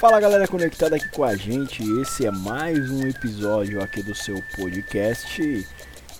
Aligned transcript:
Fala 0.00 0.18
galera 0.18 0.48
conectada 0.48 0.96
aqui 0.96 1.10
com 1.10 1.22
a 1.22 1.36
gente, 1.36 1.82
esse 2.00 2.24
é 2.24 2.30
mais 2.30 2.90
um 2.90 3.06
episódio 3.06 3.82
aqui 3.82 4.02
do 4.02 4.14
seu 4.14 4.42
podcast 4.56 5.68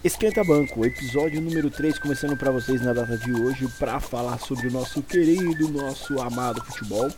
Esquenta 0.04 0.44
Banco, 0.44 0.84
episódio 0.84 1.40
número 1.40 1.70
3, 1.70 1.98
começando 1.98 2.36
para 2.36 2.50
vocês 2.50 2.82
na 2.82 2.92
data 2.92 3.16
de 3.16 3.32
hoje 3.32 3.66
para 3.78 3.98
falar 3.98 4.38
sobre 4.38 4.68
o 4.68 4.70
nosso 4.70 5.02
querido, 5.02 5.66
nosso 5.70 6.20
amado 6.20 6.62
futebol. 6.62 7.10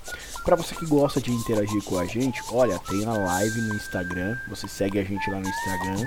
Para 0.45 0.55
você 0.55 0.73
que 0.77 0.87
gosta 0.87 1.21
de 1.21 1.33
interagir 1.33 1.83
com 1.83 1.98
a 1.98 2.05
gente, 2.05 2.41
olha, 2.52 2.79
tem 2.79 3.05
a 3.07 3.13
live 3.13 3.60
no 3.63 3.74
Instagram, 3.74 4.38
você 4.49 4.69
segue 4.69 5.01
a 5.01 5.05
gente 5.05 5.29
lá 5.30 5.41
no 5.41 5.49
Instagram 5.49 6.07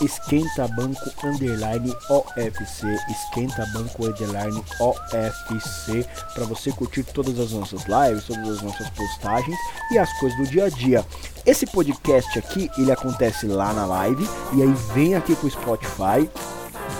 Esquenta 0.00 0.68
Banco 0.68 1.10
Underline 1.24 1.94
OFC, 2.10 2.86
Esquenta 3.10 3.66
Banco 3.72 4.06
Underline 4.06 4.62
OFC, 4.80 6.06
para 6.34 6.44
você 6.44 6.70
curtir 6.70 7.02
todas 7.04 7.38
as 7.38 7.52
nossas 7.52 7.84
lives, 7.86 8.24
todas 8.24 8.58
as 8.58 8.62
nossas 8.62 8.90
postagens 8.90 9.56
e 9.90 9.98
as 9.98 10.12
coisas 10.18 10.38
do 10.38 10.46
dia 10.46 10.66
a 10.66 10.68
dia. 10.68 11.04
Esse 11.46 11.66
podcast 11.66 12.38
aqui, 12.38 12.70
ele 12.76 12.92
acontece 12.92 13.46
lá 13.46 13.72
na 13.72 13.86
live 13.86 14.28
e 14.54 14.62
aí 14.62 14.74
vem 14.94 15.14
aqui 15.14 15.34
pro 15.34 15.50
Spotify 15.50 16.28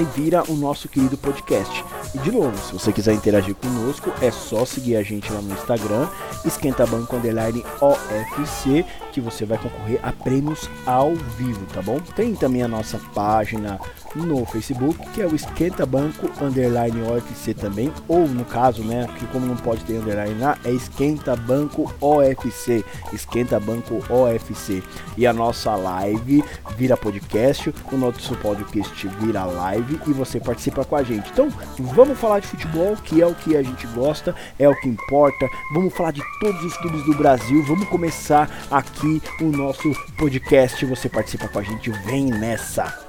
e 0.01 0.05
vira 0.05 0.43
o 0.49 0.55
nosso 0.55 0.89
querido 0.89 1.17
podcast. 1.17 1.85
E 2.15 2.19
de 2.19 2.31
novo, 2.31 2.57
se 2.59 2.73
você 2.73 2.93
quiser 2.93 3.15
interagir 3.15 3.55
conosco, 3.55 4.13
é 4.21 4.31
só 4.31 4.65
seguir 4.65 4.97
a 4.97 5.03
gente 5.03 5.31
lá 5.33 5.41
no 5.41 5.53
Instagram, 5.53 6.09
Esquenta 6.45 6.87
Banco 6.87 7.17
Underline 7.17 7.65
OFC, 7.81 8.85
que 9.17 9.21
você 9.23 9.47
vai 9.47 9.57
concorrer 9.57 9.99
a 10.03 10.13
prêmios 10.13 10.69
ao 10.85 11.15
vivo, 11.15 11.65
tá 11.73 11.81
bom? 11.81 11.99
Tem 12.15 12.35
também 12.35 12.63
a 12.63 12.69
nossa 12.69 13.01
página 13.15 13.81
no 14.15 14.45
Facebook, 14.45 14.99
que 15.11 15.23
é 15.23 15.27
o 15.27 15.35
Esquenta 15.35 15.87
Banco 15.87 16.31
Underline 16.43 17.03
OFC 17.03 17.55
também, 17.55 17.91
ou 18.07 18.29
no 18.29 18.45
caso, 18.45 18.83
né, 18.83 19.07
que 19.19 19.27
como 19.29 19.47
não 19.47 19.57
pode 19.57 19.85
ter 19.85 19.95
underline 19.95 20.39
lá, 20.39 20.59
é 20.65 20.71
Esquenta 20.71 21.35
Banco 21.35 21.91
OFC, 21.99 22.85
Esquenta 23.11 23.59
Banco 23.59 24.03
OFC. 24.11 24.83
E 25.17 25.27
a 25.27 25.33
nossa 25.33 25.75
live 25.75 26.45
vira 26.77 26.95
podcast, 26.95 27.75
o 27.91 27.97
nosso 27.97 28.35
podcast 28.37 29.09
vira 29.21 29.45
live 29.47 29.99
e 30.07 30.13
você 30.13 30.39
participa 30.39 30.85
com 30.85 30.97
a 30.97 31.03
gente. 31.03 31.31
Então, 31.31 31.49
vamos 31.79 32.19
falar 32.19 32.41
de 32.41 32.49
futebol, 32.49 32.97
que 32.97 33.23
é 33.23 33.27
o 33.27 33.35
que 33.35 33.57
a 33.57 33.63
gente 33.63 33.87
gosta, 33.89 34.35
é 34.59 34.69
o 34.69 34.79
que 34.79 34.89
importa. 34.89 35.49
Vamos 35.73 35.95
falar 35.95 36.11
de 36.11 36.23
todos 36.39 36.63
os 36.65 36.77
clubes 36.77 37.03
do 37.05 37.15
Brasil. 37.15 37.63
Vamos 37.65 37.89
começar 37.89 38.51
aqui 38.71 39.06
o 39.41 39.45
nosso 39.45 39.93
podcast. 40.17 40.85
Você 40.85 41.09
participa 41.09 41.49
com 41.49 41.59
a 41.59 41.63
gente, 41.63 41.91
vem 41.91 42.27
nessa. 42.27 43.07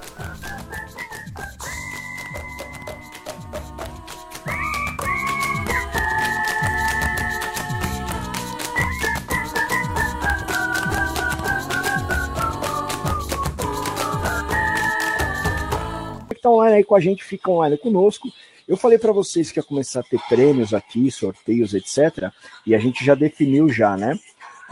estão 16.47 16.53
online 16.53 16.77
aí 16.77 16.83
com 16.83 16.95
a 16.95 16.99
gente, 16.99 17.23
ficam 17.23 17.55
online 17.55 17.77
conosco. 17.77 18.31
Eu 18.67 18.77
falei 18.77 18.97
para 18.97 19.11
vocês 19.11 19.51
que 19.51 19.59
ia 19.59 19.63
começar 19.63 20.01
a 20.01 20.03
ter 20.03 20.19
prêmios 20.29 20.73
aqui, 20.73 21.09
sorteios, 21.11 21.73
etc. 21.73 22.31
E 22.65 22.73
a 22.75 22.79
gente 22.79 23.03
já 23.03 23.15
definiu 23.15 23.67
já, 23.69 23.97
né? 23.97 24.17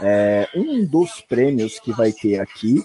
É, 0.00 0.48
um 0.54 0.84
dos 0.84 1.20
prêmios 1.22 1.78
que 1.78 1.92
vai 1.92 2.12
ter 2.12 2.40
aqui, 2.40 2.82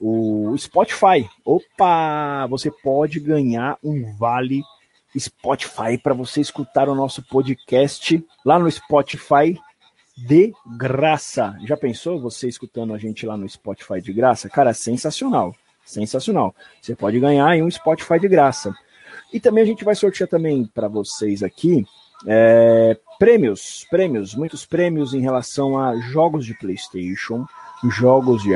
o 0.00 0.56
Spotify. 0.56 1.28
Opa! 1.44 2.46
Você 2.48 2.70
pode 2.70 3.20
ganhar 3.20 3.78
um 3.82 4.14
vale 4.16 4.62
Spotify 5.18 5.96
para 6.02 6.14
você 6.14 6.40
escutar 6.40 6.88
o 6.88 6.94
nosso 6.94 7.22
podcast 7.22 8.24
lá 8.44 8.58
no 8.58 8.70
Spotify 8.70 9.58
de 10.16 10.52
graça. 10.76 11.56
Já 11.64 11.76
pensou 11.76 12.20
você 12.20 12.48
escutando 12.48 12.94
a 12.94 12.98
gente 12.98 13.26
lá 13.26 13.36
no 13.36 13.48
Spotify 13.48 14.00
de 14.00 14.12
graça? 14.12 14.48
Cara, 14.48 14.72
sensacional. 14.74 15.54
Sensacional. 15.84 16.54
Você 16.80 16.94
pode 16.94 17.18
ganhar 17.20 17.48
aí 17.48 17.62
um 17.62 17.70
Spotify 17.70 18.18
de 18.18 18.28
graça. 18.28 18.74
E 19.32 19.40
também 19.40 19.62
a 19.62 19.66
gente 19.66 19.84
vai 19.84 19.94
sortear 19.94 20.28
também 20.28 20.66
para 20.66 20.88
vocês 20.88 21.42
aqui 21.42 21.84
é, 22.26 22.96
prêmios, 23.18 23.86
prêmios, 23.90 24.34
muitos 24.34 24.64
prêmios 24.64 25.12
em 25.12 25.20
relação 25.20 25.78
a 25.78 25.96
jogos 26.00 26.46
de 26.46 26.54
PlayStation, 26.54 27.46
jogos 27.90 28.42
de 28.42 28.50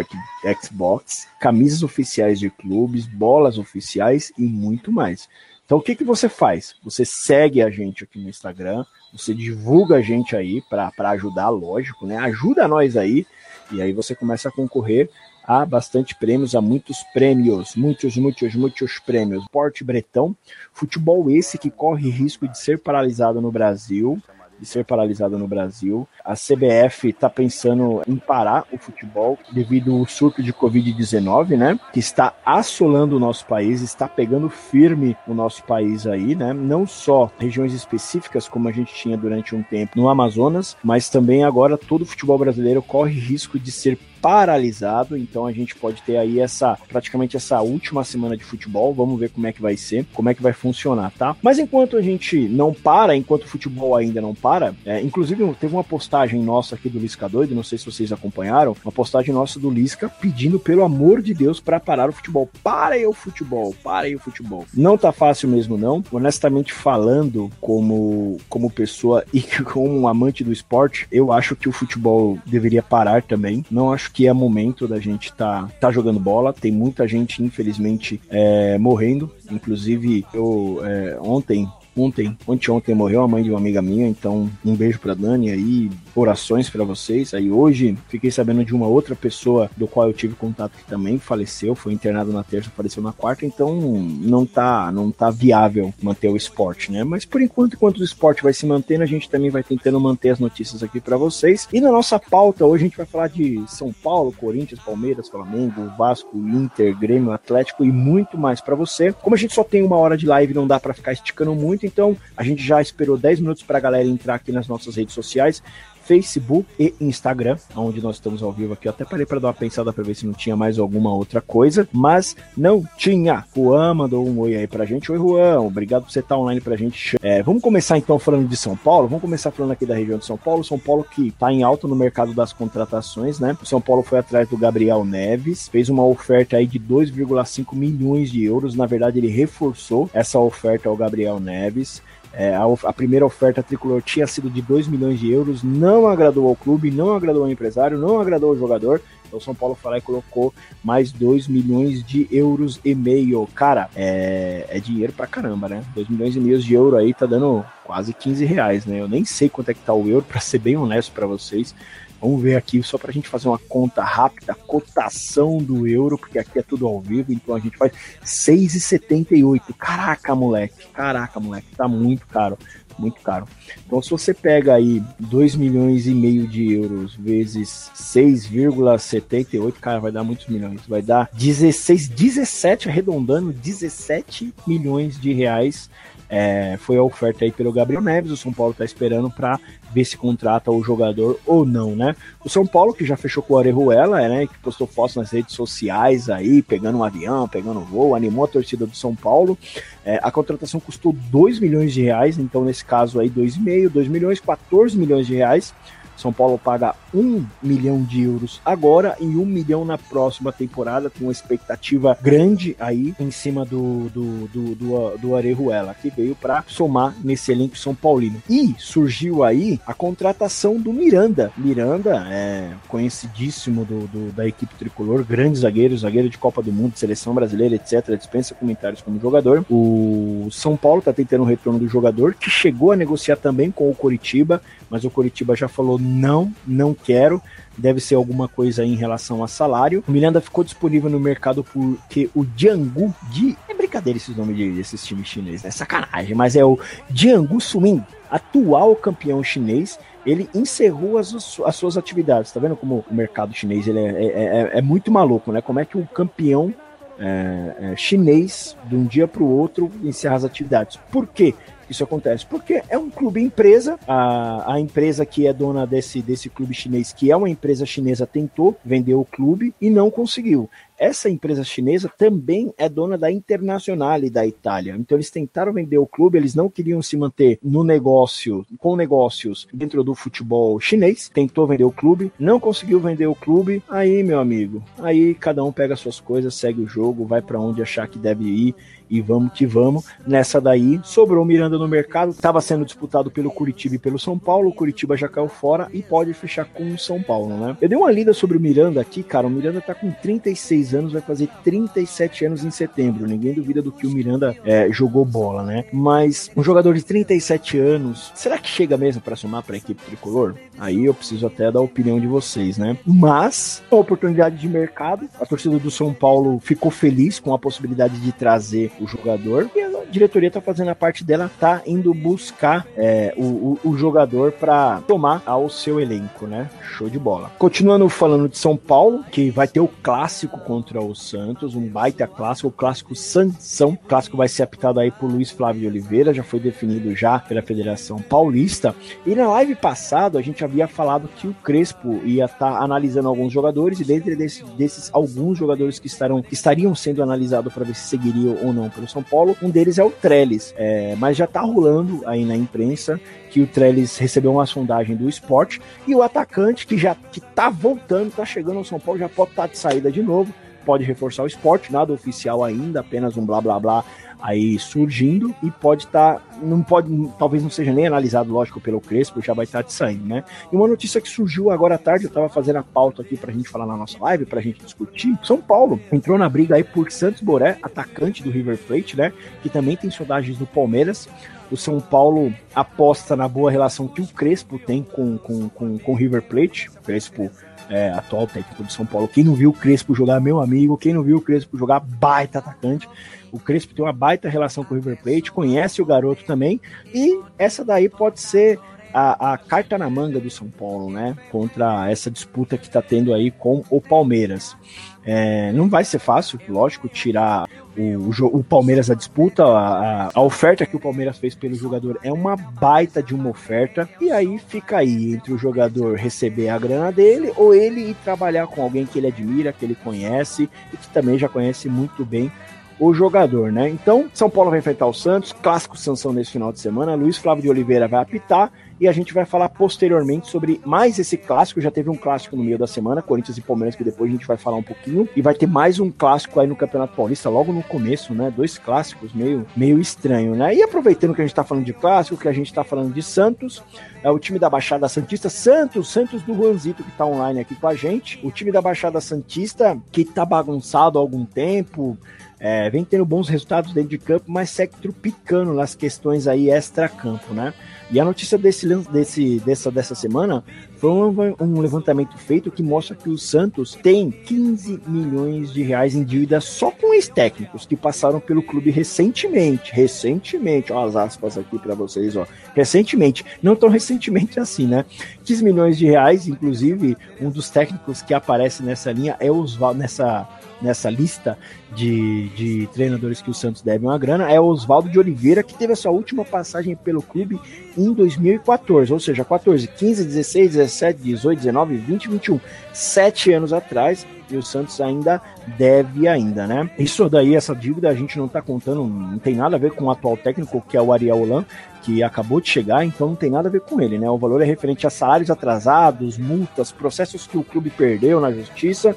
Xbox, 0.63 1.29
camisas 1.41 1.83
oficiais 1.83 2.39
de 2.39 2.51
clubes, 2.51 3.07
bolas 3.07 3.59
oficiais 3.59 4.33
e 4.39 4.43
muito 4.43 4.91
mais. 4.91 5.29
Então 5.65 5.79
o 5.79 5.83
que, 5.83 5.95
que 5.95 6.05
você 6.05 6.29
faz? 6.29 6.75
Você 6.83 7.05
segue 7.05 7.63
a 7.63 7.71
gente 7.71 8.03
aqui 8.03 8.19
no 8.19 8.29
Instagram, 8.29 8.85
você 9.13 9.35
divulga 9.35 9.97
a 9.97 10.03
gente 10.03 10.35
aí 10.35 10.63
para 10.69 11.11
ajudar, 11.11 11.49
lógico, 11.49 12.07
né? 12.07 12.17
Ajuda 12.17 12.67
nós 12.67 12.97
aí 12.97 13.27
e 13.71 13.81
aí 13.81 13.93
você 13.93 14.15
começa 14.15 14.49
a 14.49 14.53
concorrer 14.53 15.09
há 15.45 15.65
bastante 15.65 16.15
prêmios, 16.15 16.55
há 16.55 16.61
muitos 16.61 17.03
prêmios, 17.13 17.75
muitos, 17.77 18.17
muitos, 18.17 18.55
muitos 18.55 18.99
prêmios. 18.99 19.45
Porte 19.51 19.85
Bretão, 19.85 20.37
futebol 20.73 21.31
esse 21.31 21.59
que 21.59 21.71
corre 21.71 22.11
risco 22.11 22.47
de 22.49 22.59
ser 22.59 22.79
paralisado 22.79 23.41
no 23.41 23.51
Brasil, 23.51 24.21
de 24.61 24.67
ser 24.67 24.85
paralisado 24.85 25.39
no 25.39 25.49
Brasil. 25.49 26.07
A 26.25 26.35
CBF 26.35 27.09
está 27.09 27.31
pensando 27.31 28.03
em 28.07 28.17
parar 28.17 28.65
o 28.71 28.77
futebol 28.77 29.39
devido 29.51 29.97
ao 29.97 30.07
surto 30.07 30.43
de 30.43 30.53
Covid-19, 30.53 31.57
né? 31.57 31.81
Que 31.93 31.99
está 31.99 32.35
assolando 32.45 33.17
o 33.17 33.21
nosso 33.21 33.47
país, 33.47 33.81
está 33.81 34.07
pegando 34.07 34.51
firme 34.51 35.17
o 35.27 35.33
nosso 35.33 35.65
país 35.65 36.07
aí, 36.07 36.35
né? 36.35 36.53
Não 36.53 36.87
só 36.87 37.31
regiões 37.39 37.73
específicas, 37.73 38.47
como 38.47 38.69
a 38.69 38.73
gente 38.73 38.95
tinha 38.95 39.17
durante 39.17 39.55
um 39.55 39.63
tempo 39.63 39.99
no 39.99 40.09
Amazonas, 40.09 40.77
mas 40.85 41.09
também 41.09 41.43
agora 41.43 41.79
todo 41.79 42.03
o 42.03 42.07
futebol 42.07 42.39
brasileiro 42.39 42.83
corre 42.83 43.19
risco 43.19 43.59
de 43.59 43.73
ser 43.73 43.99
paralisado, 44.21 45.17
então 45.17 45.47
a 45.47 45.53
gente 45.53 45.75
pode 45.75 46.03
ter 46.03 46.17
aí 46.17 46.41
essa 46.41 46.79
praticamente 46.89 47.37
essa 47.37 47.61
última 47.61 48.05
semana 48.05 48.37
de 48.37 48.45
futebol. 48.45 48.93
Vamos 48.95 49.19
ver 49.19 49.31
como 49.31 49.47
é 49.47 49.53
que 49.53 49.63
vai 49.63 49.77
ser, 49.77 50.07
como 50.13 50.29
é 50.29 50.35
que 50.35 50.43
vai 50.43 50.53
funcionar, 50.53 51.13
tá? 51.17 51.37
Mas 51.43 51.59
enquanto 51.59 51.97
a 51.97 52.03
gente 52.03 52.49
não 52.49 52.73
para, 52.73 53.17
enquanto 53.17 53.45
o 53.45 53.49
futebol 53.49 53.97
ainda 53.97 54.21
não 54.21 54.35
para, 54.35 54.75
é, 54.85 55.01
inclusive 55.01 55.55
teve 55.55 55.75
uma 55.75 55.85
postagem 55.85 56.43
nossa 56.43 56.75
aqui 56.75 56.89
do 56.89 56.99
Lisca 56.99 57.29
Doido, 57.29 57.55
não 57.55 57.63
sei 57.63 57.79
se 57.79 57.87
vocês 57.87 58.13
acompanharam, 58.13 58.77
uma 58.85 58.93
postagem 58.93 59.35
nossa 59.35 59.59
do 59.59 59.71
Lisca 59.71 60.09
pedindo 60.09 60.59
pelo 60.59 60.85
amor 60.85 61.23
de 61.23 61.35
Deus 61.35 61.61
para 61.61 61.81
parar 61.81 62.09
o 62.09 62.13
futebol. 62.13 62.49
Parem 62.63 63.07
o 63.07 63.13
futebol, 63.13 63.75
parem 63.83 64.15
o 64.15 64.19
futebol. 64.19 64.67
Não 64.75 64.97
tá 64.97 65.13
fácil 65.13 65.49
mesmo 65.49 65.77
não. 65.77 66.03
Honestamente 66.11 66.73
falando, 66.73 67.51
como 67.61 68.39
como 68.49 68.71
pessoa 68.71 69.25
e 69.33 69.43
como 69.43 69.89
um 69.89 70.09
amante 70.09 70.45
do 70.45 70.53
esporte, 70.53 71.07
eu 71.11 71.33
acho 71.33 71.57
que 71.57 71.69
o 71.69 71.73
futebol 71.73 72.39
deveria 72.47 72.83
parar 72.83 73.23
também. 73.23 73.65
Não 73.71 73.93
acho 73.93 74.10
que 74.13 74.27
é 74.27 74.33
momento 74.33 74.87
da 74.87 74.99
gente 74.99 75.33
tá, 75.33 75.69
tá 75.81 75.91
jogando 75.91 76.21
bola. 76.21 76.53
Tem 76.53 76.73
muita 76.73 77.07
gente, 77.07 77.43
infelizmente, 77.43 78.21
é, 78.29 78.79
morrendo. 78.79 79.31
Inclusive, 79.51 80.25
eu 80.33 80.81
é, 80.85 81.19
ontem 81.21 81.69
ontem, 81.97 82.37
ontem 82.47 82.95
morreu 82.95 83.23
a 83.23 83.29
mãe 83.29 83.43
de 83.43 83.51
uma 83.51 83.59
amiga 83.59 83.83
minha, 83.83 84.07
então 84.09 84.51
um 84.65 84.75
beijo 84.75 84.99
para 85.01 85.15
Dani 85.15 85.51
aí, 85.51 85.91
orações 86.15 86.69
para 86.69 86.85
vocês. 86.85 87.35
Aí 87.35 87.51
hoje 87.51 87.97
fiquei 88.09 88.31
sabendo 88.31 88.65
de 88.65 88.75
uma 88.75 88.87
outra 88.87 89.15
pessoa 89.15 89.71
do 89.77 89.87
qual 89.87 90.07
eu 90.07 90.13
tive 90.13 90.35
contato 90.35 90.77
que 90.77 90.85
também 90.85 91.19
faleceu, 91.19 91.75
foi 91.75 91.93
internado 91.93 92.33
na 92.33 92.43
terça, 92.43 92.71
faleceu 92.71 93.03
na 93.03 93.13
quarta, 93.13 93.47
então 93.47 93.81
não 93.81 94.45
tá, 94.47 94.91
não 94.93 95.11
tá 95.11 95.31
viável 95.31 95.93
manter 96.03 96.29
o 96.29 96.37
esporte, 96.37 96.91
né? 96.91 97.05
Mas 97.05 97.25
por 97.25 97.41
enquanto, 97.41 97.75
enquanto 97.75 97.99
o 97.99 98.05
esporte 98.05 98.43
vai 98.43 98.53
se 98.53 98.67
mantendo, 98.67 99.03
a 99.03 99.07
gente 99.07 99.29
também 99.29 99.51
vai 99.51 99.63
tentando 99.63 100.01
manter 100.01 100.31
as 100.31 100.39
notícias 100.39 100.83
aqui 100.83 101.01
para 101.01 101.17
vocês. 101.17 101.69
E 101.73 101.81
na 101.81 101.91
nossa 101.91 102.19
pauta 102.19 102.65
hoje 102.65 102.85
a 102.85 102.87
gente 102.87 102.97
vai 102.97 103.07
falar 103.07 103.29
de 103.29 103.63
São 103.69 103.93
Paulo, 103.93 104.33
Corinthians, 104.33 104.81
Palmeiras, 104.81 105.29
Flamengo, 105.29 105.93
Vasco, 105.97 106.37
Inter, 106.37 106.97
Grêmio, 106.97 107.33
Atlético 107.33 107.85
e 107.85 107.93
muito 107.93 108.39
mais 108.39 108.61
para 108.61 108.75
você. 108.75 109.13
Como 109.13 109.35
a 109.35 109.39
gente 109.39 109.55
só 109.55 109.65
tem 109.65 109.83
uma 109.83 109.97
hora 109.97 110.17
de 110.17 110.27
live, 110.27 110.55
não 110.55 110.67
dá 110.67 110.79
para 110.81 110.95
ficar 110.95 111.13
esticando 111.13 111.55
muito, 111.55 111.87
então 111.87 112.17
a 112.37 112.43
gente 112.43 112.63
já 112.63 112.81
esperou 112.81 113.17
10 113.17 113.41
minutos 113.41 113.63
para 113.63 113.79
a 113.79 113.81
galera 113.81 114.09
entrar 114.09 114.35
aqui 114.35 114.53
nas 114.53 114.69
nossas 114.69 114.97
redes 114.97 115.15
sociais. 115.15 115.63
Facebook 116.11 116.67
e 116.77 116.93
Instagram, 117.01 117.57
onde 117.77 118.03
nós 118.03 118.17
estamos 118.17 118.43
ao 118.43 118.51
vivo 118.51 118.73
aqui. 118.73 118.89
Eu 118.89 118.91
até 118.91 119.05
parei 119.05 119.25
para 119.25 119.39
dar 119.39 119.47
uma 119.47 119.55
pensada 119.55 119.93
para 119.93 120.03
ver 120.03 120.17
se 120.17 120.27
não 120.27 120.33
tinha 120.33 120.57
mais 120.57 120.77
alguma 120.77 121.15
outra 121.15 121.41
coisa, 121.41 121.89
mas 121.93 122.37
não 122.57 122.85
tinha. 122.99 123.45
Juan 123.55 123.95
mandou 123.95 124.27
um 124.27 124.41
oi 124.41 124.57
aí 124.57 124.67
pra 124.67 124.85
gente. 124.85 125.13
Oi, 125.13 125.19
Juan, 125.19 125.61
obrigado 125.61 126.03
por 126.03 126.11
você 126.11 126.19
estar 126.19 126.37
online 126.37 126.61
pra 126.61 126.75
gente. 126.75 127.17
É, 127.23 127.45
vamos 127.45 127.63
começar 127.63 127.97
então 127.97 128.19
falando 128.19 128.49
de 128.49 128.57
São 128.57 128.77
Paulo. 128.77 129.07
Vamos 129.07 129.23
começar 129.23 129.53
falando 129.53 129.71
aqui 129.71 129.87
da 129.87 129.95
região 129.95 130.19
de 130.19 130.25
São 130.25 130.37
Paulo. 130.37 130.65
São 130.65 130.81
Paulo 130.81 131.05
que 131.05 131.31
tá 131.31 131.53
em 131.53 131.63
alta 131.63 131.87
no 131.87 131.95
mercado 131.95 132.35
das 132.35 132.53
contratações, 132.53 133.39
né? 133.39 133.57
O 133.63 133.65
São 133.65 133.81
Paulo 133.81 134.03
foi 134.03 134.19
atrás 134.19 134.49
do 134.49 134.59
Gabriel 134.59 135.05
Neves, 135.05 135.69
fez 135.69 135.89
uma 135.89 136.05
oferta 136.05 136.57
aí 136.57 136.67
de 136.67 136.81
2,5 136.81 137.73
milhões 137.73 138.33
de 138.33 138.43
euros. 138.43 138.75
Na 138.75 138.87
verdade, 138.87 139.21
ele 139.21 139.29
reforçou 139.29 140.11
essa 140.13 140.41
oferta 140.41 140.89
ao 140.89 140.97
Gabriel 140.97 141.39
Neves. 141.39 142.03
É, 142.33 142.55
a, 142.55 142.63
a, 142.63 142.93
primeira 142.93 143.27
oferta 143.27 143.63
tricolor 143.63 144.01
tinha 144.03 144.27
sido 144.27 144.49
de 144.49 144.63
2 144.63 144.87
milhões 144.87 145.19
de 145.19 145.33
euros, 145.33 145.63
não 145.65 146.07
agradou 146.07 146.49
ao 146.49 146.55
clube, 146.55 146.91
não 146.91 147.15
agradou 147.15 147.43
ao 147.43 147.51
empresário, 147.51 147.99
não 147.99 148.21
agradou 148.21 148.51
ao 148.51 148.57
jogador. 148.57 149.01
Então 149.27 149.39
o 149.39 149.43
São 149.43 149.55
Paulo 149.55 149.77
foi 149.77 149.93
lá 149.93 149.99
e 149.99 150.01
colocou 150.01 150.53
mais 150.83 151.13
2 151.13 151.47
milhões 151.47 152.03
de 152.05 152.29
euros 152.31 152.81
e 152.85 152.95
meio. 152.95 153.47
Cara, 153.55 153.89
é, 153.95 154.67
é 154.69 154.81
dinheiro 154.81 155.13
pra 155.13 155.27
caramba, 155.27 155.69
né? 155.69 155.85
2 155.95 156.09
milhões 156.09 156.35
e 156.35 156.41
meio 156.41 156.59
de 156.59 156.75
euro 156.75 156.97
aí 156.97 157.15
tá 157.15 157.27
dando 157.27 157.65
quase 157.85 158.13
15 158.13 158.45
reais, 158.45 158.87
né? 158.87 159.01
Eu 159.01 159.09
nem 159.09 159.25
sei 159.25 159.49
quanto 159.49 159.71
é 159.71 159.75
que 159.75 159.81
tá 159.81 159.93
o 159.93 160.09
euro, 160.09 160.25
para 160.29 160.41
ser 160.41 160.59
bem 160.59 160.77
honesto 160.77 161.13
para 161.13 161.27
vocês. 161.27 161.75
Vamos 162.21 162.43
ver 162.43 162.57
aqui, 162.57 162.83
só 162.83 162.99
para 162.99 163.11
a 163.11 163.15
gente 163.15 163.29
fazer 163.29 163.49
uma 163.49 163.59
conta 163.59 164.03
rápida, 164.03 164.55
cotação 164.55 165.59
do 165.59 165.87
euro, 165.87 166.19
porque 166.19 166.39
aqui 166.39 166.59
é 166.59 166.63
tudo 166.63 166.87
ao 166.87 167.01
vivo, 167.01 167.33
então 167.33 167.55
a 167.55 167.59
gente 167.59 167.77
faz 167.77 167.93
6,78. 168.25 169.75
Caraca, 169.79 170.35
moleque, 170.35 170.87
caraca, 170.93 171.41
moleque, 171.41 171.75
tá 171.77 171.89
muito 171.89 172.27
caro 172.27 172.59
muito 173.01 173.21
caro. 173.23 173.49
Então, 173.87 174.03
se 174.03 174.11
você 174.11 174.35
pega 174.35 174.75
aí 174.75 175.03
2 175.19 175.57
milhões 175.57 176.07
e 176.07 176.15
meio 176.15 176.47
de 176.47 176.73
euros 176.73 177.15
vezes 177.15 177.91
6,78, 177.95 179.73
cara, 179.81 179.99
vai 179.99 180.13
dar 180.13 180.23
muitos 180.23 180.47
milhões. 180.47 180.83
Vai 180.87 181.01
dar 181.01 181.31
16, 181.33 182.09
17, 182.09 182.89
arredondando, 182.89 183.53
17 183.53 184.55
milhões 184.67 185.19
de 185.19 185.33
reais 185.33 185.89
é, 186.31 186.77
foi 186.79 186.97
a 186.97 187.03
oferta 187.03 187.45
aí 187.45 187.51
pelo 187.51 187.73
Gabriel 187.73 188.01
Neves. 188.01 188.31
O 188.31 188.37
São 188.37 188.53
Paulo 188.53 188.71
está 188.71 188.85
esperando 188.85 189.29
para 189.29 189.59
ver 189.93 190.05
se 190.05 190.17
contrata 190.17 190.71
o 190.71 190.81
jogador 190.83 191.41
ou 191.45 191.67
não, 191.67 191.97
né? 191.97 192.15
O 192.45 192.49
São 192.49 192.65
Paulo, 192.65 192.95
que 192.95 193.05
já 193.05 193.17
fechou 193.17 193.43
com 193.43 193.55
o 193.55 193.59
Arejuela, 193.59 194.29
né? 194.29 194.47
Que 194.47 194.57
postou 194.59 194.87
fotos 194.87 195.17
nas 195.17 195.33
redes 195.33 195.57
sociais 195.57 196.31
aí, 196.31 196.63
pegando 196.63 196.99
um 196.99 197.05
avião, 197.05 197.49
pegando 197.49 197.81
um 197.81 197.85
voo, 197.85 198.15
animou 198.15 198.45
a 198.45 198.49
torcida 198.49 198.87
do 198.87 198.95
São 198.95 199.15
Paulo. 199.15 199.59
É, 200.05 200.21
a 200.23 200.31
contratação 200.31 200.79
custou 200.79 201.13
2 201.13 201.59
milhões 201.59 201.93
de 201.93 202.03
reais, 202.03 202.39
então 202.39 202.65
nesse 202.65 202.85
caso 202.85 203.19
aí 203.19 203.29
2,5, 203.29 203.89
2 203.89 204.07
milhões, 204.07 204.39
14 204.39 204.97
milhões 204.97 205.27
de 205.27 205.35
reais. 205.35 205.75
São 206.21 206.33
Paulo 206.33 206.59
paga 206.59 206.95
um 207.15 207.45
milhão 207.63 208.03
de 208.03 208.23
euros 208.23 208.61
agora 208.65 209.17
e 209.19 209.27
um 209.27 209.47
milhão 209.47 209.85
na 209.85 209.97
próxima 209.97 210.53
temporada, 210.53 211.11
com 211.11 211.25
uma 211.25 211.33
expectativa 211.33 212.17
grande 212.21 212.77
aí 212.79 213.15
em 213.19 213.31
cima 213.31 213.65
do, 213.65 214.09
do, 214.11 214.47
do, 214.49 214.75
do, 214.75 215.19
do 215.19 215.37
Arejuela, 215.37 215.95
que 215.95 216.11
veio 216.11 216.35
para 216.35 216.63
somar 216.67 217.15
nesse 217.25 217.53
elenco 217.53 217.79
São 217.79 217.95
Paulino. 217.95 218.43
E 218.49 218.75
surgiu 218.79 219.43
aí 219.43 219.81
a 219.87 219.95
contratação 219.95 220.79
do 220.79 220.93
Miranda. 220.93 221.53
Miranda 221.57 222.27
é 222.31 222.71
conhecidíssimo 222.89 223.85
do, 223.85 224.07
do, 224.07 224.33
da 224.33 224.47
equipe 224.47 224.75
tricolor, 224.75 225.25
grande 225.25 225.59
zagueiro, 225.59 225.97
zagueiro 225.97 226.29
de 226.29 226.39
Copa 226.39 226.63
do 226.63 226.73
Mundo, 226.73 226.97
seleção 226.97 227.35
brasileira, 227.35 227.75
etc. 227.77 228.17
Dispensa 228.17 228.55
comentários 228.55 229.01
como 229.01 229.21
jogador. 229.21 229.65
O 229.71 230.49
São 230.51 230.77
Paulo 230.77 231.01
tá 231.01 231.13
tentando 231.13 231.43
o 231.43 231.47
retorno 231.47 231.79
do 231.79 231.89
jogador, 231.89 232.35
que 232.35 232.51
chegou 232.51 232.93
a 232.93 232.97
negociar 232.97 233.37
também 233.37 233.71
com 233.71 233.91
o 233.91 233.95
Coritiba, 233.95 234.61
mas 234.91 235.05
o 235.05 235.11
Coritiba 235.11 235.57
já 235.57 235.69
falou 235.69 235.99
não, 236.11 236.53
não 236.67 236.93
quero. 236.95 237.41
Deve 237.79 238.01
ser 238.01 238.17
alguma 238.17 238.49
coisa 238.49 238.85
em 238.85 238.95
relação 238.95 239.43
a 239.43 239.49
salário. 239.49 240.05
O 240.07 240.13
Miranda 240.13 240.41
ficou 240.41 240.63
disponível 240.63 241.09
no 241.09 241.21
mercado 241.21 241.65
porque 241.65 242.29
o 242.35 242.45
Jiangsu 242.57 243.15
de. 243.31 243.57
É 243.69 243.75
brincadeira 243.75 244.17
esses 244.17 244.37
nomes 244.37 244.77
desses 244.77 245.05
times 245.07 245.27
chineses, 245.27 245.65
é 245.65 245.71
sacanagem, 245.71 246.35
mas 246.35 246.55
é 246.55 246.65
o 246.65 246.79
Jiangsu 247.13 247.61
Sumin, 247.61 248.05
atual 248.31 248.95
campeão 248.95 249.43
chinês, 249.43 249.99
ele 250.25 250.49
encerrou 250.55 251.19
as, 251.19 251.35
as, 251.65 251.77
suas 251.77 251.97
atividades. 251.97 252.53
Tá 252.53 252.61
vendo 252.61 252.77
como 252.77 253.05
o 253.11 253.15
mercado 253.15 253.55
chinês 253.55 253.89
ele 253.89 253.99
é, 253.99 254.03
é, 254.03 254.29
é, 254.29 254.79
é 254.79 254.83
muito 254.83 255.11
maluco, 255.11 255.51
né? 255.51 255.61
Como 255.61 255.81
é 255.81 255.85
que 255.85 255.97
o 255.97 256.07
campeão 256.07 256.75
é, 257.19 257.93
é, 257.93 257.97
chinês, 257.97 258.77
de 258.85 258.97
um 258.97 259.05
dia 259.05 259.27
para 259.27 259.43
o 259.43 259.49
outro, 259.49 259.91
encerra 260.03 260.37
as 260.37 260.45
atividades? 260.45 260.99
Por 261.11 261.27
quê? 261.27 261.55
Isso 261.91 262.05
acontece? 262.05 262.47
Porque 262.47 262.83
é 262.89 262.97
um 262.97 263.11
clube 263.11 263.43
empresa, 263.43 263.99
a, 264.07 264.75
a 264.75 264.81
empresa 264.81 265.27
que 265.27 265.47
é 265.47 265.53
dona 265.53 265.87
desse, 265.87 266.23
desse 266.23 266.49
clube 266.49 266.73
chinês, 266.73 267.13
que 267.13 267.31
é 267.31 267.37
uma 267.37 267.51
empresa 267.51 267.85
chinesa, 267.85 268.27
tentou 268.27 268.77
vender 268.85 269.15
o 269.15 269.25
clube 269.25 269.75
e 269.81 269.91
não 269.91 270.11
conseguiu 270.11 270.71
essa 271.01 271.31
empresa 271.31 271.65
chinesa 271.65 272.13
também 272.19 272.75
é 272.77 272.87
dona 272.87 273.17
da 273.17 273.33
Internacional 273.33 274.21
da 274.31 274.47
Itália. 274.47 274.97
Então 274.99 275.17
eles 275.17 275.31
tentaram 275.31 275.73
vender 275.73 275.97
o 275.97 276.07
clube, 276.07 276.37
eles 276.37 276.55
não 276.55 276.69
queriam 276.69 277.01
se 277.01 277.17
manter 277.17 277.59
no 277.63 277.83
negócio, 277.83 278.67
com 278.79 278.97
negócios 278.97 279.67
dentro 279.73 280.05
do 280.05 280.15
futebol 280.15 280.79
chinês. 280.79 281.31
Tentou 281.33 281.67
vender 281.67 281.85
o 281.85 281.93
clube, 281.93 282.31
não 282.39 282.61
conseguiu 282.61 283.01
vender 283.01 283.27
o 283.27 283.35
clube. 283.35 283.83
Aí, 283.89 284.23
meu 284.23 284.41
amigo, 284.41 284.83
aí 284.99 285.35
cada 285.35 285.65
um 285.65 285.73
pega 285.73 285.97
suas 285.97 286.21
coisas, 286.21 286.55
segue 286.55 286.83
o 286.83 286.87
jogo, 286.87 287.25
vai 287.25 287.41
para 287.41 287.59
onde 287.59 287.81
achar 287.81 288.07
que 288.07 288.19
deve 288.19 288.45
ir 288.45 288.75
e 289.11 289.21
vamos 289.21 289.53
que 289.53 289.67
vamos. 289.67 290.07
Nessa 290.27 290.61
daí, 290.61 291.01
sobrou 291.03 291.45
Miranda 291.45 291.77
no 291.77 291.89
mercado, 291.89 292.31
estava 292.31 292.61
sendo 292.61 292.85
disputado 292.85 293.31
pelo 293.31 293.51
Curitiba 293.51 293.97
e 293.97 293.99
pelo 293.99 294.19
São 294.19 294.39
Paulo. 294.39 294.69
O 294.69 294.75
Curitiba 294.75 295.17
já 295.17 295.29
caiu 295.29 295.49
fora 295.49 295.89
e 295.93 296.01
pode 296.03 296.33
fechar 296.33 296.65
com 296.67 296.93
o 296.93 296.99
São 296.99 297.21
Paulo, 297.21 297.57
né? 297.57 297.77
Eu 297.81 297.89
dei 297.89 297.99
uma 297.99 298.13
lida 298.13 298.33
sobre 298.33 298.57
o 298.57 298.61
Miranda 298.61 299.01
aqui, 299.01 299.23
cara. 299.23 299.47
O 299.47 299.51
Miranda 299.51 299.81
tá 299.81 299.95
com 299.95 300.11
36 300.13 300.90
anos, 300.95 301.13
vai 301.13 301.23
fazer 301.23 301.49
37 301.65 302.45
anos 302.45 302.65
em 302.65 302.71
setembro. 302.71 303.27
Ninguém 303.27 303.55
duvida 303.55 303.83
do 303.83 303.93
que 303.93 304.07
o 304.07 304.11
Miranda 304.11 304.57
é, 304.65 304.91
jogou 304.91 305.25
bola, 305.25 305.63
né? 305.63 305.85
Mas 305.93 306.51
um 306.57 306.63
jogador 306.63 306.95
de 306.95 307.05
37 307.05 307.79
anos, 307.79 308.33
será 308.35 308.59
que 308.59 308.69
chega 308.69 308.97
mesmo 308.97 309.21
para 309.21 309.37
somar 309.37 309.63
para 309.63 309.75
a 309.75 309.79
equipe 309.79 310.03
tricolor? 310.03 310.55
Aí 310.79 311.05
eu 311.05 311.15
preciso 311.15 311.47
até 311.47 311.71
da 311.71 311.81
opinião 311.81 312.19
de 312.19 312.27
vocês, 312.27 312.79
né? 312.79 312.97
Mas, 313.05 313.83
oportunidade 313.91 314.57
de 314.57 314.69
mercado, 314.69 315.29
a 315.41 315.47
torcida 315.47 315.79
do 315.79 315.91
São 315.91 316.13
Paulo 316.13 316.59
ficou 316.61 316.91
feliz 316.91 317.39
com 317.39 317.53
a 317.53 317.59
possibilidade 317.59 318.19
de 318.21 318.33
trazer 318.33 318.91
o 319.01 319.07
jogador 319.07 319.71
e 319.75 319.81
a 319.81 319.91
diretoria 320.11 320.51
tá 320.51 320.61
fazendo 320.61 320.89
a 320.89 320.95
parte 320.95 321.25
dela, 321.25 321.51
tá 321.61 321.83
indo 321.87 322.13
buscar 322.13 322.87
é, 322.97 323.35
o, 323.37 323.43
o, 323.43 323.81
o, 323.85 323.97
jogador 323.97 324.53
para 324.53 325.01
tomar 325.07 325.43
ao 325.47 325.69
seu 325.69 326.01
elenco, 326.01 326.47
né? 326.47 326.69
Show 326.83 327.09
de 327.09 327.19
bola. 327.19 327.51
Continuando 327.59 328.09
falando 328.09 328.49
de 328.49 328.59
São 328.59 328.77
Paulo, 328.77 329.25
que 329.31 329.51
vai 329.51 329.69
ter 329.69 329.81
o 329.81 329.89
clássico 330.03 330.59
contra 330.81 331.03
o 331.03 331.15
Santos, 331.15 331.75
um 331.75 331.87
baita 331.87 332.27
clássico, 332.27 332.69
o 332.69 332.73
clássico 332.73 333.15
Sansão. 333.15 333.91
O 333.91 334.09
clássico 334.09 334.37
vai 334.37 334.49
ser 334.49 334.63
apitado 334.63 334.99
aí 334.99 335.11
por 335.11 335.31
Luiz 335.31 335.51
Flávio 335.51 335.83
de 335.83 335.87
Oliveira, 335.87 336.33
já 336.33 336.43
foi 336.43 336.59
definido 336.59 337.15
já 337.15 337.39
pela 337.39 337.61
Federação 337.61 338.19
Paulista. 338.19 338.95
E 339.27 339.35
na 339.35 339.47
live 339.51 339.75
passada 339.75 340.39
a 340.39 340.43
gente 340.43 340.65
havia 340.65 340.89
falado 340.89 341.29
que 341.37 341.47
o 341.47 341.53
Crespo 341.63 342.21
ia 342.25 342.47
estar 342.47 342.73
tá 342.73 342.83
analisando 342.83 343.29
alguns 343.29 343.53
jogadores 343.53 344.01
e 344.01 344.05
dentre 344.05 344.35
desses, 344.35 344.63
desses 344.71 345.11
alguns 345.13 345.59
jogadores 345.59 345.99
que, 345.99 346.07
estarão, 346.07 346.41
que 346.41 346.55
estariam 346.55 346.95
sendo 346.95 347.23
analisados 347.23 347.73
para 347.75 347.85
ver 347.85 347.95
se 347.95 348.09
seguiriam 348.09 348.57
ou 348.63 348.73
não 348.73 348.89
pelo 348.89 349.07
São 349.07 349.23
Paulo, 349.23 349.55
um 349.63 349.69
deles 349.69 349.99
é 349.99 350.05
o 350.05 350.11
Trellis. 350.11 350.75
É, 350.79 351.15
mas 351.19 351.37
já 351.37 351.47
tá 351.47 351.61
rolando 351.61 352.23
aí 352.27 352.47
na 352.47 352.57
imprensa 352.57 353.21
que 353.51 353.61
o 353.61 353.67
Trellis 353.67 354.17
recebeu 354.17 354.53
uma 354.53 354.65
sondagem 354.65 355.15
do 355.15 355.29
esporte 355.29 355.79
e 356.07 356.15
o 356.15 356.23
atacante 356.23 356.87
que 356.87 356.97
já 356.97 357.15
que 357.15 357.41
tá 357.41 357.69
voltando, 357.69 358.33
tá 358.35 358.47
chegando 358.47 358.79
ao 358.79 358.85
São 358.85 358.99
Paulo, 358.99 359.21
já 359.21 359.29
pode 359.29 359.51
estar 359.51 359.63
tá 359.63 359.69
de 359.69 359.77
saída 359.77 360.11
de 360.11 360.23
novo, 360.23 360.55
pode 360.85 361.05
reforçar 361.05 361.43
o 361.43 361.47
esporte, 361.47 361.93
nada 361.93 362.13
oficial 362.13 362.65
ainda, 362.65 363.01
apenas 363.01 363.37
um 363.37 363.45
blá 363.45 363.61
blá 363.61 363.79
blá 363.79 364.05
aí 364.43 364.79
surgindo 364.79 365.55
e 365.63 365.71
pode 365.71 366.05
estar, 366.05 366.37
tá, 366.37 366.43
não 366.63 366.83
pode, 366.83 367.11
talvez 367.39 367.63
não 367.63 367.71
seja 367.71 367.93
nem 367.93 368.07
analisado, 368.07 368.53
lógico, 368.53 368.81
pelo 368.81 369.01
Crespo, 369.01 369.43
já 369.43 369.53
vai 369.53 369.65
estar 369.65 369.83
de 369.83 369.93
saindo, 369.93 370.27
né? 370.27 370.45
E 370.73 370.77
uma 370.77 370.89
notícia 370.89 371.21
que 371.21 371.29
surgiu 371.29 371.71
agora 371.71 371.95
à 371.95 371.99
tarde, 371.99 372.25
eu 372.25 372.29
estava 372.29 372.49
fazendo 372.49 372.77
a 372.77 372.83
pauta 372.83 373.23
aqui 373.23 373.37
pra 373.37 373.53
gente 373.53 373.69
falar 373.69 373.87
na 373.87 373.97
nossa 373.97 374.19
live, 374.19 374.47
pra 374.47 374.61
gente 374.61 374.83
discutir. 374.83 375.39
São 375.43 375.59
Paulo 375.59 376.01
entrou 376.11 376.39
na 376.39 376.49
briga 376.49 376.77
aí 376.77 376.85
por 376.85 377.11
Santos 377.11 377.43
Boré, 377.43 377.79
atacante 377.83 378.43
do 378.43 378.51
River 378.51 378.79
Plate, 378.79 379.17
né? 379.17 379.33
Que 379.63 379.69
também 379.69 379.97
tem 379.97 380.11
sondagens 380.11 380.57
do 380.57 380.67
Palmeiras. 380.67 381.29
O 381.71 381.77
São 381.77 382.01
Paulo 382.01 382.53
aposta 382.75 383.37
na 383.37 383.47
boa 383.47 383.71
relação 383.71 384.09
que 384.09 384.21
o 384.21 384.27
Crespo 384.27 384.79
tem 384.79 385.05
com, 385.05 385.39
com, 385.39 385.69
com, 385.69 385.99
com 385.99 386.13
o 386.13 386.17
River 386.17 386.43
Plate. 386.43 386.89
O 386.89 387.03
Crespo 387.03 387.49
é, 387.91 388.11
atual 388.11 388.47
técnico 388.47 388.85
do 388.85 388.93
São 388.93 389.05
Paulo. 389.05 389.29
Quem 389.29 389.45
não 389.45 389.55
viu 389.55 389.71
o 389.71 389.75
Crespo 389.75 390.15
jogar, 390.15 390.41
meu 390.41 390.61
amigo, 390.61 390.97
quem 390.97 391.13
não 391.13 391.23
viu 391.23 391.39
o 391.39 391.41
Crespo 391.43 391.77
jogar, 391.77 392.01
baita 392.01 392.61
atacante. 392.61 393.09
O 393.53 393.59
Crespo 393.59 393.93
tem 393.93 394.05
uma 394.05 394.13
baita 394.13 394.49
relação 394.49 394.85
com 394.85 394.95
o 394.95 394.97
River 394.97 395.21
Plate, 395.21 395.51
conhece 395.51 396.01
o 396.01 396.07
garoto 396.07 396.45
também, 396.45 396.81
e 397.13 397.41
essa 397.59 397.85
daí 397.85 398.09
pode 398.09 398.41
ser 398.41 398.79
a, 399.13 399.55
a, 399.55 399.59
carta 399.59 399.99
na 399.99 400.09
manga 400.09 400.39
do 400.39 400.49
São 400.49 400.69
Paulo, 400.69 401.11
né? 401.11 401.37
Contra 401.51 402.09
essa 402.09 402.31
disputa 402.31 402.79
que 402.79 402.87
está 402.87 403.03
tendo 403.03 403.35
aí 403.35 403.51
com 403.51 403.83
o 403.91 404.01
Palmeiras. 404.01 404.77
É, 405.25 405.71
não 405.73 405.89
vai 405.89 406.03
ser 406.03 406.19
fácil, 406.19 406.59
lógico, 406.69 407.09
tirar 407.09 407.69
o, 407.97 408.31
o, 408.31 408.59
o 408.59 408.65
Palmeiras 408.65 409.09
da 409.09 409.15
disputa. 409.15 409.65
A, 409.65 410.31
a, 410.35 410.41
oferta 410.41 410.87
que 410.87 410.97
o 410.97 411.01
Palmeiras 411.01 411.39
fez 411.39 411.55
pelo 411.55 411.75
jogador 411.75 412.19
é 412.23 412.33
uma 412.33 412.57
baita 412.57 413.23
de 413.23 413.35
uma 413.35 413.51
oferta. 413.51 414.09
E 414.21 414.31
aí 414.31 414.59
fica 414.59 414.99
aí 414.99 415.35
entre 415.35 415.53
o 415.53 415.59
jogador 415.59 416.17
receber 416.17 416.69
a 416.69 416.79
grana 416.79 417.13
dele 417.13 417.53
ou 417.57 417.75
ele 417.75 418.11
ir 418.11 418.17
trabalhar 418.25 418.67
com 418.67 418.83
alguém 418.83 419.05
que 419.05 419.19
ele 419.19 419.29
admira, 419.29 419.73
que 419.73 419.85
ele 419.85 419.95
conhece 419.95 420.69
e 420.93 420.97
que 420.97 421.09
também 421.09 421.39
já 421.39 421.49
conhece 421.49 421.89
muito 421.89 422.25
bem 422.25 422.51
o 422.99 423.15
jogador, 423.15 423.73
né? 423.73 423.89
Então, 423.89 424.29
São 424.35 424.51
Paulo 424.51 424.69
vai 424.69 424.79
enfrentar 424.79 425.07
o 425.07 425.15
Santos, 425.15 425.55
clássico 425.55 425.97
sanção 425.97 426.35
nesse 426.35 426.51
final 426.51 426.71
de 426.71 426.81
semana. 426.81 427.15
Luiz 427.15 427.39
Flávio 427.39 427.63
de 427.63 427.71
Oliveira 427.71 428.07
vai 428.07 428.21
apitar 428.21 428.71
e 429.01 429.09
a 429.09 429.13
gente 429.13 429.33
vai 429.33 429.47
falar 429.47 429.71
posteriormente 429.71 430.49
sobre 430.49 430.79
mais 430.85 431.19
esse 431.19 431.39
clássico. 431.39 431.81
Já 431.81 431.91
teve 431.91 432.11
um 432.11 432.17
clássico 432.17 432.55
no 432.55 432.63
meio 432.63 432.79
da 432.79 432.87
semana, 432.87 433.23
Corinthians 433.23 433.57
e 433.57 433.63
Palmeiras, 433.63 433.97
que 433.97 434.05
depois 434.05 434.29
a 434.29 434.33
gente 434.33 434.47
vai 434.47 434.59
falar 434.59 434.77
um 434.77 434.83
pouquinho. 434.83 435.27
E 435.35 435.41
vai 435.41 435.55
ter 435.55 435.67
mais 435.67 435.99
um 435.99 436.11
clássico 436.11 436.61
aí 436.61 436.67
no 436.67 436.77
Campeonato 436.77 437.17
Paulista, 437.17 437.49
logo 437.49 437.73
no 437.73 437.83
começo, 437.83 438.35
né? 438.35 438.53
Dois 438.55 438.77
clássicos 438.77 439.33
meio, 439.33 439.67
meio 439.75 439.99
estranho, 439.99 440.55
né? 440.55 440.75
E 440.75 440.83
aproveitando 440.83 441.35
que 441.35 441.41
a 441.41 441.45
gente 441.47 441.55
tá 441.55 441.65
falando 441.65 441.85
de 441.85 441.95
clássico, 441.95 442.37
que 442.37 442.49
a 442.49 442.53
gente 442.53 442.75
tá 442.75 442.85
falando 442.85 443.15
de 443.15 443.23
Santos, 443.23 443.83
é 444.23 444.31
o 444.31 444.39
time 444.39 444.59
da 444.59 444.69
Baixada 444.69 445.09
Santista, 445.09 445.49
Santos, 445.49 446.09
Santos 446.11 446.43
do 446.43 446.55
Juanzito, 446.55 447.03
que 447.03 447.11
tá 447.13 447.25
online 447.25 447.61
aqui 447.61 447.75
com 447.75 447.89
a 447.89 447.95
gente. 447.95 448.39
O 448.45 448.51
time 448.51 448.71
da 448.71 448.83
Baixada 448.83 449.21
Santista, 449.21 449.99
que 450.13 450.27
tá 450.27 450.45
bagunçado 450.45 451.19
há 451.19 451.23
algum 451.23 451.47
tempo, 451.47 452.19
é, 452.61 452.91
vem 452.91 453.03
tendo 453.03 453.25
bons 453.25 453.49
resultados 453.49 453.95
dentro 453.95 454.11
de 454.11 454.19
campo, 454.19 454.45
mas 454.47 454.69
segue 454.69 454.93
tropicando 455.01 455.73
nas 455.73 455.95
questões 455.95 456.47
aí 456.47 456.69
extra-campo, 456.69 457.55
né? 457.55 457.73
E 458.13 458.19
a 458.19 458.25
notícia 458.25 458.59
desse, 458.59 458.89
desse, 459.11 459.61
dessa, 459.61 459.91
dessa 459.91 460.17
semana 460.17 460.65
foi 460.97 461.11
um, 461.11 461.55
um, 461.61 461.81
levantamento 461.81 462.37
feito 462.37 462.71
que 462.71 462.83
mostra 462.83 463.15
que 463.15 463.31
o 463.31 463.39
Santos 463.39 463.95
tem 463.95 464.33
15 464.33 465.01
milhões 465.07 465.73
de 465.73 465.83
reais 465.83 466.17
em 466.17 466.25
dívida 466.25 466.61
só 466.61 466.91
com 466.91 467.15
ex-técnicos 467.15 467.87
que 467.87 467.95
passaram 467.95 468.41
pelo 468.41 468.65
clube 468.65 468.91
recentemente. 468.91 469.93
Recentemente, 469.95 470.93
ó, 470.93 471.07
as 471.07 471.15
aspas 471.15 471.57
aqui 471.57 471.79
para 471.79 471.95
vocês, 471.95 472.37
ó. 472.37 472.45
Recentemente, 472.75 473.45
não 473.63 473.77
tão 473.77 473.89
recentemente 473.89 474.59
assim, 474.59 474.87
né? 474.87 475.05
15 475.45 475.65
milhões 475.65 475.97
de 475.97 476.07
reais, 476.07 476.49
inclusive, 476.49 477.17
um 477.41 477.49
dos 477.49 477.71
técnicos 477.71 478.23
que 478.23 478.35
aparece 478.35 478.83
nessa 478.83 479.13
linha 479.13 479.37
é 479.39 479.51
o 479.53 479.57
Oswaldo, 479.57 480.01
nessa 480.01 480.49
nessa 480.81 481.11
lista 481.11 481.59
de, 481.95 482.49
de 482.51 482.87
treinadores 482.93 483.43
que 483.43 483.51
o 483.51 483.55
Santos 483.55 483.83
deve 483.83 484.07
uma 484.07 484.19
grana 484.19 484.51
é 484.51 484.59
o 484.59 484.65
Oswaldo 484.65 485.09
de 485.09 485.19
Oliveira, 485.19 485.63
que 485.63 485.75
teve 485.75 485.93
a 485.93 485.97
sua 485.97 486.11
última 486.11 486.45
passagem 486.45 486.95
pelo 486.97 487.23
clube 487.23 487.61
em 487.97 488.13
2014, 488.13 489.13
ou 489.13 489.21
seja, 489.21 489.45
14, 489.45 489.87
15, 489.89 490.25
16, 490.25 490.73
17, 490.73 491.21
18, 491.21 491.59
19, 491.59 491.97
20, 491.97 492.29
21, 492.29 492.61
sete 492.93 493.53
anos 493.53 493.73
atrás, 493.73 494.27
e 494.51 494.57
o 494.57 494.63
Santos 494.63 495.01
ainda 495.01 495.41
deve 495.79 496.27
ainda, 496.27 496.67
né? 496.67 496.91
Isso 496.99 497.29
daí, 497.29 497.55
essa 497.55 497.75
dívida, 497.75 498.09
a 498.09 498.15
gente 498.15 498.37
não 498.39 498.49
tá 498.49 498.61
contando, 498.61 499.05
não 499.05 499.39
tem 499.39 499.55
nada 499.55 499.77
a 499.77 499.79
ver 499.79 499.93
com 499.93 500.07
o 500.07 500.11
atual 500.11 500.37
técnico, 500.37 500.85
que 500.89 500.97
é 500.97 501.03
o 501.03 501.13
Ariel 501.13 501.41
Holan, 501.41 501.65
que 502.03 502.23
acabou 502.23 502.61
de 502.61 502.69
chegar, 502.69 503.05
então 503.05 503.29
não 503.29 503.37
tem 503.37 503.51
nada 503.51 503.69
a 503.69 503.71
ver 503.71 503.81
com 503.83 504.01
ele, 504.01 504.19
né? 504.19 504.29
O 504.29 504.39
valor 504.39 504.61
é 504.61 504.65
referente 504.65 505.07
a 505.07 505.11
salários 505.11 505.51
atrasados, 505.51 506.39
multas, 506.39 506.91
processos 506.91 507.47
que 507.47 507.59
o 507.59 507.63
clube 507.63 507.91
perdeu 507.91 508.41
na 508.41 508.51
justiça, 508.51 509.15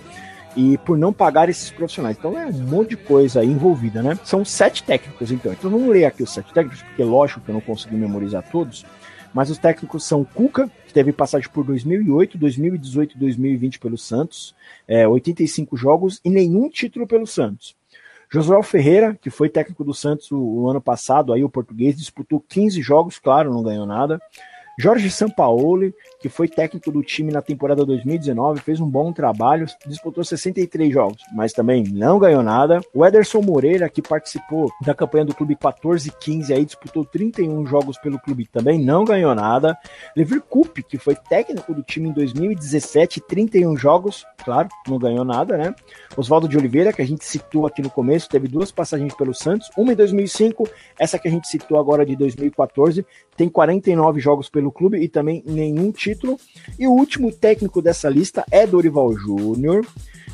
e 0.55 0.77
por 0.79 0.97
não 0.97 1.11
pagar 1.11 1.49
esses 1.49 1.71
profissionais. 1.71 2.17
Então 2.17 2.37
é 2.37 2.45
um 2.45 2.51
monte 2.51 2.89
de 2.89 2.97
coisa 2.97 3.41
aí 3.41 3.47
envolvida, 3.47 4.01
né? 4.01 4.17
São 4.23 4.43
sete 4.43 4.83
técnicos, 4.83 5.31
então. 5.31 5.51
Então 5.51 5.69
vamos 5.69 5.87
ler 5.89 6.05
aqui 6.05 6.23
os 6.23 6.31
sete 6.31 6.53
técnicos, 6.53 6.81
porque 6.83 7.03
lógico 7.03 7.41
que 7.41 7.49
eu 7.49 7.53
não 7.53 7.61
consegui 7.61 7.95
memorizar 7.95 8.43
todos. 8.51 8.85
Mas 9.33 9.49
os 9.49 9.57
técnicos 9.57 10.05
são 10.05 10.23
Cuca, 10.23 10.69
que 10.85 10.93
teve 10.93 11.11
passagem 11.11 11.49
por 11.49 11.65
2008, 11.65 12.37
2018 12.37 13.15
e 13.15 13.19
2020 13.19 13.79
pelo 13.79 13.97
Santos, 13.97 14.55
é, 14.87 15.07
85 15.07 15.75
jogos 15.75 16.21
e 16.23 16.29
nenhum 16.29 16.69
título 16.69 17.07
pelo 17.07 17.25
Santos. 17.25 17.75
Josué 18.29 18.61
Ferreira, 18.63 19.17
que 19.19 19.29
foi 19.29 19.49
técnico 19.49 19.83
do 19.83 19.93
Santos 19.93 20.31
o, 20.31 20.37
o, 20.37 20.69
ano 20.69 20.81
passado, 20.81 21.33
aí 21.33 21.43
o 21.43 21.49
português, 21.49 21.95
disputou 21.95 22.43
15 22.47 22.81
jogos, 22.81 23.19
claro, 23.19 23.53
não 23.53 23.61
ganhou 23.61 23.85
nada. 23.85 24.19
Jorge 24.77 25.09
Sampaoli, 25.11 25.93
que 26.19 26.29
foi 26.29 26.47
técnico 26.47 26.91
do 26.91 27.03
time 27.03 27.31
na 27.31 27.41
temporada 27.41 27.85
2019, 27.85 28.61
fez 28.61 28.79
um 28.79 28.89
bom 28.89 29.13
trabalho, 29.13 29.67
disputou 29.85 30.23
63 30.23 30.91
jogos, 30.91 31.21
mas 31.33 31.53
também 31.53 31.83
não 31.83 32.17
ganhou 32.17 32.41
nada. 32.41 32.81
O 32.93 33.05
Ederson 33.05 33.41
Moreira, 33.41 33.87
que 33.87 34.01
participou 34.01 34.71
da 34.81 34.95
campanha 34.95 35.25
do 35.25 35.35
clube 35.35 35.55
14-15, 35.55 36.51
aí 36.51 36.65
disputou 36.65 37.05
31 37.05 37.65
jogos 37.67 37.97
pelo 37.99 38.19
clube, 38.19 38.47
também 38.47 38.79
não 38.79 39.05
ganhou 39.05 39.35
nada. 39.35 39.77
Levir 40.15 40.41
Coupe, 40.41 40.81
que 40.81 40.97
foi 40.97 41.15
técnico 41.15 41.73
do 41.73 41.83
time 41.83 42.09
em 42.09 42.13
2017, 42.13 43.21
31 43.21 43.77
jogos, 43.77 44.25
claro, 44.43 44.69
não 44.87 44.97
ganhou 44.97 45.23
nada, 45.23 45.55
né? 45.55 45.75
Oswaldo 46.17 46.47
de 46.47 46.57
Oliveira, 46.57 46.91
que 46.91 47.01
a 47.01 47.05
gente 47.05 47.25
citou 47.25 47.67
aqui 47.67 47.81
no 47.81 47.89
começo, 47.89 48.29
teve 48.29 48.47
duas 48.47 48.71
passagens 48.71 49.13
pelo 49.13 49.33
Santos, 49.33 49.69
uma 49.77 49.93
em 49.93 49.95
2005, 49.95 50.67
essa 50.99 51.19
que 51.19 51.27
a 51.27 51.31
gente 51.31 51.47
citou 51.47 51.79
agora 51.79 52.05
de 52.05 52.15
2014, 52.15 53.05
tem 53.35 53.49
49 53.49 54.19
jogos 54.19 54.49
pelo 54.49 54.62
clube 54.71 54.97
e 54.97 55.07
também 55.07 55.43
nenhum 55.45 55.91
título. 55.91 56.39
E 56.77 56.87
o 56.87 56.91
último 56.91 57.31
técnico 57.31 57.81
dessa 57.81 58.09
lista 58.09 58.45
é 58.51 58.65
Dorival 58.65 59.13
Júnior, 59.17 59.85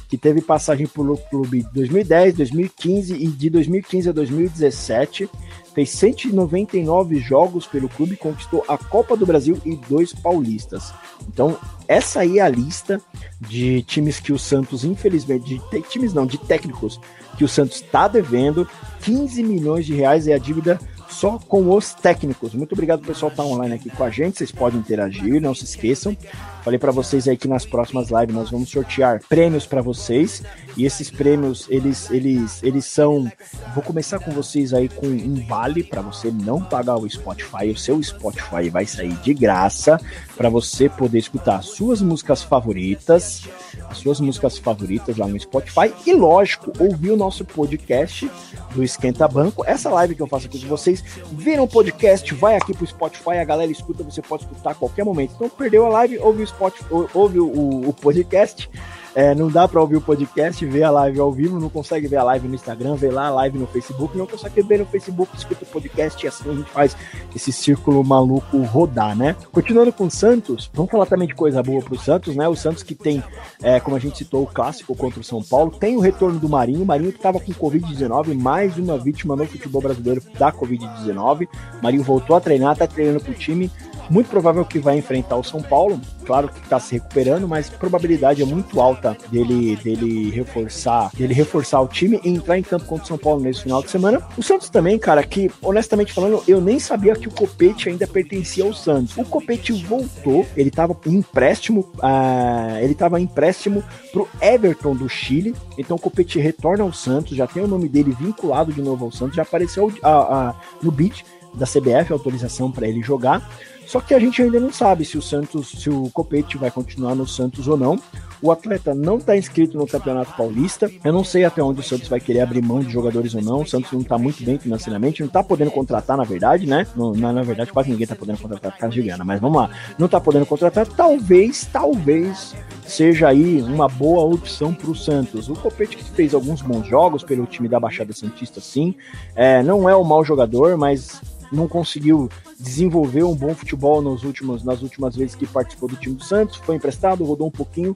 que 0.07 0.17
teve 0.17 0.41
passagem 0.41 0.88
pelo 0.88 1.17
clube 1.17 1.65
2010, 1.74 2.36
2015 2.36 3.13
e 3.13 3.27
de 3.27 3.50
2015 3.50 4.09
a 4.09 4.12
2017. 4.12 5.29
Fez 5.74 5.91
199 5.91 7.19
jogos 7.19 7.67
pelo 7.67 7.88
clube, 7.88 8.17
conquistou 8.17 8.65
a 8.67 8.77
Copa 8.77 9.15
do 9.15 9.25
Brasil 9.25 9.57
e 9.63 9.75
dois 9.88 10.12
paulistas. 10.12 10.91
Então, 11.27 11.57
essa 11.88 12.21
aí 12.21 12.39
é 12.39 12.41
a 12.41 12.50
lista 12.50 13.00
de 13.39 13.83
times 13.83 14.19
que 14.19 14.33
o 14.33 14.39
Santos, 14.39 14.83
infelizmente, 14.83 15.45
de 15.45 15.81
times 15.83 16.13
não, 16.13 16.25
de 16.25 16.39
técnicos 16.39 17.00
que 17.38 17.43
o 17.43 17.48
Santos 17.48 17.77
está 17.77 18.07
devendo. 18.07 18.67
15 19.01 19.43
milhões 19.43 19.86
de 19.86 19.93
reais 19.93 20.27
é 20.27 20.33
a 20.33 20.39
dívida 20.39 20.79
só 21.19 21.38
com 21.38 21.75
os 21.75 21.93
técnicos. 21.93 22.53
Muito 22.53 22.71
obrigado, 22.71 23.05
pessoal, 23.05 23.29
estar 23.29 23.43
tá 23.43 23.49
online 23.49 23.75
aqui 23.75 23.89
com 23.89 24.05
a 24.05 24.09
gente. 24.09 24.38
Vocês 24.38 24.53
podem 24.53 24.79
interagir, 24.79 25.41
não 25.41 25.53
se 25.53 25.65
esqueçam. 25.65 26.15
Falei 26.63 26.79
para 26.79 26.93
vocês 26.93 27.27
aí 27.27 27.35
que 27.35 27.47
nas 27.47 27.65
próximas 27.65 28.09
lives 28.09 28.33
nós 28.33 28.49
vamos 28.49 28.69
sortear 28.69 29.19
prêmios 29.27 29.65
para 29.65 29.81
vocês. 29.81 30.41
E 30.77 30.85
esses 30.85 31.11
prêmios, 31.11 31.67
eles, 31.69 32.09
eles, 32.09 32.63
eles 32.63 32.85
são. 32.85 33.29
Vou 33.75 33.83
começar 33.83 34.19
com 34.19 34.31
vocês 34.31 34.73
aí 34.73 34.88
com 34.88 35.07
um 35.07 35.45
vale 35.45 35.83
para 35.83 36.01
você 36.01 36.31
não 36.31 36.63
pagar 36.63 36.95
o 36.95 37.09
Spotify. 37.09 37.69
O 37.69 37.77
seu 37.77 38.01
Spotify 38.01 38.69
vai 38.69 38.85
sair 38.85 39.13
de 39.17 39.33
graça 39.33 39.99
para 40.39 40.48
você 40.48 40.88
poder 40.88 41.19
escutar 41.19 41.62
suas 41.62 42.01
músicas 42.01 42.41
favoritas, 42.41 43.43
as 43.89 43.98
suas 43.98 44.22
músicas 44.22 44.58
favoritas 44.58 45.17
lá 45.17 45.27
no 45.27 45.38
Spotify. 45.38 45.93
E 46.05 46.13
lógico, 46.13 46.72
ouvir 46.79 47.12
o 47.12 47.17
nosso 47.17 47.43
podcast 47.43 48.31
do 48.74 48.81
Esquenta 48.81 49.27
Banco. 49.27 49.65
Essa 49.65 49.89
live 49.89 50.15
que 50.15 50.22
eu 50.22 50.27
faço 50.27 50.46
aqui 50.46 50.62
com 50.62 50.67
vocês, 50.69 51.03
vira 51.34 51.62
um 51.62 51.67
podcast, 51.67 52.34
vai 52.36 52.55
aqui 52.55 52.74
pro 52.74 52.88
Spotify, 52.88 53.31
a 53.31 53.43
galera 53.43 53.69
escuta, 53.69 54.01
você 54.01 54.22
pode 54.22 54.43
escutar 54.43 54.72
a 54.72 54.75
qualquer 54.75 55.03
momento. 55.03 55.34
Então, 55.36 55.50
perdeu 55.50 55.86
a 55.86 55.89
live, 55.89 56.17
ouve 56.19 56.43
o 56.43 56.48
Spotify, 56.48 56.86
ouve 57.13 57.38
o, 57.38 57.89
o 57.89 57.91
podcast 57.91 58.69
é, 59.15 59.33
não 59.33 59.49
dá 59.49 59.67
para 59.67 59.81
ouvir 59.81 59.95
o 59.95 60.01
podcast, 60.01 60.63
ver 60.65 60.83
a 60.83 60.91
live 60.91 61.19
ao 61.19 61.31
vivo, 61.31 61.59
não 61.59 61.69
consegue 61.69 62.07
ver 62.07 62.17
a 62.17 62.23
live 62.23 62.47
no 62.47 62.55
Instagram, 62.55 62.95
ver 62.95 63.11
lá 63.11 63.27
a 63.27 63.29
live 63.31 63.57
no 63.57 63.67
Facebook, 63.67 64.17
não 64.17 64.27
consegue 64.27 64.61
ver 64.61 64.79
no 64.79 64.85
Facebook, 64.85 65.35
escuta 65.35 65.63
o 65.63 65.67
podcast 65.67 66.23
e 66.23 66.27
assim 66.27 66.49
a 66.49 66.53
gente 66.53 66.69
faz 66.69 66.95
esse 67.35 67.51
círculo 67.51 68.03
maluco 68.03 68.57
rodar, 68.63 69.15
né? 69.15 69.35
Continuando 69.51 69.91
com 69.91 70.05
o 70.05 70.11
Santos, 70.11 70.69
vamos 70.73 70.91
falar 70.91 71.05
também 71.05 71.27
de 71.27 71.35
coisa 71.35 71.61
boa 71.63 71.81
pro 71.81 71.97
Santos, 71.97 72.35
né? 72.35 72.47
O 72.47 72.55
Santos 72.55 72.83
que 72.83 72.95
tem, 72.95 73.23
é, 73.61 73.79
como 73.79 73.95
a 73.95 73.99
gente 73.99 74.17
citou, 74.17 74.43
o 74.43 74.47
clássico 74.47 74.95
contra 74.95 75.19
o 75.19 75.23
São 75.23 75.41
Paulo, 75.41 75.71
tem 75.71 75.95
o 75.95 75.99
retorno 75.99 76.39
do 76.39 76.49
Marinho, 76.49 76.83
o 76.83 76.85
Marinho 76.85 77.11
que 77.11 77.19
tava 77.19 77.39
com 77.39 77.51
Covid-19, 77.51 78.33
mais 78.35 78.77
uma 78.77 78.97
vítima 78.97 79.35
no 79.35 79.45
futebol 79.45 79.81
brasileiro 79.81 80.21
da 80.37 80.51
Covid-19. 80.51 81.47
Marinho 81.81 82.03
voltou 82.03 82.35
a 82.35 82.41
treinar, 82.41 82.77
tá 82.77 82.87
treinando 82.87 83.21
pro 83.21 83.33
time, 83.33 83.71
muito 84.09 84.29
provável 84.29 84.65
que 84.65 84.79
vai 84.79 84.97
enfrentar 84.97 85.37
o 85.37 85.43
São 85.43 85.61
Paulo. 85.61 85.99
Claro 86.25 86.49
que 86.49 86.59
está 86.59 86.79
se 86.79 86.93
recuperando, 86.93 87.47
mas 87.47 87.71
a 87.73 87.77
probabilidade 87.77 88.41
é 88.41 88.45
muito 88.45 88.79
alta 88.79 89.17
dele, 89.31 89.75
dele 89.77 90.29
reforçar, 90.29 91.09
dele 91.15 91.33
reforçar 91.33 91.81
o 91.81 91.87
time 91.87 92.19
e 92.23 92.29
entrar 92.29 92.57
em 92.57 92.63
campo 92.63 92.85
contra 92.85 93.05
o 93.05 93.07
São 93.07 93.17
Paulo 93.17 93.41
nesse 93.41 93.63
final 93.63 93.81
de 93.81 93.89
semana. 93.89 94.21
O 94.37 94.43
Santos 94.43 94.69
também, 94.69 94.97
cara, 94.97 95.23
que 95.23 95.49
honestamente 95.61 96.13
falando, 96.13 96.43
eu 96.47 96.61
nem 96.61 96.79
sabia 96.79 97.15
que 97.15 97.27
o 97.27 97.31
Copete 97.31 97.89
ainda 97.89 98.07
pertencia 98.07 98.63
ao 98.63 98.73
Santos. 98.73 99.17
O 99.17 99.25
Copete 99.25 99.71
voltou, 99.71 100.45
ele 100.55 100.69
estava 100.69 100.95
em 101.05 101.15
empréstimo, 101.15 101.81
uh, 101.97 102.77
ele 102.81 102.93
estava 102.93 103.19
em 103.19 103.23
empréstimo 103.23 103.83
pro 104.11 104.27
Everton 104.41 104.95
do 104.95 105.07
Chile. 105.09 105.55
Então 105.77 105.97
o 105.97 105.99
Copete 105.99 106.39
retorna 106.39 106.83
ao 106.83 106.93
Santos, 106.93 107.35
já 107.35 107.47
tem 107.47 107.63
o 107.63 107.67
nome 107.67 107.87
dele 107.87 108.15
vinculado 108.19 108.71
de 108.71 108.81
novo 108.81 109.05
ao 109.05 109.11
Santos, 109.11 109.35
já 109.35 109.43
apareceu 109.43 109.87
uh, 109.87 109.89
uh, 109.89 110.55
no 110.81 110.91
beat 110.91 111.23
da 111.53 111.65
CBF, 111.65 112.11
autorização 112.11 112.71
para 112.71 112.87
ele 112.87 113.01
jogar. 113.01 113.47
Só 113.89 114.00
que 114.00 114.13
a 114.13 114.19
gente 114.19 114.39
ainda 114.39 114.60
não 114.60 114.72
sabe 114.72 115.03
se 115.03 115.17
o 115.17 115.22
Santos, 115.22 115.69
se 115.69 115.89
o 115.89 116.12
Copete 116.12 116.60
vai 116.60 116.69
continuar 116.69 117.15
no 117.15 117.25
Santos 117.25 117.67
ou 117.67 117.75
não. 117.75 118.00
O 118.39 118.51
atleta 118.51 118.93
não 118.93 119.17
está 119.17 119.36
inscrito 119.36 119.79
no 119.79 119.88
Campeonato 119.88 120.31
Paulista. 120.38 120.91
Eu 121.03 121.12
não 121.12 121.24
sei 121.24 121.43
até 121.43 121.63
onde 121.63 121.79
o 121.79 121.84
Santos 121.84 122.08
vai 122.08 122.19
querer 122.19 122.41
abrir 122.41 122.62
mão 122.62 122.81
de 122.81 122.93
jogadores 122.93 123.34
ou 123.34 123.41
não. 123.41 123.62
O 123.62 123.65
Santos 123.65 123.91
não 123.91 124.01
está 124.01 124.15
muito 124.15 124.43
bem 124.43 124.60
financeiramente, 124.60 125.22
não 125.22 125.27
está 125.27 125.43
podendo 125.43 125.72
contratar, 125.72 126.15
na 126.15 126.24
verdade, 126.24 126.67
né? 126.67 126.86
No, 126.96 127.15
na, 127.15 127.34
na, 127.34 127.41
verdade, 127.41 127.74
quase 127.74 127.89
ninguém 127.89 128.03
está 128.03 128.15
podendo 128.15 128.38
contratar 128.38 128.72
por 128.72 128.77
causa 128.77 128.93
de 128.93 129.01
grana. 129.01 129.25
Mas 129.25 129.41
vamos 129.41 129.58
lá, 129.58 129.72
não 129.98 130.05
está 130.05 130.22
podendo 130.22 130.46
contratar. 130.46 130.86
Talvez, 130.86 131.67
talvez 131.74 132.55
seja 132.86 133.29
aí 133.29 133.60
uma 133.63 133.88
boa 133.88 134.24
opção 134.24 134.72
para 134.72 134.91
o 134.91 134.96
Santos. 134.96 135.50
O 135.50 135.55
Copete 135.55 135.98
que 135.98 136.03
fez 136.03 136.36
alguns 136.36 136.62
bons 136.62 136.86
jogos 136.86 137.24
pelo 137.24 137.48
time 137.48 137.67
da 137.67 137.79
Baixada 137.79 138.13
Santista, 138.13 138.62
sim. 138.62 138.93
É, 139.36 139.63
não 139.63 139.89
é 139.89 139.98
um 139.98 140.03
mau 140.03 140.24
jogador, 140.24 140.77
mas 140.77 141.19
não 141.51 141.67
conseguiu 141.67 142.29
desenvolver 142.59 143.23
um 143.23 143.35
bom 143.35 143.53
futebol 143.55 144.01
nos 144.01 144.23
últimos, 144.23 144.63
nas 144.63 144.81
últimas 144.81 145.15
vezes 145.15 145.35
que 145.35 145.47
participou 145.47 145.89
do 145.89 145.95
time 145.95 146.15
do 146.15 146.23
Santos, 146.23 146.57
foi 146.57 146.75
emprestado, 146.75 147.23
rodou 147.23 147.47
um 147.47 147.51
pouquinho, 147.51 147.95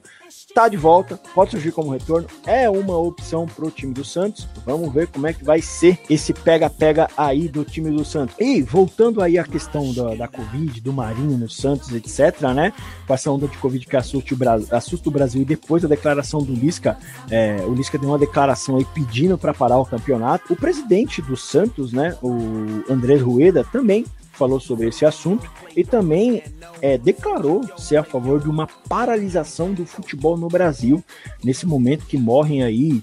tá 0.54 0.68
de 0.68 0.76
volta, 0.76 1.20
pode 1.34 1.50
surgir 1.50 1.72
como 1.72 1.90
retorno, 1.90 2.26
é 2.46 2.68
uma 2.68 2.96
opção 2.96 3.46
pro 3.46 3.70
time 3.70 3.92
do 3.92 4.04
Santos. 4.04 4.48
Vamos 4.64 4.92
ver 4.92 5.08
como 5.08 5.26
é 5.26 5.32
que 5.32 5.44
vai 5.44 5.60
ser 5.60 5.98
esse 6.08 6.32
pega-pega 6.32 7.08
aí 7.16 7.48
do 7.48 7.64
time 7.64 7.90
do 7.90 8.04
Santos. 8.04 8.34
E 8.38 8.62
voltando 8.62 9.20
aí 9.20 9.38
à 9.38 9.44
questão 9.44 9.92
da, 9.92 10.14
da 10.14 10.28
Covid, 10.28 10.80
do 10.80 10.92
Marinho 10.92 11.36
no 11.36 11.48
Santos, 11.48 11.92
etc, 11.92 12.40
né? 12.54 12.72
Com 13.06 13.14
essa 13.14 13.30
onda 13.30 13.46
de 13.48 13.58
Covid 13.58 13.86
que 13.86 13.96
assusta 13.96 14.34
o, 14.34 14.36
Brasil, 14.36 14.68
assusta 14.70 15.08
o 15.08 15.12
Brasil 15.12 15.42
e 15.42 15.44
depois 15.44 15.82
da 15.82 15.88
declaração 15.88 16.42
do 16.42 16.52
Lisca, 16.52 16.96
é, 17.30 17.56
o 17.66 17.74
Lisca 17.74 17.98
deu 17.98 18.08
uma 18.08 18.18
declaração 18.18 18.76
aí 18.76 18.84
pedindo 18.94 19.36
para 19.36 19.52
parar 19.52 19.78
o 19.78 19.86
campeonato. 19.86 20.52
O 20.52 20.56
presidente 20.56 21.20
do 21.22 21.36
Santos, 21.36 21.92
né, 21.92 22.16
o 22.22 22.92
André 22.92 23.16
Rueda, 23.16 23.43
também 23.64 24.04
falou 24.32 24.58
sobre 24.58 24.88
esse 24.88 25.04
assunto 25.04 25.48
e 25.76 25.84
também 25.84 26.42
é, 26.82 26.98
declarou 26.98 27.62
ser 27.78 27.96
a 27.96 28.04
favor 28.04 28.40
de 28.40 28.48
uma 28.48 28.66
paralisação 28.66 29.72
do 29.72 29.86
futebol 29.86 30.36
no 30.36 30.48
Brasil, 30.48 31.02
nesse 31.42 31.66
momento 31.66 32.06
que 32.06 32.18
morrem 32.18 32.62
aí 32.62 33.00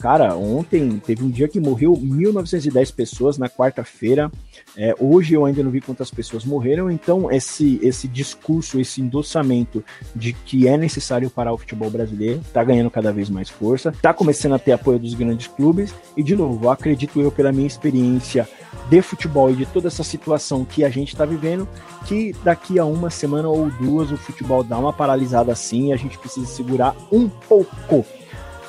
Cara, 0.00 0.36
ontem 0.36 1.02
teve 1.04 1.24
um 1.24 1.28
dia 1.28 1.48
que 1.48 1.58
morreu 1.58 1.92
1.910 1.92 2.94
pessoas 2.94 3.36
na 3.36 3.48
quarta-feira. 3.48 4.30
É, 4.76 4.94
hoje 4.96 5.34
eu 5.34 5.44
ainda 5.44 5.60
não 5.60 5.72
vi 5.72 5.80
quantas 5.80 6.08
pessoas 6.08 6.44
morreram. 6.44 6.88
Então, 6.88 7.28
esse, 7.32 7.80
esse 7.82 8.06
discurso, 8.06 8.78
esse 8.78 9.00
endossamento 9.00 9.84
de 10.14 10.32
que 10.32 10.68
é 10.68 10.76
necessário 10.76 11.28
parar 11.28 11.52
o 11.52 11.58
futebol 11.58 11.90
brasileiro 11.90 12.38
está 12.38 12.62
ganhando 12.62 12.92
cada 12.92 13.12
vez 13.12 13.28
mais 13.28 13.48
força. 13.48 13.88
Está 13.88 14.14
começando 14.14 14.54
a 14.54 14.58
ter 14.60 14.70
apoio 14.70 15.00
dos 15.00 15.14
grandes 15.14 15.48
clubes. 15.48 15.92
E, 16.16 16.22
de 16.22 16.36
novo, 16.36 16.70
acredito 16.70 17.20
eu, 17.20 17.32
pela 17.32 17.50
minha 17.50 17.66
experiência 17.66 18.48
de 18.88 19.02
futebol 19.02 19.50
e 19.50 19.56
de 19.56 19.66
toda 19.66 19.88
essa 19.88 20.04
situação 20.04 20.64
que 20.64 20.84
a 20.84 20.88
gente 20.88 21.08
está 21.08 21.24
vivendo, 21.24 21.68
que 22.06 22.32
daqui 22.44 22.78
a 22.78 22.84
uma 22.84 23.10
semana 23.10 23.48
ou 23.48 23.68
duas 23.68 24.12
o 24.12 24.16
futebol 24.16 24.62
dá 24.62 24.78
uma 24.78 24.92
paralisada 24.92 25.50
assim 25.50 25.88
e 25.88 25.92
a 25.92 25.96
gente 25.96 26.16
precisa 26.18 26.46
segurar 26.46 26.94
um 27.10 27.28
pouco. 27.28 28.06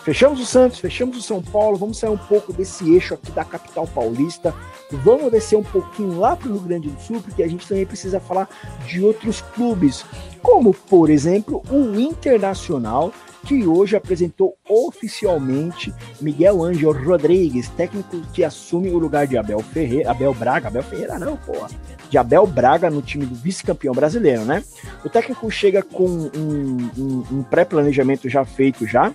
Fechamos 0.10 0.40
o 0.40 0.46
Santos, 0.48 0.80
fechamos 0.80 1.16
o 1.20 1.22
São 1.22 1.40
Paulo, 1.40 1.78
vamos 1.78 2.00
sair 2.00 2.10
um 2.10 2.18
pouco 2.18 2.52
desse 2.52 2.96
eixo 2.96 3.14
aqui 3.14 3.32
da 3.32 3.46
capital 3.46 3.86
paulista, 3.86 4.52
vamos 4.92 5.32
descer 5.32 5.56
um 5.56 5.62
pouquinho 5.62 6.18
lá 6.18 6.36
para 6.36 6.50
o 6.50 6.54
Rio 6.54 6.62
Grande 6.62 6.90
do 6.90 7.00
Sul, 7.00 7.22
porque 7.22 7.44
a 7.44 7.48
gente 7.48 7.68
também 7.68 7.86
precisa 7.86 8.20
falar 8.20 8.50
de 8.88 9.04
outros 9.04 9.40
clubes, 9.54 10.04
como 10.42 10.74
por 10.74 11.12
exemplo 11.12 11.62
o 11.70 12.00
Internacional, 12.00 13.14
que 13.46 13.68
hoje 13.68 13.96
apresentou 13.96 14.58
oficialmente 14.68 15.94
Miguel 16.20 16.64
Ângelo 16.64 16.92
Rodrigues, 16.92 17.70
técnico 17.70 18.20
que 18.34 18.44
assume 18.44 18.90
o 18.90 18.98
lugar 18.98 19.28
de 19.28 19.38
Abel 19.38 19.60
Ferreira, 19.60 20.10
Abel 20.10 20.34
Braga, 20.34 20.70
Abel 20.70 20.82
Ferreira 20.82 21.20
não, 21.20 21.38
porra, 21.38 21.70
de 22.10 22.18
Abel 22.18 22.48
Braga 22.48 22.90
no 22.90 23.04
time 23.04 23.28
do 23.28 23.36
vice-campeão 23.36 23.94
brasileiro, 23.94 24.44
né? 24.44 24.64
O 25.06 25.10
técnico 25.10 25.52
chega 25.52 25.84
com 25.84 26.08
um, 26.08 26.90
um, 26.98 27.24
um 27.32 27.44
pré-planejamento 27.44 28.28
já 28.28 28.44
feito 28.44 28.88
já, 28.88 29.14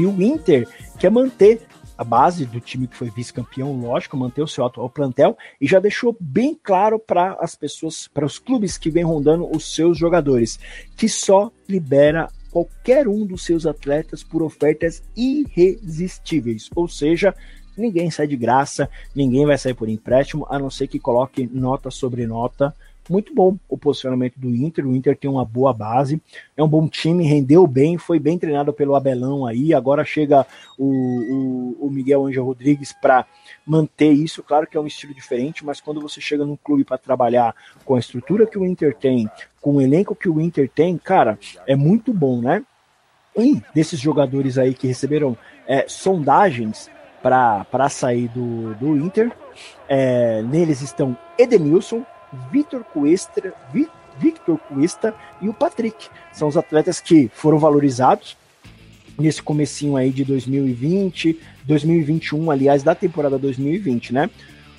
e 0.00 0.06
o 0.06 0.22
Inter 0.22 0.66
quer 0.98 1.10
manter 1.10 1.60
a 1.96 2.02
base 2.02 2.46
do 2.46 2.58
time 2.58 2.86
que 2.86 2.96
foi 2.96 3.10
vice-campeão, 3.10 3.78
lógico, 3.78 4.16
manter 4.16 4.40
o 4.40 4.48
seu 4.48 4.64
atual 4.64 4.88
plantel 4.88 5.36
e 5.60 5.66
já 5.66 5.78
deixou 5.78 6.16
bem 6.18 6.58
claro 6.62 6.98
para 6.98 7.34
as 7.34 7.54
pessoas, 7.54 8.08
para 8.08 8.24
os 8.24 8.38
clubes 8.38 8.78
que 8.78 8.88
vêm 8.90 9.04
rondando 9.04 9.46
os 9.54 9.74
seus 9.74 9.98
jogadores, 9.98 10.58
que 10.96 11.10
só 11.10 11.52
libera 11.68 12.30
qualquer 12.50 13.06
um 13.06 13.26
dos 13.26 13.44
seus 13.44 13.66
atletas 13.66 14.22
por 14.22 14.42
ofertas 14.42 15.02
irresistíveis, 15.14 16.70
ou 16.74 16.88
seja, 16.88 17.34
ninguém 17.76 18.10
sai 18.10 18.26
de 18.26 18.36
graça, 18.36 18.88
ninguém 19.14 19.44
vai 19.44 19.58
sair 19.58 19.74
por 19.74 19.88
empréstimo, 19.88 20.46
a 20.48 20.58
não 20.58 20.70
ser 20.70 20.86
que 20.86 20.98
coloque 20.98 21.46
nota 21.52 21.90
sobre 21.90 22.26
nota 22.26 22.74
muito 23.10 23.34
bom 23.34 23.58
o 23.68 23.76
posicionamento 23.76 24.38
do 24.38 24.48
Inter. 24.48 24.86
O 24.86 24.94
Inter 24.94 25.16
tem 25.16 25.28
uma 25.28 25.44
boa 25.44 25.72
base, 25.72 26.22
é 26.56 26.62
um 26.62 26.68
bom 26.68 26.86
time, 26.88 27.26
rendeu 27.26 27.66
bem, 27.66 27.98
foi 27.98 28.20
bem 28.20 28.38
treinado 28.38 28.72
pelo 28.72 28.94
Abelão 28.94 29.44
aí. 29.44 29.74
Agora 29.74 30.04
chega 30.04 30.46
o, 30.78 30.86
o, 30.86 31.86
o 31.86 31.90
Miguel 31.90 32.26
Angel 32.26 32.44
Rodrigues 32.44 32.92
para 32.92 33.26
manter 33.66 34.12
isso. 34.12 34.44
Claro 34.44 34.66
que 34.66 34.76
é 34.76 34.80
um 34.80 34.86
estilo 34.86 35.12
diferente, 35.12 35.64
mas 35.64 35.80
quando 35.80 36.00
você 36.00 36.20
chega 36.20 36.46
num 36.46 36.56
clube 36.56 36.84
para 36.84 36.96
trabalhar 36.96 37.54
com 37.84 37.96
a 37.96 37.98
estrutura 37.98 38.46
que 38.46 38.58
o 38.58 38.64
Inter 38.64 38.94
tem, 38.96 39.28
com 39.60 39.76
o 39.76 39.80
elenco 39.80 40.14
que 40.14 40.28
o 40.28 40.40
Inter 40.40 40.70
tem, 40.72 40.96
cara, 40.96 41.36
é 41.66 41.74
muito 41.74 42.14
bom, 42.14 42.40
né? 42.40 42.64
E 43.36 43.60
desses 43.74 43.98
jogadores 43.98 44.56
aí 44.56 44.72
que 44.72 44.86
receberam 44.86 45.36
é, 45.66 45.84
sondagens 45.88 46.88
para 47.22 47.88
sair 47.88 48.28
do, 48.28 48.74
do 48.74 48.96
Inter, 48.96 49.30
é, 49.88 50.42
neles 50.42 50.80
estão 50.80 51.16
Edenilson, 51.38 52.04
Vitor 52.50 52.84
Cuesta, 52.84 53.52
Victor 54.18 54.58
Cuesta 54.58 55.14
e 55.40 55.48
o 55.48 55.54
Patrick. 55.54 56.08
São 56.32 56.48
os 56.48 56.56
atletas 56.56 57.00
que 57.00 57.30
foram 57.34 57.58
valorizados 57.58 58.36
nesse 59.18 59.42
comecinho 59.42 59.96
aí 59.96 60.10
de 60.10 60.24
2020, 60.24 61.38
2021, 61.64 62.50
aliás, 62.50 62.82
da 62.82 62.94
temporada 62.94 63.38
2020, 63.38 64.14
né? 64.14 64.30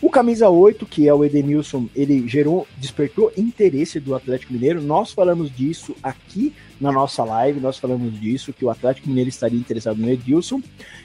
O 0.01 0.09
camisa 0.09 0.49
8, 0.49 0.83
que 0.87 1.07
é 1.07 1.13
o 1.13 1.23
Edenilson, 1.23 1.87
ele 1.95 2.27
gerou, 2.27 2.67
despertou 2.75 3.31
interesse 3.37 3.99
do 3.99 4.15
Atlético 4.15 4.51
Mineiro. 4.51 4.81
Nós 4.81 5.11
falamos 5.11 5.55
disso 5.55 5.95
aqui 6.01 6.55
na 6.79 6.91
nossa 6.91 7.23
live, 7.23 7.59
nós 7.59 7.77
falamos 7.77 8.19
disso, 8.19 8.51
que 8.51 8.65
o 8.65 8.71
Atlético 8.71 9.07
Mineiro 9.07 9.29
estaria 9.29 9.59
interessado 9.59 9.97
no 9.97 10.09
Edilson, 10.09 10.59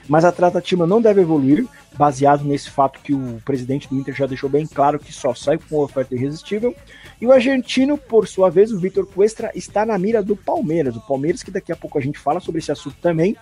mas 0.09 0.25
a 0.25 0.31
tratativa 0.31 0.87
não 0.87 0.99
deve 0.99 1.21
evoluir, 1.21 1.67
baseado 1.95 2.43
nesse 2.43 2.71
fato 2.71 2.99
que 2.99 3.13
o 3.13 3.39
presidente 3.45 3.87
do 3.87 3.95
Inter 3.95 4.15
já 4.15 4.25
deixou 4.25 4.49
bem 4.49 4.65
claro 4.65 4.97
que 4.97 5.13
só 5.13 5.31
sai 5.35 5.59
com 5.59 5.77
oferta 5.77 6.15
irresistível. 6.15 6.75
E 7.21 7.27
o 7.27 7.31
argentino, 7.31 7.99
por 7.99 8.27
sua 8.27 8.49
vez, 8.49 8.71
o 8.71 8.79
Vitor 8.79 9.05
Cuestra, 9.05 9.51
está 9.53 9.85
na 9.85 9.97
mira 9.99 10.23
do 10.23 10.35
Palmeiras. 10.35 10.95
O 10.95 11.01
Palmeiras, 11.01 11.43
que 11.43 11.51
daqui 11.51 11.71
a 11.71 11.75
pouco 11.75 11.99
a 11.99 12.01
gente 12.01 12.17
fala 12.17 12.39
sobre 12.39 12.59
esse 12.59 12.71
assunto 12.71 12.97
também, 12.99 13.37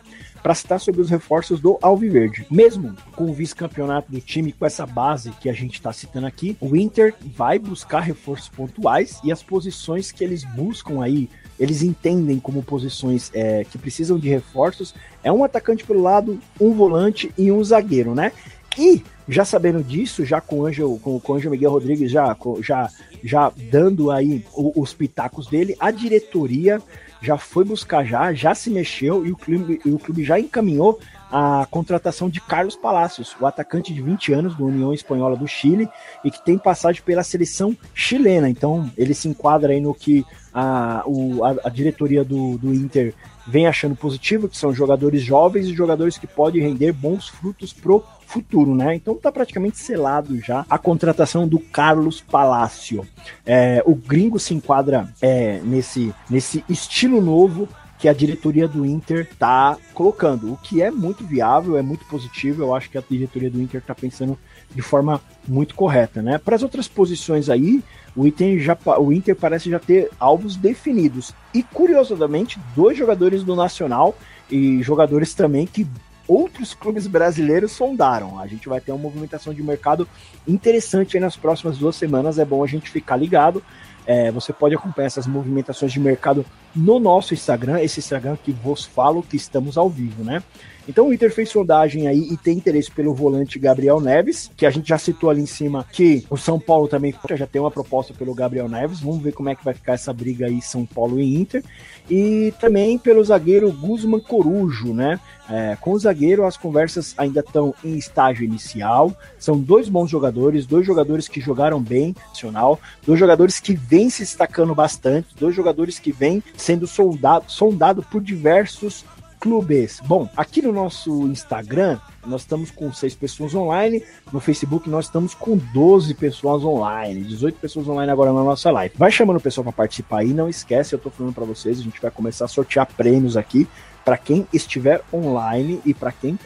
para 0.45 0.53
citar 0.53 0.79
sobre 0.79 1.01
os 1.01 1.09
reforços 1.09 1.59
do 1.59 1.79
Alviverde. 1.81 2.45
Mesmo 2.51 2.95
com 3.15 3.23
o 3.23 3.33
vice-campeonato 3.33 4.11
do 4.11 4.21
time, 4.21 4.51
com 4.51 4.63
essa 4.63 4.85
base 4.85 5.31
que 5.41 5.49
a 5.49 5.53
gente 5.53 5.73
está 5.73 5.91
citando 5.91 6.27
aqui, 6.27 6.55
o 6.61 6.75
Inter 6.75 7.15
vai 7.35 7.57
buscar 7.57 8.01
reforços 8.01 8.47
pontuais 8.47 9.19
e 9.23 9.31
as 9.31 9.41
posições 9.41 10.11
que 10.11 10.23
eles 10.23 10.43
buscam 10.43 11.01
aí, 11.01 11.27
eles 11.59 11.81
entendem 11.81 12.37
como 12.37 12.61
posições 12.61 13.31
é, 13.33 13.63
que 13.63 13.79
precisam 13.79 14.19
de 14.19 14.29
reforços, 14.29 14.93
é 15.23 15.31
um 15.31 15.43
atacante 15.43 15.83
pelo 15.83 16.03
lado, 16.03 16.39
um 16.61 16.75
volante 16.75 17.33
e 17.35 17.51
um 17.51 17.63
zagueiro, 17.63 18.13
né? 18.13 18.31
E 18.77 19.01
já 19.27 19.43
sabendo 19.43 19.83
disso, 19.83 20.23
já 20.23 20.39
com 20.39 20.59
o 20.59 20.65
Angel, 20.67 20.99
com, 21.01 21.19
com 21.19 21.33
o 21.33 21.35
Angel 21.37 21.49
Miguel 21.49 21.71
Rodrigues 21.71 22.11
já, 22.11 22.37
já, 22.61 22.91
já 23.23 23.51
dando 23.71 24.11
aí 24.11 24.45
os 24.55 24.93
pitacos 24.93 25.47
dele, 25.47 25.75
a 25.79 25.89
diretoria 25.89 26.79
já 27.21 27.37
foi 27.37 27.63
buscar 27.63 28.05
já, 28.05 28.33
já 28.33 28.53
se 28.53 28.69
mexeu 28.69 29.25
e 29.25 29.31
o 29.31 29.37
clube, 29.37 29.79
e 29.85 29.89
o 29.89 29.99
clube 29.99 30.23
já 30.23 30.39
encaminhou 30.39 30.99
a 31.31 31.67
contratação 31.69 32.29
de 32.29 32.39
Carlos 32.39 32.75
Palacios, 32.75 33.35
o 33.39 33.45
atacante 33.45 33.93
de 33.93 34.01
20 34.01 34.33
anos 34.33 34.55
do 34.55 34.65
União 34.65 34.93
Espanhola 34.93 35.35
do 35.35 35.47
Chile 35.47 35.89
e 36.23 36.31
que 36.31 36.43
tem 36.43 36.57
passagem 36.57 37.01
pela 37.01 37.23
seleção 37.23 37.75
chilena. 37.93 38.49
Então 38.49 38.91
ele 38.97 39.13
se 39.13 39.27
enquadra 39.27 39.73
aí 39.73 39.81
no 39.81 39.93
que 39.93 40.25
a, 40.53 41.03
o, 41.05 41.43
a, 41.43 41.55
a 41.65 41.69
diretoria 41.69 42.23
do, 42.23 42.57
do 42.57 42.73
Inter 42.73 43.13
vem 43.47 43.67
achando 43.67 43.95
positivo, 43.95 44.47
que 44.47 44.57
são 44.57 44.73
jogadores 44.73 45.21
jovens 45.21 45.67
e 45.67 45.73
jogadores 45.73 46.17
que 46.17 46.25
podem 46.25 46.61
render 46.61 46.91
bons 46.91 47.27
frutos 47.27 47.71
pro 47.71 48.03
futuro, 48.25 48.73
né? 48.73 48.95
Então 48.95 49.15
tá 49.15 49.31
praticamente 49.31 49.77
selado 49.77 50.39
já 50.39 50.65
a 50.69 50.77
contratação 50.77 51.47
do 51.47 51.59
Carlos 51.59 52.21
Palácio. 52.21 53.05
É, 53.45 53.83
o 53.85 53.93
gringo 53.93 54.39
se 54.39 54.53
enquadra 54.53 55.07
é, 55.21 55.59
nesse, 55.63 56.13
nesse 56.29 56.63
estilo 56.67 57.21
novo 57.21 57.67
que 58.05 58.09
a 58.09 58.13
diretoria 58.13 58.67
do 58.67 58.85
Inter 58.85 59.27
tá 59.39 59.75
colocando, 59.91 60.53
o 60.53 60.57
que 60.57 60.79
é 60.79 60.91
muito 60.91 61.25
viável, 61.25 61.75
é 61.75 61.81
muito 61.81 62.05
positivo. 62.05 62.61
Eu 62.61 62.75
acho 62.75 62.87
que 62.87 62.99
a 62.99 63.03
diretoria 63.09 63.49
do 63.49 63.59
Inter 63.59 63.81
tá 63.81 63.95
pensando 63.95 64.37
de 64.69 64.81
forma 64.83 65.19
muito 65.47 65.73
correta, 65.73 66.21
né? 66.21 66.37
Para 66.37 66.55
as 66.55 66.61
outras 66.61 66.87
posições 66.87 67.49
aí, 67.49 67.83
o 68.15 68.27
Inter, 68.27 68.59
já, 68.59 68.77
o 68.99 69.11
Inter 69.11 69.35
parece 69.35 69.71
já 69.71 69.79
ter 69.79 70.11
alvos 70.19 70.55
definidos. 70.55 71.33
E 71.51 71.63
curiosamente, 71.63 72.59
dois 72.75 72.95
jogadores 72.95 73.41
do 73.41 73.55
Nacional 73.55 74.15
e 74.51 74.83
jogadores 74.83 75.33
também 75.33 75.65
que 75.65 75.87
outros 76.27 76.75
clubes 76.75 77.07
brasileiros 77.07 77.71
sondaram. 77.71 78.39
A 78.39 78.45
gente 78.45 78.69
vai 78.69 78.79
ter 78.79 78.91
uma 78.91 79.01
movimentação 79.01 79.51
de 79.51 79.63
mercado 79.63 80.07
interessante 80.47 81.19
nas 81.19 81.35
próximas 81.35 81.79
duas 81.79 81.95
semanas. 81.95 82.37
É 82.37 82.45
bom 82.45 82.63
a 82.63 82.67
gente 82.67 82.91
ficar 82.91 83.15
ligado. 83.15 83.63
É, 84.07 84.31
você 84.31 84.53
pode 84.53 84.75
acompanhar 84.75 85.07
essas 85.07 85.25
movimentações 85.25 85.91
de 85.91 85.99
mercado 85.99 86.45
no 86.75 86.99
nosso 86.99 87.33
Instagram, 87.33 87.81
esse 87.81 87.99
Instagram 87.99 88.37
que 88.43 88.51
vos 88.51 88.85
falo 88.85 89.23
que 89.23 89.35
estamos 89.35 89.77
ao 89.77 89.89
vivo, 89.89 90.23
né? 90.23 90.43
Então 90.87 91.07
o 91.07 91.13
Inter 91.13 91.33
fez 91.33 91.49
sondagem 91.49 92.07
aí 92.07 92.27
e 92.31 92.37
tem 92.37 92.57
interesse 92.57 92.91
pelo 92.91 93.13
volante 93.13 93.57
Gabriel 93.57 93.99
Neves, 93.99 94.51
que 94.55 94.65
a 94.65 94.69
gente 94.69 94.89
já 94.89 94.97
citou 94.97 95.29
ali 95.29 95.41
em 95.41 95.47
cima 95.47 95.85
que 95.91 96.25
o 96.29 96.37
São 96.37 96.59
Paulo 96.59 96.87
também 96.87 97.13
já 97.35 97.47
tem 97.47 97.61
uma 97.61 97.71
proposta 97.71 98.13
pelo 98.13 98.33
Gabriel 98.33 98.69
Neves. 98.69 98.99
Vamos 98.99 99.21
ver 99.21 99.33
como 99.33 99.49
é 99.49 99.55
que 99.55 99.65
vai 99.65 99.73
ficar 99.73 99.93
essa 99.93 100.13
briga 100.13 100.45
aí 100.45 100.61
São 100.61 100.85
Paulo 100.85 101.19
e 101.19 101.35
Inter. 101.35 101.63
E 102.09 102.53
também 102.59 102.97
pelo 102.97 103.23
zagueiro 103.23 103.71
Guzman 103.71 104.19
Corujo, 104.19 104.93
né? 104.93 105.19
É, 105.49 105.77
com 105.79 105.91
o 105.91 105.99
zagueiro, 105.99 106.45
as 106.45 106.57
conversas 106.57 107.13
ainda 107.17 107.39
estão 107.39 107.73
em 107.83 107.97
estágio 107.97 108.43
inicial. 108.43 109.15
São 109.39 109.59
dois 109.59 109.89
bons 109.89 110.09
jogadores, 110.09 110.65
dois 110.65 110.85
jogadores 110.85 111.27
que 111.27 111.39
jogaram 111.39 111.81
bem, 111.81 112.15
nacional, 112.29 112.79
dois 113.05 113.19
jogadores 113.19 113.59
que 113.59 113.75
vêm 113.75 114.09
se 114.09 114.21
destacando 114.21 114.73
bastante, 114.73 115.27
dois 115.39 115.55
jogadores 115.55 115.99
que 115.99 116.11
vêm 116.11 116.43
sendo 116.55 116.87
soldado, 116.87 117.45
sondado 117.47 118.03
por 118.03 118.21
diversos 118.21 119.05
clubes. 119.45 120.01
Bom, 120.07 120.27
aqui 120.35 120.59
no 120.59 120.71
nosso 120.71 121.27
Instagram, 121.27 121.99
nós 122.25 122.41
estamos 122.41 122.71
com 122.71 122.91
seis 122.91 123.13
pessoas 123.13 123.53
online. 123.53 124.01
No 124.33 124.39
Facebook, 124.39 124.89
nós 124.89 125.05
estamos 125.05 125.35
com 125.35 125.55
12 125.55 126.15
pessoas 126.15 126.63
online. 126.63 127.21
18 127.21 127.59
pessoas 127.59 127.87
online 127.87 128.11
agora 128.11 128.33
na 128.33 128.43
nossa 128.43 128.71
live. 128.71 128.95
Vai 128.97 129.11
chamando 129.11 129.37
o 129.37 129.39
pessoal 129.39 129.63
para 129.65 129.73
participar 129.73 130.21
aí. 130.21 130.33
Não 130.33 130.49
esquece, 130.49 130.95
eu 130.95 130.99
tô 130.99 131.11
falando 131.11 131.31
para 131.31 131.45
vocês. 131.45 131.79
A 131.79 131.83
gente 131.83 132.01
vai 132.01 132.09
começar 132.09 132.45
a 132.45 132.47
sortear 132.47 132.87
prêmios 132.87 133.37
aqui 133.37 133.67
para 134.03 134.17
quem 134.17 134.47
estiver 134.51 135.03
online 135.13 135.79
e 135.85 135.93
para 135.93 136.11
quem 136.11 136.39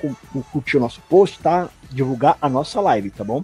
curtiu 0.52 0.82
o 0.82 0.84
nosso 0.84 1.00
post, 1.08 1.40
tá? 1.40 1.70
Divulgar 1.90 2.38
a 2.42 2.50
nossa 2.50 2.82
live, 2.82 3.12
tá 3.12 3.24
bom? 3.24 3.42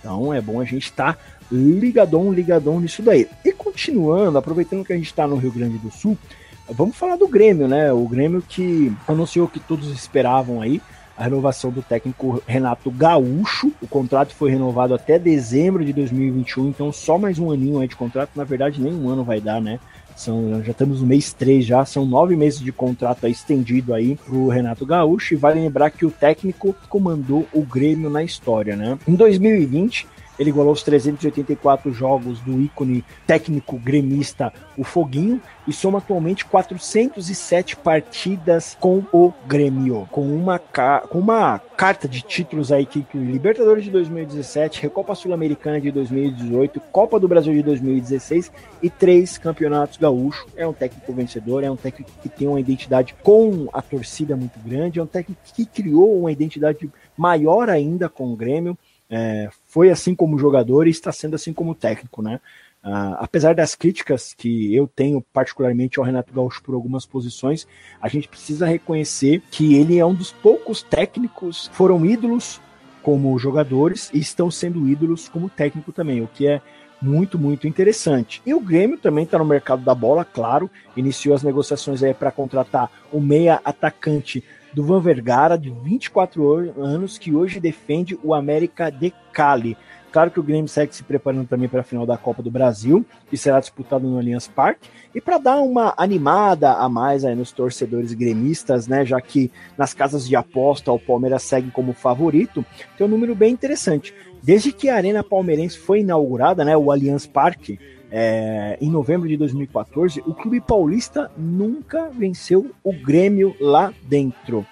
Então 0.00 0.34
é 0.34 0.40
bom 0.40 0.60
a 0.60 0.64
gente 0.64 0.86
estar 0.86 1.14
tá 1.14 1.20
ligadão, 1.50 2.32
ligadão 2.32 2.80
nisso 2.80 3.02
daí. 3.02 3.28
E 3.44 3.52
continuando, 3.52 4.36
aproveitando 4.36 4.84
que 4.84 4.92
a 4.92 4.96
gente 4.96 5.06
está 5.06 5.28
no 5.28 5.36
Rio 5.36 5.52
Grande 5.52 5.78
do 5.78 5.92
Sul, 5.92 6.18
vamos 6.68 6.96
falar 6.96 7.16
do 7.16 7.28
Grêmio, 7.28 7.68
né? 7.68 7.92
O 7.92 8.06
Grêmio 8.06 8.42
que 8.42 8.92
anunciou 9.06 9.48
que 9.48 9.60
todos 9.60 9.90
esperavam 9.90 10.60
aí 10.60 10.80
a 11.16 11.24
renovação 11.24 11.70
do 11.70 11.82
técnico 11.82 12.42
Renato 12.46 12.90
Gaúcho. 12.90 13.72
O 13.80 13.86
contrato 13.86 14.34
foi 14.34 14.50
renovado 14.50 14.94
até 14.94 15.18
dezembro 15.18 15.84
de 15.84 15.92
2021, 15.92 16.68
então 16.68 16.92
só 16.92 17.16
mais 17.16 17.38
um 17.38 17.50
aninho 17.50 17.80
aí 17.80 17.88
de 17.88 17.96
contrato. 17.96 18.30
Na 18.36 18.44
verdade, 18.44 18.80
nem 18.80 18.92
um 18.92 19.08
ano 19.08 19.24
vai 19.24 19.40
dar, 19.40 19.60
né? 19.60 19.80
São, 20.14 20.62
já 20.64 20.72
estamos 20.72 21.02
no 21.02 21.06
mês 21.06 21.32
3 21.32 21.64
já, 21.64 21.84
são 21.84 22.06
nove 22.06 22.36
meses 22.36 22.58
de 22.60 22.72
contrato 22.72 23.26
estendido 23.26 23.92
aí 23.92 24.16
pro 24.16 24.48
Renato 24.48 24.86
Gaúcho. 24.86 25.34
E 25.34 25.36
vale 25.36 25.60
lembrar 25.60 25.90
que 25.90 26.06
o 26.06 26.10
técnico 26.10 26.74
comandou 26.88 27.46
o 27.52 27.62
Grêmio 27.62 28.10
na 28.10 28.22
história, 28.22 28.76
né? 28.76 28.98
Em 29.06 29.14
2020, 29.14 30.06
ele 30.38 30.50
igualou 30.50 30.72
os 30.72 30.82
384 30.82 31.92
jogos 31.92 32.40
do 32.40 32.60
ícone 32.60 33.04
técnico 33.26 33.78
gremista, 33.78 34.52
o 34.76 34.84
Foguinho, 34.84 35.40
e 35.66 35.72
soma 35.72 35.98
atualmente 35.98 36.44
407 36.44 37.76
partidas 37.76 38.76
com 38.78 39.04
o 39.12 39.32
Grêmio, 39.46 40.08
com 40.10 40.22
uma, 40.22 40.58
com 40.58 41.18
uma 41.18 41.58
carta 41.76 42.06
de 42.08 42.22
títulos 42.22 42.70
aí 42.70 42.86
que 42.86 43.00
inclui 43.00 43.24
Libertadores 43.24 43.84
de 43.84 43.90
2017, 43.90 44.82
Recopa 44.82 45.14
Sul-Americana 45.14 45.80
de 45.80 45.90
2018, 45.90 46.80
Copa 46.92 47.18
do 47.18 47.26
Brasil 47.26 47.52
de 47.52 47.62
2016 47.62 48.52
e 48.82 48.88
três 48.88 49.38
campeonatos 49.38 49.98
gaúchos. 49.98 50.46
É 50.56 50.66
um 50.66 50.72
técnico 50.72 51.12
vencedor, 51.12 51.64
é 51.64 51.70
um 51.70 51.76
técnico 51.76 52.10
que 52.22 52.28
tem 52.28 52.46
uma 52.46 52.60
identidade 52.60 53.14
com 53.22 53.68
a 53.72 53.82
torcida 53.82 54.36
muito 54.36 54.58
grande, 54.60 55.00
é 55.00 55.02
um 55.02 55.06
técnico 55.06 55.40
que 55.52 55.66
criou 55.66 56.20
uma 56.20 56.32
identidade 56.32 56.90
maior 57.16 57.68
ainda 57.68 58.08
com 58.08 58.32
o 58.32 58.36
Grêmio. 58.36 58.76
É, 59.08 59.48
foi 59.76 59.90
assim 59.90 60.14
como 60.14 60.38
jogador 60.38 60.86
e 60.86 60.90
está 60.90 61.12
sendo 61.12 61.34
assim 61.34 61.52
como 61.52 61.74
técnico, 61.74 62.22
né? 62.22 62.40
Uh, 62.82 63.12
apesar 63.18 63.54
das 63.54 63.74
críticas 63.74 64.32
que 64.32 64.74
eu 64.74 64.88
tenho 64.88 65.20
particularmente 65.34 65.98
ao 65.98 66.04
Renato 66.06 66.32
Gaúcho 66.32 66.62
por 66.62 66.74
algumas 66.74 67.04
posições, 67.04 67.68
a 68.00 68.08
gente 68.08 68.26
precisa 68.26 68.64
reconhecer 68.64 69.42
que 69.50 69.74
ele 69.74 69.98
é 69.98 70.06
um 70.06 70.14
dos 70.14 70.32
poucos 70.32 70.82
técnicos 70.82 71.68
que 71.68 71.76
foram 71.76 72.06
ídolos 72.06 72.58
como 73.02 73.38
jogadores 73.38 74.10
e 74.14 74.18
estão 74.18 74.50
sendo 74.50 74.88
ídolos 74.88 75.28
como 75.28 75.50
técnico 75.50 75.92
também, 75.92 76.22
o 76.22 76.26
que 76.26 76.48
é 76.48 76.62
muito, 77.02 77.38
muito 77.38 77.68
interessante. 77.68 78.40
E 78.46 78.54
o 78.54 78.60
Grêmio 78.60 78.96
também 78.96 79.24
está 79.24 79.38
no 79.38 79.44
mercado 79.44 79.84
da 79.84 79.94
bola, 79.94 80.24
claro, 80.24 80.70
iniciou 80.96 81.34
as 81.34 81.42
negociações 81.42 82.02
aí 82.02 82.14
para 82.14 82.32
contratar 82.32 82.90
o 83.12 83.20
meia 83.20 83.60
atacante 83.62 84.42
do 84.76 84.84
Van 84.84 85.00
Vergara, 85.00 85.56
de 85.56 85.70
24 85.70 86.74
anos, 86.78 87.16
que 87.16 87.34
hoje 87.34 87.58
defende 87.58 88.18
o 88.22 88.34
América 88.34 88.90
de 88.90 89.10
Cali. 89.32 89.74
Claro 90.12 90.30
que 90.30 90.38
o 90.38 90.42
Grêmio 90.42 90.68
segue 90.68 90.94
se 90.94 91.02
preparando 91.02 91.48
também 91.48 91.66
para 91.66 91.80
a 91.80 91.82
final 91.82 92.04
da 92.04 92.18
Copa 92.18 92.42
do 92.42 92.50
Brasil, 92.50 93.02
que 93.30 93.38
será 93.38 93.58
disputado 93.58 94.06
no 94.06 94.18
Allianz 94.18 94.48
Parque, 94.48 94.90
e 95.14 95.20
para 95.20 95.38
dar 95.38 95.62
uma 95.62 95.94
animada 95.96 96.74
a 96.74 96.90
mais 96.90 97.24
aí 97.24 97.34
nos 97.34 97.52
torcedores 97.52 98.12
gremistas, 98.12 98.86
né, 98.86 99.02
já 99.02 99.18
que 99.18 99.50
nas 99.78 99.94
casas 99.94 100.28
de 100.28 100.36
aposta 100.36 100.92
o 100.92 100.98
Palmeiras 100.98 101.42
segue 101.42 101.70
como 101.70 101.94
favorito, 101.94 102.62
tem 102.98 103.06
um 103.06 103.10
número 103.10 103.34
bem 103.34 103.54
interessante. 103.54 104.14
Desde 104.42 104.72
que 104.72 104.90
a 104.90 104.96
Arena 104.96 105.24
Palmeirense 105.24 105.78
foi 105.78 106.00
inaugurada, 106.00 106.66
né, 106.66 106.76
o 106.76 106.92
Allianz 106.92 107.26
Parque, 107.26 107.80
é, 108.10 108.78
em 108.80 108.90
novembro 108.90 109.28
de 109.28 109.36
2014, 109.36 110.22
o 110.26 110.34
clube 110.34 110.60
paulista 110.60 111.30
nunca 111.36 112.08
venceu 112.10 112.70
o 112.82 112.92
Grêmio 112.92 113.54
lá 113.60 113.92
dentro. 114.02 114.64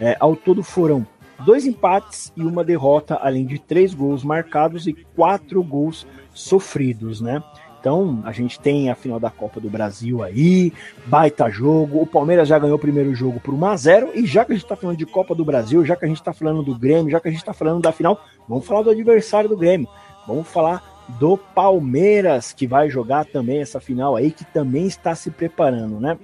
É, 0.00 0.16
ao 0.18 0.34
todo 0.34 0.62
foram 0.62 1.06
dois 1.44 1.66
empates 1.66 2.32
e 2.36 2.42
uma 2.42 2.64
derrota, 2.64 3.18
além 3.20 3.44
de 3.44 3.58
três 3.58 3.94
gols 3.94 4.24
marcados 4.24 4.86
e 4.86 4.92
quatro 4.92 5.62
gols 5.62 6.06
sofridos, 6.32 7.20
né? 7.20 7.42
Então, 7.82 8.20
a 8.24 8.30
gente 8.30 8.60
tem 8.60 8.90
a 8.90 8.94
final 8.94 9.18
da 9.18 9.28
Copa 9.28 9.58
do 9.58 9.68
Brasil 9.68 10.22
aí, 10.22 10.72
baita 11.06 11.50
jogo. 11.50 12.00
O 12.00 12.06
Palmeiras 12.06 12.46
já 12.46 12.56
ganhou 12.56 12.76
o 12.76 12.80
primeiro 12.80 13.12
jogo 13.12 13.40
por 13.40 13.52
1x0. 13.52 14.10
E 14.14 14.24
já 14.24 14.44
que 14.44 14.52
a 14.52 14.54
gente 14.54 14.68
tá 14.68 14.76
falando 14.76 14.96
de 14.96 15.04
Copa 15.04 15.34
do 15.34 15.44
Brasil, 15.44 15.84
já 15.84 15.96
que 15.96 16.04
a 16.04 16.08
gente 16.08 16.22
tá 16.22 16.32
falando 16.32 16.62
do 16.62 16.78
Grêmio, 16.78 17.10
já 17.10 17.18
que 17.18 17.26
a 17.26 17.30
gente 17.32 17.44
tá 17.44 17.52
falando 17.52 17.82
da 17.82 17.90
final, 17.90 18.24
vamos 18.48 18.64
falar 18.64 18.82
do 18.82 18.90
adversário 18.90 19.48
do 19.48 19.56
Grêmio. 19.56 19.88
Vamos 20.28 20.46
falar 20.46 20.91
do 21.08 21.36
Palmeiras, 21.36 22.52
que 22.52 22.66
vai 22.66 22.88
jogar 22.88 23.24
também 23.24 23.60
essa 23.60 23.80
final 23.80 24.16
aí, 24.16 24.30
que 24.30 24.44
também 24.44 24.86
está 24.86 25.14
se 25.14 25.30
preparando, 25.30 26.00
né? 26.00 26.18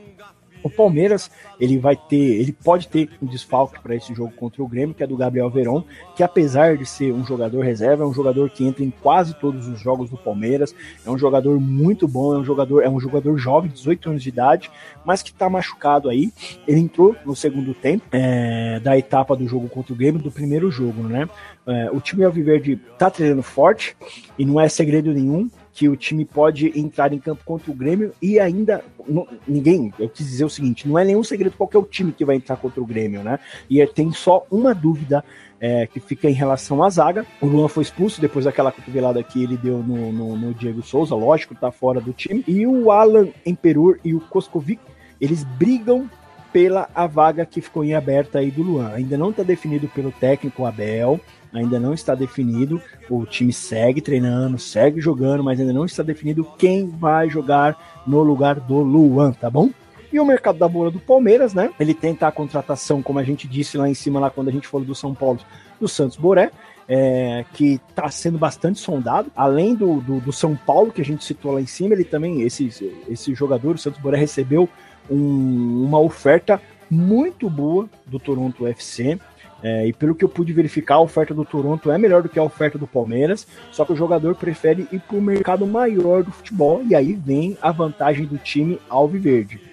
O 0.62 0.71
Palmeiras, 0.71 1.31
ele 1.61 1.79
vai 1.79 1.97
ter, 1.97 2.16
ele 2.16 2.53
pode 2.53 2.88
ter 2.88 3.11
um 3.23 3.27
desfalque 3.27 3.81
para 3.81 3.94
esse 3.94 4.14
jogo 4.14 4.33
contra 4.33 4.62
o 4.62 4.68
Grêmio, 4.68 4.94
que 4.94 5.03
é 5.03 5.07
do 5.07 5.16
Gabriel 5.16 5.51
Veron, 5.51 5.85
que 6.16 6.23
apesar 6.23 6.77
de 6.77 6.87
ser 6.87 7.12
um 7.12 7.25
jogador 7.25 7.61
reserva, 7.61 8.05
é 8.05 8.07
um 8.07 8.12
jogador 8.12 8.51
que 8.51 8.66
entra 8.66 8.85
em 8.85 8.90
quase 8.90 9.35
todos 9.35 9.66
os 9.68 9.81
jogos 9.81 10.11
do 10.11 10.16
Palmeiras, 10.16 10.75
é 11.05 11.11
um 11.11 11.18
jogador 11.18 11.61
muito 11.61 12.07
bom, 12.07 12.35
é 12.35 12.38
um 12.38 12.44
jogador, 12.44 12.83
é 12.83 12.88
um 12.88 13.01
jogador 13.01 13.37
jovem, 13.38 13.71
18 13.71 14.11
anos 14.11 14.23
de 14.23 14.29
idade, 14.29 14.71
mas 15.05 15.23
que 15.23 15.31
está 15.31 15.49
machucado 15.49 16.09
aí. 16.09 16.33
Ele 16.66 16.81
entrou 16.81 17.14
no 17.25 17.35
segundo 17.35 17.75
tempo 17.75 18.05
é, 18.12 18.81
da 18.81 18.97
etapa 18.97 19.37
do 19.37 19.47
jogo 19.47 19.68
contra 19.68 19.92
o 19.92 19.97
Grêmio, 19.97 20.21
do 20.21 20.31
primeiro 20.31 20.71
jogo, 20.71 21.03
né? 21.03 21.29
É, 21.66 21.90
o 21.92 22.01
time 22.01 22.25
Alviverde 22.25 22.77
tá 22.99 23.11
treinando 23.11 23.42
forte 23.42 23.94
e 24.38 24.44
não 24.44 24.59
é 24.59 24.68
segredo 24.68 25.12
nenhum 25.12 25.51
que 25.79 25.88
o 25.88 25.95
time 25.95 26.25
pode 26.25 26.77
entrar 26.77 27.12
em 27.12 27.21
campo 27.21 27.45
contra 27.45 27.71
o 27.71 27.75
Grêmio 27.75 28.12
e 28.21 28.41
ainda 28.41 28.85
não, 29.07 29.29
ninguém, 29.47 29.95
eu 29.97 30.09
quis 30.09 30.27
dizer 30.27 30.45
o 30.45 30.51
seguinte, 30.51 30.88
não 30.88 30.99
é 30.99 31.05
nenhum 31.05 31.23
segredo 31.23 31.55
qual 31.57 31.71
é 31.73 31.79
o 31.79 31.85
time 31.85 32.11
que 32.11 32.25
vai 32.25 32.35
entrar 32.35 32.57
contra 32.57 32.81
o 32.83 32.85
Grêmio, 32.85 33.23
né? 33.23 33.38
E 33.71 33.81
é, 33.81 33.87
tem 33.87 34.11
só 34.11 34.45
uma 34.51 34.75
dúvida 34.75 35.25
é, 35.61 35.87
que 35.87 36.01
fica 36.01 36.29
em 36.29 36.33
relação 36.33 36.83
à 36.83 36.91
zaga. 36.91 37.25
O 37.41 37.47
Luan 37.47 37.69
foi 37.69 37.85
expulso 37.85 38.21
depois 38.21 38.45
daquela 38.45 38.73
cotovelada 38.73 39.23
que 39.23 39.41
ele 39.41 39.57
deu 39.57 39.79
no, 39.79 40.11
no, 40.11 40.37
no 40.37 40.53
Diego 40.53 40.83
Souza, 40.83 41.14
lógico, 41.14 41.55
tá 41.55 41.71
fora 41.71 42.01
do 42.01 42.12
time. 42.12 42.43
E 42.49 42.67
o 42.67 42.91
Alan 42.91 43.29
Emperur 43.47 44.01
e 44.05 44.17
o 44.17 44.21
Koskovic, 44.21 44.81
eles 45.21 45.45
brigam 45.45 46.11
pela 46.53 46.88
a 46.93 47.07
vaga 47.07 47.47
que 47.47 47.61
ficou 47.61 47.85
em 47.85 47.95
aberta 47.95 48.41
aí 48.41 48.51
do 48.51 48.64
Luan. 48.64 48.88
Ainda 48.95 49.17
não 49.17 49.31
está 49.31 49.45
definido 49.45 49.87
pelo 49.87 50.11
técnico 50.11 50.64
Abel, 50.64 51.21
ainda 51.53 51.79
não 51.79 51.95
está 51.95 52.15
definido. 52.15 52.81
O 53.09 53.25
time 53.25 53.53
segue 53.53 54.01
treinando, 54.01 54.59
segue 54.59 55.01
jogando, 55.01 55.43
mas 55.43 55.61
ainda 55.61 55.73
não 55.73 55.85
está 55.85 56.03
definido 56.03 56.47
quem 56.59 56.89
vai 56.89 57.29
jogar 57.29 58.03
no 58.07 58.23
lugar 58.23 58.61
do 58.61 58.79
Luan, 58.81 59.33
tá 59.33 59.51
bom? 59.51 59.71
E 60.13 60.19
o 60.19 60.25
mercado 60.25 60.59
da 60.59 60.69
bola 60.69 60.91
do 60.91 60.99
Palmeiras, 60.99 61.53
né? 61.53 61.71
Ele 61.79 61.93
tenta 61.93 62.27
a 62.27 62.33
contratação, 62.33 63.03
como 63.03 63.19
a 63.19 63.25
gente 63.25 63.47
disse 63.47 63.77
lá 63.77 63.89
em 63.89 63.95
cima, 63.95 64.19
lá 64.19 64.31
quando 64.31 64.49
a 64.49 64.53
gente 64.53 64.67
falou 64.67 64.87
do 64.87 64.95
São 64.95 65.15
Paulo, 65.15 65.39
do 65.81 65.89
Santos 65.89 66.17
Boré. 66.17 66.51
É, 66.91 67.45
que 67.53 67.79
está 67.91 68.11
sendo 68.11 68.39
bastante 68.39 68.79
sondado. 68.79 69.31
Além 69.37 69.75
do, 69.75 70.01
do, 70.01 70.21
do, 70.21 70.33
São 70.33 70.57
Paulo, 70.57 70.91
que 70.91 71.03
a 71.03 71.05
gente 71.05 71.23
citou 71.23 71.53
lá 71.53 71.61
em 71.61 71.67
cima, 71.67 71.93
ele 71.93 72.03
também, 72.03 72.41
esse, 72.41 72.95
esse 73.07 73.35
jogador, 73.35 73.75
o 73.75 73.79
Santos 73.79 74.01
Boré, 74.01 74.17
recebeu 74.17 74.67
um, 75.11 75.85
uma 75.85 76.01
oferta 76.01 76.59
muito 76.91 77.51
boa 77.51 77.89
do 78.07 78.19
Toronto 78.19 78.67
FC. 78.67 79.19
É, 79.62 79.87
e 79.87 79.92
pelo 79.92 80.14
que 80.14 80.25
eu 80.25 80.29
pude 80.29 80.53
verificar, 80.53 80.97
a 80.97 81.01
oferta 81.01 81.35
do 81.35 81.44
Toronto 81.44 81.90
é 81.90 81.99
melhor 81.99 82.23
do 82.23 82.29
que 82.29 82.38
a 82.38 82.42
oferta 82.42 82.79
do 82.79 82.87
Palmeiras, 82.87 83.47
só 83.73 83.85
que 83.85 83.92
o 83.92 83.97
jogador 83.97 84.35
prefere 84.37 84.87
ir 84.92 85.01
para 85.01 85.16
o 85.16 85.23
mercado 85.23 85.66
maior 85.66 86.23
do 86.23 86.31
futebol, 86.31 86.83
e 86.88 86.94
aí 86.94 87.12
vem 87.12 87.59
a 87.61 87.73
vantagem 87.73 88.25
do 88.27 88.38
time 88.38 88.79
alviverde. 88.88 89.68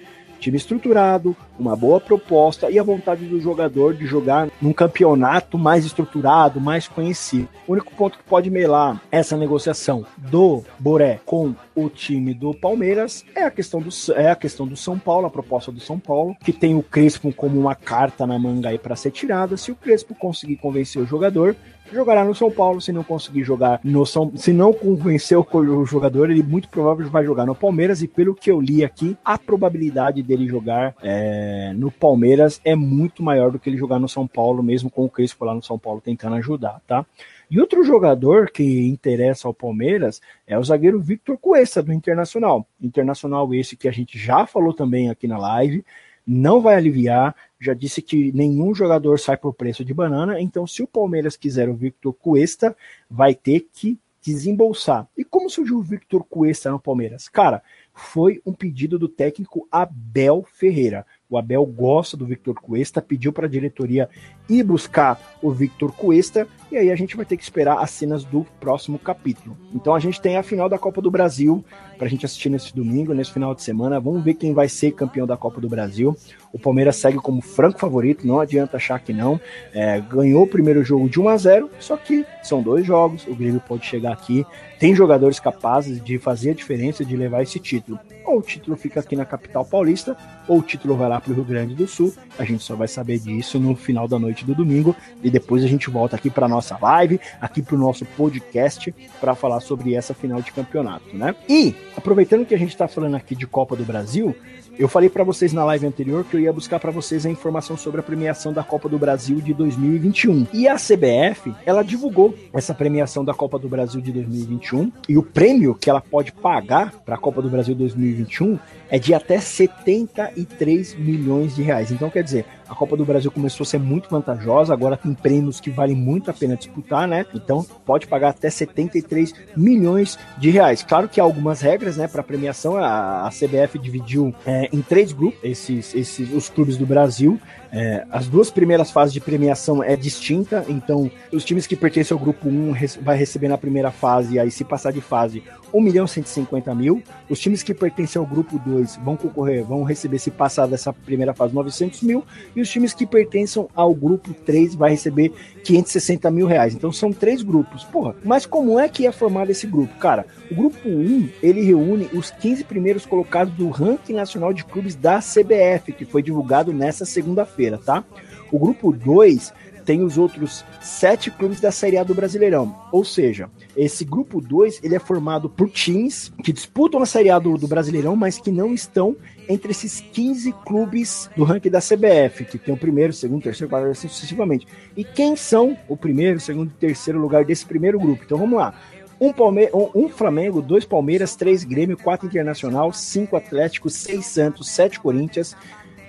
Time 0.46 0.58
estruturado, 0.58 1.36
uma 1.58 1.76
boa 1.76 2.00
proposta 2.00 2.70
e 2.70 2.78
a 2.78 2.84
vontade 2.84 3.26
do 3.26 3.42
jogador 3.42 3.96
de 3.96 4.06
jogar 4.06 4.48
num 4.62 4.72
campeonato 4.72 5.58
mais 5.58 5.84
estruturado, 5.84 6.62
mais 6.62 6.88
conhecido. 6.88 7.50
O 7.68 7.72
único 7.72 7.92
ponto 7.96 8.20
que 8.20 8.24
pode 8.26 8.52
melar 8.52 9.02
essa 9.12 9.36
negociação 9.36 10.06
do 10.16 10.64
Boré 10.78 11.20
com 11.26 11.56
o 11.74 11.90
time 11.90 12.32
do 12.32 12.54
Palmeiras 12.54 13.26
é 13.34 13.44
a 13.44 13.50
questão 13.50 13.82
do, 13.82 13.90
é 14.14 14.30
a 14.30 14.36
questão 14.36 14.68
do 14.68 14.76
São 14.76 15.00
Paulo, 15.00 15.26
a 15.26 15.32
proposta 15.32 15.72
do 15.72 15.80
São 15.80 15.98
Paulo, 15.98 16.38
que 16.44 16.54
tem 16.54 16.76
o 16.76 16.84
Crespo 16.84 17.34
como 17.34 17.60
uma 17.60 17.74
carta 17.74 18.28
na 18.28 18.38
manga 18.38 18.70
aí 18.70 18.78
para 18.78 18.96
ser 18.96 19.10
tirada. 19.10 19.58
Se 19.58 19.72
o 19.72 19.76
Crespo 19.76 20.14
conseguir 20.14 20.58
convencer 20.58 21.02
o 21.02 21.08
jogador, 21.08 21.56
jogará 21.92 22.24
no 22.24 22.36
São 22.36 22.52
Paulo. 22.52 22.82
Se 22.82 22.92
não 22.92 23.04
conseguir 23.04 23.44
jogar 23.44 23.80
no 23.84 24.06
São 24.06 24.36
se 24.36 24.52
não 24.52 24.74
convencer 24.74 25.38
o 25.38 25.86
jogador, 25.86 26.30
ele 26.30 26.44
muito 26.44 26.70
provavelmente 26.70 27.12
vai 27.12 27.26
jogar 27.26 27.46
no 27.46 27.56
Palmeiras. 27.56 28.02
E 28.02 28.08
pelo 28.08 28.36
que 28.36 28.52
eu 28.52 28.60
li 28.60 28.84
aqui, 28.84 29.18
a 29.24 29.38
probabilidade 29.38 30.22
dele 30.24 30.48
jogar 30.48 30.96
é, 31.02 31.74
no 31.76 31.92
Palmeiras 31.92 32.60
é 32.64 32.76
muito 32.76 33.24
maior 33.24 33.52
do 33.52 33.60
que 33.60 33.70
ele 33.70 33.78
jogar 33.78 34.00
no 34.00 34.10
São 34.10 34.28
Paulo, 34.28 34.64
mesmo 34.64 34.90
com 34.90 35.06
o 35.06 35.10
Crespo 35.10 35.46
lá 35.46 35.54
no 35.54 35.64
São 35.64 35.78
Paulo 35.78 36.02
tentando 36.02 36.36
ajudar, 36.36 36.82
tá? 36.88 37.06
E 37.50 37.60
outro 37.60 37.84
jogador 37.84 38.50
que 38.50 38.88
interessa 38.88 39.48
ao 39.48 39.54
Palmeiras 39.54 40.20
é 40.48 40.58
o 40.58 40.64
zagueiro 40.64 41.00
Victor 41.00 41.38
Cuesta, 41.38 41.82
do 41.82 41.94
Internacional. 41.94 42.68
Internacional 42.82 43.54
esse 43.54 43.78
que 43.78 43.88
a 43.88 43.92
gente 43.92 44.18
já 44.18 44.46
falou 44.48 44.74
também 44.74 45.10
aqui 45.10 45.28
na 45.28 45.38
live, 45.38 45.86
não 46.26 46.62
vai 46.62 46.76
aliviar, 46.76 47.36
já 47.60 47.74
disse 47.74 48.02
que 48.02 48.32
nenhum 48.32 48.74
jogador 48.74 49.20
sai 49.20 49.38
por 49.38 49.54
preço 49.54 49.86
de 49.86 49.94
banana, 49.94 50.42
então 50.42 50.66
se 50.66 50.82
o 50.82 50.88
Palmeiras 50.88 51.38
quiser 51.38 51.70
o 51.70 51.76
Victor 51.76 52.14
Cuesta, 52.14 52.76
vai 53.10 53.36
ter 53.36 53.68
que 53.74 54.00
desembolsar. 54.22 55.08
E 55.16 55.24
como 55.24 55.50
surgiu 55.50 55.78
o 55.78 55.84
Victor 55.84 56.24
Cuesta 56.24 56.72
no 56.72 56.80
Palmeiras? 56.80 57.30
Cara, 57.30 57.62
foi 57.94 58.42
um 58.46 58.54
pedido 58.54 58.98
do 58.98 59.08
técnico 59.08 59.68
Abel 59.72 60.44
Ferreira. 60.52 61.06
O 61.30 61.38
Abel 61.38 61.66
gosta 61.66 62.16
do 62.16 62.26
Victor 62.26 62.54
Cuesta, 62.54 63.02
pediu 63.02 63.34
para 63.34 63.48
a 63.48 63.50
diretoria 63.50 64.08
ir 64.48 64.64
buscar 64.64 65.20
o 65.42 65.50
Victor 65.50 65.92
Cuesta, 65.92 66.48
e 66.72 66.78
aí 66.78 66.92
a 66.92 66.96
gente 66.96 67.16
vai 67.16 67.26
ter 67.26 67.36
que 67.36 67.44
esperar 67.44 67.80
as 67.80 67.90
cenas 67.90 68.24
do 68.24 68.46
próximo 68.60 69.00
capítulo. 69.00 69.58
Então 69.74 69.96
a 69.96 70.00
gente 70.00 70.22
tem 70.22 70.38
a 70.38 70.44
final 70.44 70.70
da 70.70 70.78
Copa 70.78 71.02
do 71.02 71.10
Brasil 71.10 71.66
para 71.98 72.06
a 72.06 72.10
gente 72.10 72.26
assistir 72.26 72.50
nesse 72.50 72.76
domingo, 72.76 73.14
nesse 73.14 73.32
final 73.32 73.56
de 73.56 73.64
semana. 73.64 74.00
Vamos 74.00 74.24
ver 74.24 74.36
quem 74.36 74.54
vai 74.54 74.70
ser 74.70 74.92
campeão 74.92 75.26
da 75.26 75.36
Copa 75.36 75.60
do 75.60 75.68
Brasil. 75.68 76.16
O 76.56 76.58
Palmeiras 76.58 76.96
segue 76.96 77.18
como 77.18 77.42
franco 77.42 77.78
favorito, 77.78 78.26
não 78.26 78.40
adianta 78.40 78.78
achar 78.78 78.98
que 79.02 79.12
não. 79.12 79.38
É, 79.74 80.00
ganhou 80.00 80.44
o 80.44 80.48
primeiro 80.48 80.86
jogo 80.86 81.10
de 81.10 81.20
1 81.20 81.28
a 81.28 81.36
0 81.36 81.70
só 81.82 81.98
que 81.98 82.26
são 82.42 82.62
dois 82.62 82.86
jogos, 82.86 83.28
o 83.28 83.36
Grêmio 83.36 83.60
pode 83.60 83.86
chegar 83.86 84.14
aqui, 84.14 84.46
tem 84.80 84.96
jogadores 84.96 85.38
capazes 85.38 86.02
de 86.02 86.18
fazer 86.18 86.52
a 86.52 86.54
diferença, 86.54 87.04
de 87.04 87.18
levar 87.18 87.42
esse 87.42 87.60
título. 87.60 88.00
Ou 88.26 88.40
o 88.40 88.42
título 88.42 88.78
fica 88.78 89.02
aqui 89.02 89.16
na 89.16 89.26
capital 89.26 89.66
paulista, 89.66 90.16
ou 90.48 90.60
o 90.60 90.62
título 90.62 90.96
vai 90.96 91.10
lá 91.10 91.20
para 91.20 91.32
o 91.32 91.36
Rio 91.36 91.44
Grande 91.44 91.76
do 91.76 91.88
Sul. 91.88 92.14
A 92.40 92.46
gente 92.46 92.64
só 92.64 92.76
vai 92.76 92.88
saber 92.88 93.20
disso 93.20 93.60
no 93.60 93.76
final 93.76 94.08
da 94.08 94.18
noite 94.18 94.46
do 94.46 94.56
domingo, 94.56 94.96
e 95.22 95.30
depois 95.30 95.62
a 95.64 95.68
gente 95.68 95.90
volta 95.90 96.16
aqui 96.16 96.30
para 96.30 96.48
nossa 96.48 96.78
live, 96.82 97.20
aqui 97.42 97.62
para 97.62 97.76
o 97.76 97.80
nosso 97.80 98.06
podcast, 98.06 98.94
para 99.20 99.36
falar 99.36 99.60
sobre 99.60 99.94
essa 99.94 100.14
final 100.14 100.42
de 100.42 100.52
campeonato, 100.52 101.16
né? 101.16 101.36
E, 101.50 101.76
aproveitando 101.98 102.46
que 102.46 102.56
a 102.56 102.60
gente 102.60 102.70
está 102.70 102.88
falando 102.88 103.16
aqui 103.16 103.36
de 103.36 103.46
Copa 103.46 103.76
do 103.76 103.84
Brasil, 103.84 104.36
eu 104.78 104.88
falei 104.90 105.10
para 105.10 105.24
vocês 105.24 105.54
na 105.54 105.64
live 105.64 105.88
anterior 105.88 106.26
que 106.26 106.36
eu 106.36 106.40
ia 106.40 106.52
buscar 106.52 106.80
para 106.80 106.92
vocês 106.92 107.26
a 107.26 107.30
informação 107.30 107.78
sobre 107.78 108.02
a 108.02 108.04
premiação 108.04 108.52
da 108.52 108.64
Copa 108.64 108.90
do 108.90 109.00
Brasil 109.00 109.40
de 109.40 109.54
2021. 109.54 110.48
E 110.52 110.68
a 110.68 110.76
CBF, 110.76 111.54
ela 111.66 111.84
divulgou 111.84 112.36
essa 112.54 112.74
premiação 112.74 113.24
da 113.24 113.34
Copa 113.34 113.58
do 113.58 113.70
Brasil 113.70 114.02
de 114.02 114.12
2021 114.12 114.92
e 115.08 115.18
o 115.18 115.24
prêmio 115.24 115.76
que 115.76 115.90
ela 115.90 116.02
pode 116.02 116.32
pagar 116.32 116.92
para 117.06 117.16
a 117.16 117.18
Copa 117.18 117.42
do 117.42 117.50
Brasil 117.50 117.74
2021 117.74 118.60
é 118.90 119.00
de 119.00 119.14
até 119.14 119.40
73 119.40 120.96
milhões 120.96 121.56
de 121.56 121.62
reais. 121.62 121.92
Então, 121.92 122.10
quer 122.10 122.24
dizer, 122.24 122.46
a 122.68 122.76
Copa 122.76 122.98
do 122.98 123.06
Brasil 123.06 123.32
começou 123.32 123.64
a 123.64 123.68
ser 123.68 123.80
muito 123.80 124.10
vantajosa, 124.10 124.74
agora 124.74 124.98
tem 124.98 125.14
prêmios 125.14 125.60
que 125.60 125.70
valem 125.70 125.96
muito 125.96 126.30
a 126.30 126.34
pena 126.34 126.56
disputar, 126.56 127.08
né? 127.08 127.26
Então, 127.34 127.66
pode 127.86 128.08
pagar 128.08 128.30
até 128.30 128.50
73 128.50 129.34
milhões 129.56 130.18
de 130.38 130.50
reais. 130.50 130.84
Claro 130.84 131.08
que 131.08 131.20
há 131.20 131.24
algumas 131.24 131.62
regras, 131.62 131.98
né, 131.98 132.08
para 132.08 132.24
premiação. 132.24 132.78
A, 132.78 133.28
a, 133.28 133.30
CBF 133.30 133.78
dividiu 133.80 134.34
é, 134.46 134.70
em 134.72 134.82
três 134.82 135.12
grupos 135.12 135.40
esses, 135.44 135.94
esses 135.94 136.34
os 136.34 136.50
clubes 136.50 136.78
do 136.78 136.86
Brasil. 136.86 137.40
É, 137.72 138.06
as 138.12 138.28
duas 138.28 138.50
primeiras 138.50 138.92
fases 138.92 139.14
de 139.14 139.20
premiação 139.20 139.84
é 139.84 139.96
distinta, 139.96 140.66
então 140.68 141.10
os 141.32 141.44
times 141.44 141.68
que 141.68 141.76
pertencem 141.76 142.16
ao 142.16 142.20
grupo 142.20 142.48
1 142.48 142.74
vai 143.02 143.18
receber 143.18 143.48
na 143.48 143.58
primeira 143.58 143.92
fase, 143.92 144.40
aí 144.40 144.52
se 144.52 144.64
passar 144.64 144.92
de 144.92 145.02
fase, 145.02 145.44
1 145.76 145.82
milhão 145.82 146.08
150 146.08 146.74
mil. 146.74 147.04
Os 147.30 147.40
times 147.40 147.62
que 147.62 147.74
pertencem 147.74 148.20
ao 148.20 148.26
grupo 148.26 148.58
2 148.58 148.98
vão 149.04 149.18
concorrer, 149.18 149.64
vão 149.64 149.84
receber, 149.84 150.20
se 150.20 150.32
passar 150.32 150.68
dessa 150.68 150.94
primeira 150.94 151.34
fase, 151.34 151.54
900 151.54 152.02
mil. 152.02 152.24
E 152.56 152.62
os 152.62 152.70
times 152.70 152.94
que 152.94 153.06
pertencem 153.06 153.66
ao 153.76 153.94
grupo 153.94 154.34
3 154.34 154.76
vai 154.76 154.92
receber 154.92 155.34
560 155.64 156.32
mil 156.32 156.48
reais. 156.48 156.74
Então 156.74 156.92
são 156.92 157.12
três 157.12 157.42
grupos. 157.42 157.84
Porra, 157.84 158.16
mas 158.24 158.46
como 158.46 158.80
é 158.80 158.88
que 158.88 159.06
é 159.06 159.12
formado 159.12 159.52
esse 159.52 159.68
grupo? 159.68 159.94
Cara, 160.00 160.26
o 160.50 160.56
grupo 160.56 160.88
1, 160.88 161.30
ele 161.44 161.62
reúne 161.62 162.10
os 162.14 162.32
15 162.32 162.64
primeiros 162.64 163.06
colocados 163.06 163.54
do 163.54 163.70
ranking 163.70 164.14
nacional 164.14 164.54
de 164.54 164.64
clubes 164.64 164.96
da 164.96 165.20
CBF, 165.20 165.92
que 165.92 166.06
foi 166.06 166.22
divulgado 166.22 166.72
nessa 166.72 167.06
segunda-feira, 167.06 167.55
tá? 167.78 168.04
O 168.52 168.60
grupo 168.60 168.92
2 168.92 169.54
tem 169.86 170.02
os 170.04 170.18
outros 170.18 170.66
sete 170.82 171.30
clubes 171.30 171.62
da 171.62 171.72
Série 171.72 171.98
A 171.98 172.04
do 172.04 172.16
Brasileirão. 172.16 172.76
Ou 172.92 173.06
seja, 173.06 173.50
esse 173.78 174.04
grupo 174.04 174.42
2 174.42 174.82
ele 174.84 174.96
é 174.96 175.00
formado 175.00 175.48
por 175.48 175.70
times 175.70 176.34
que 176.44 176.52
disputam 176.52 177.02
a 177.02 177.06
Série 177.06 177.30
A 177.30 177.38
do, 177.38 177.58
do, 177.58 177.68
Brasileirão, 177.68 178.16
mas 178.16 178.40
que 178.40 178.52
não 178.52 178.74
estão 178.74 179.16
entre 179.48 179.72
esses 179.72 180.02
15 180.02 180.52
clubes 180.66 181.30
do 181.38 181.44
ranking 181.44 181.70
da 181.70 181.80
CBF, 181.80 182.46
que 182.46 182.58
tem 182.58 182.74
o 182.74 182.78
primeiro, 182.78 183.14
segundo, 183.14 183.44
terceiro, 183.44 183.70
quarto, 183.70 183.88
assim 183.88 184.08
sucessivamente. 184.08 184.68
E 184.98 185.04
quem 185.04 185.36
são 185.36 185.78
o 185.88 185.96
primeiro, 185.96 186.40
segundo 186.40 186.72
e 186.72 186.80
terceiro 186.80 187.20
lugar 187.20 187.46
desse 187.46 187.66
primeiro 187.66 188.00
grupo? 188.00 188.24
Então 188.26 188.40
vamos 188.40 188.58
lá. 188.58 188.74
Um, 189.20 189.32
Palme 189.32 189.70
um, 189.74 190.06
um 190.06 190.10
Flamengo, 190.10 190.62
dois 190.62 190.84
Palmeiras, 190.84 191.36
três 191.36 191.64
Grêmio, 191.64 191.96
quatro 191.96 192.28
Internacional, 192.28 192.92
cinco 192.92 193.38
Atlético, 193.38 193.90
seis 193.90 194.26
Santos, 194.26 194.70
sete 194.70 195.00
Corinthians, 195.00 195.56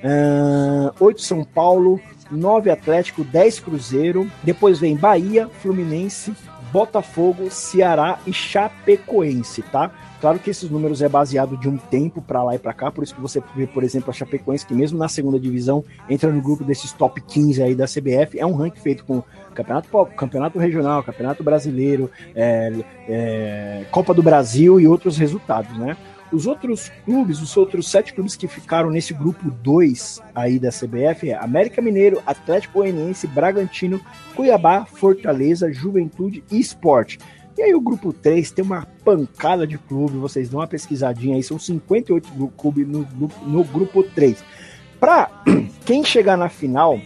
uh, 0.02 1.04
oito 1.04 1.22
São 1.22 1.44
Paulo, 1.44 2.00
9 2.30 2.70
Atlético, 2.70 3.24
10 3.24 3.60
Cruzeiro. 3.60 4.30
Depois 4.42 4.78
vem 4.78 4.96
Bahia, 4.96 5.48
Fluminense, 5.60 6.34
Botafogo, 6.72 7.50
Ceará 7.50 8.18
e 8.26 8.32
Chapecoense, 8.32 9.62
tá? 9.62 9.90
Claro 10.20 10.38
que 10.38 10.50
esses 10.50 10.68
números 10.68 11.02
é 11.02 11.08
baseado 11.08 11.56
de 11.56 11.68
um 11.68 11.76
tempo 11.76 12.22
para 12.22 12.42
lá 12.42 12.54
e 12.54 12.58
para 12.58 12.72
cá, 12.72 12.90
por 12.90 13.04
isso 13.04 13.14
que 13.14 13.20
você 13.20 13.42
vê, 13.54 13.66
por 13.66 13.84
exemplo, 13.84 14.10
a 14.10 14.12
Chapecoense, 14.12 14.66
que 14.66 14.74
mesmo 14.74 14.98
na 14.98 15.08
segunda 15.08 15.38
divisão 15.38 15.84
entra 16.08 16.30
no 16.32 16.40
grupo 16.40 16.64
desses 16.64 16.92
top 16.92 17.20
15 17.20 17.62
aí 17.62 17.74
da 17.74 17.84
CBF, 17.84 18.38
é 18.38 18.46
um 18.46 18.54
ranking 18.54 18.80
feito 18.80 19.04
com 19.04 19.22
campeonato, 19.54 20.06
campeonato 20.16 20.58
regional, 20.58 21.02
campeonato 21.02 21.44
brasileiro, 21.44 22.10
é, 22.34 22.72
é, 23.08 23.84
Copa 23.90 24.12
do 24.14 24.22
Brasil 24.22 24.80
e 24.80 24.86
outros 24.88 25.16
resultados, 25.16 25.76
né? 25.78 25.96
Os 26.32 26.46
outros 26.46 26.90
clubes, 27.04 27.40
os 27.40 27.56
outros 27.56 27.88
sete 27.88 28.12
clubes 28.12 28.34
que 28.34 28.48
ficaram 28.48 28.90
nesse 28.90 29.14
grupo 29.14 29.50
2 29.50 30.20
aí 30.34 30.58
da 30.58 30.70
CBF 30.70 31.30
é 31.30 31.34
América 31.34 31.80
Mineiro, 31.80 32.20
Atlético 32.26 32.80
Goianiense, 32.80 33.26
Bragantino, 33.26 34.00
Cuiabá, 34.34 34.84
Fortaleza, 34.84 35.72
Juventude 35.72 36.42
e 36.50 36.58
Esporte. 36.58 37.18
E 37.56 37.62
aí 37.62 37.74
o 37.74 37.80
grupo 37.80 38.12
3 38.12 38.50
tem 38.50 38.64
uma 38.64 38.86
pancada 39.04 39.66
de 39.66 39.78
clube, 39.78 40.18
vocês 40.18 40.48
dão 40.48 40.60
uma 40.60 40.66
pesquisadinha 40.66 41.36
aí, 41.36 41.42
são 41.42 41.58
58 41.58 42.28
clubes 42.56 42.86
no, 42.86 43.06
no, 43.14 43.30
no 43.46 43.64
grupo 43.64 44.02
3. 44.02 44.44
Para 45.00 45.30
quem 45.86 46.04
chegar 46.04 46.36
na 46.36 46.48
final 46.48 47.00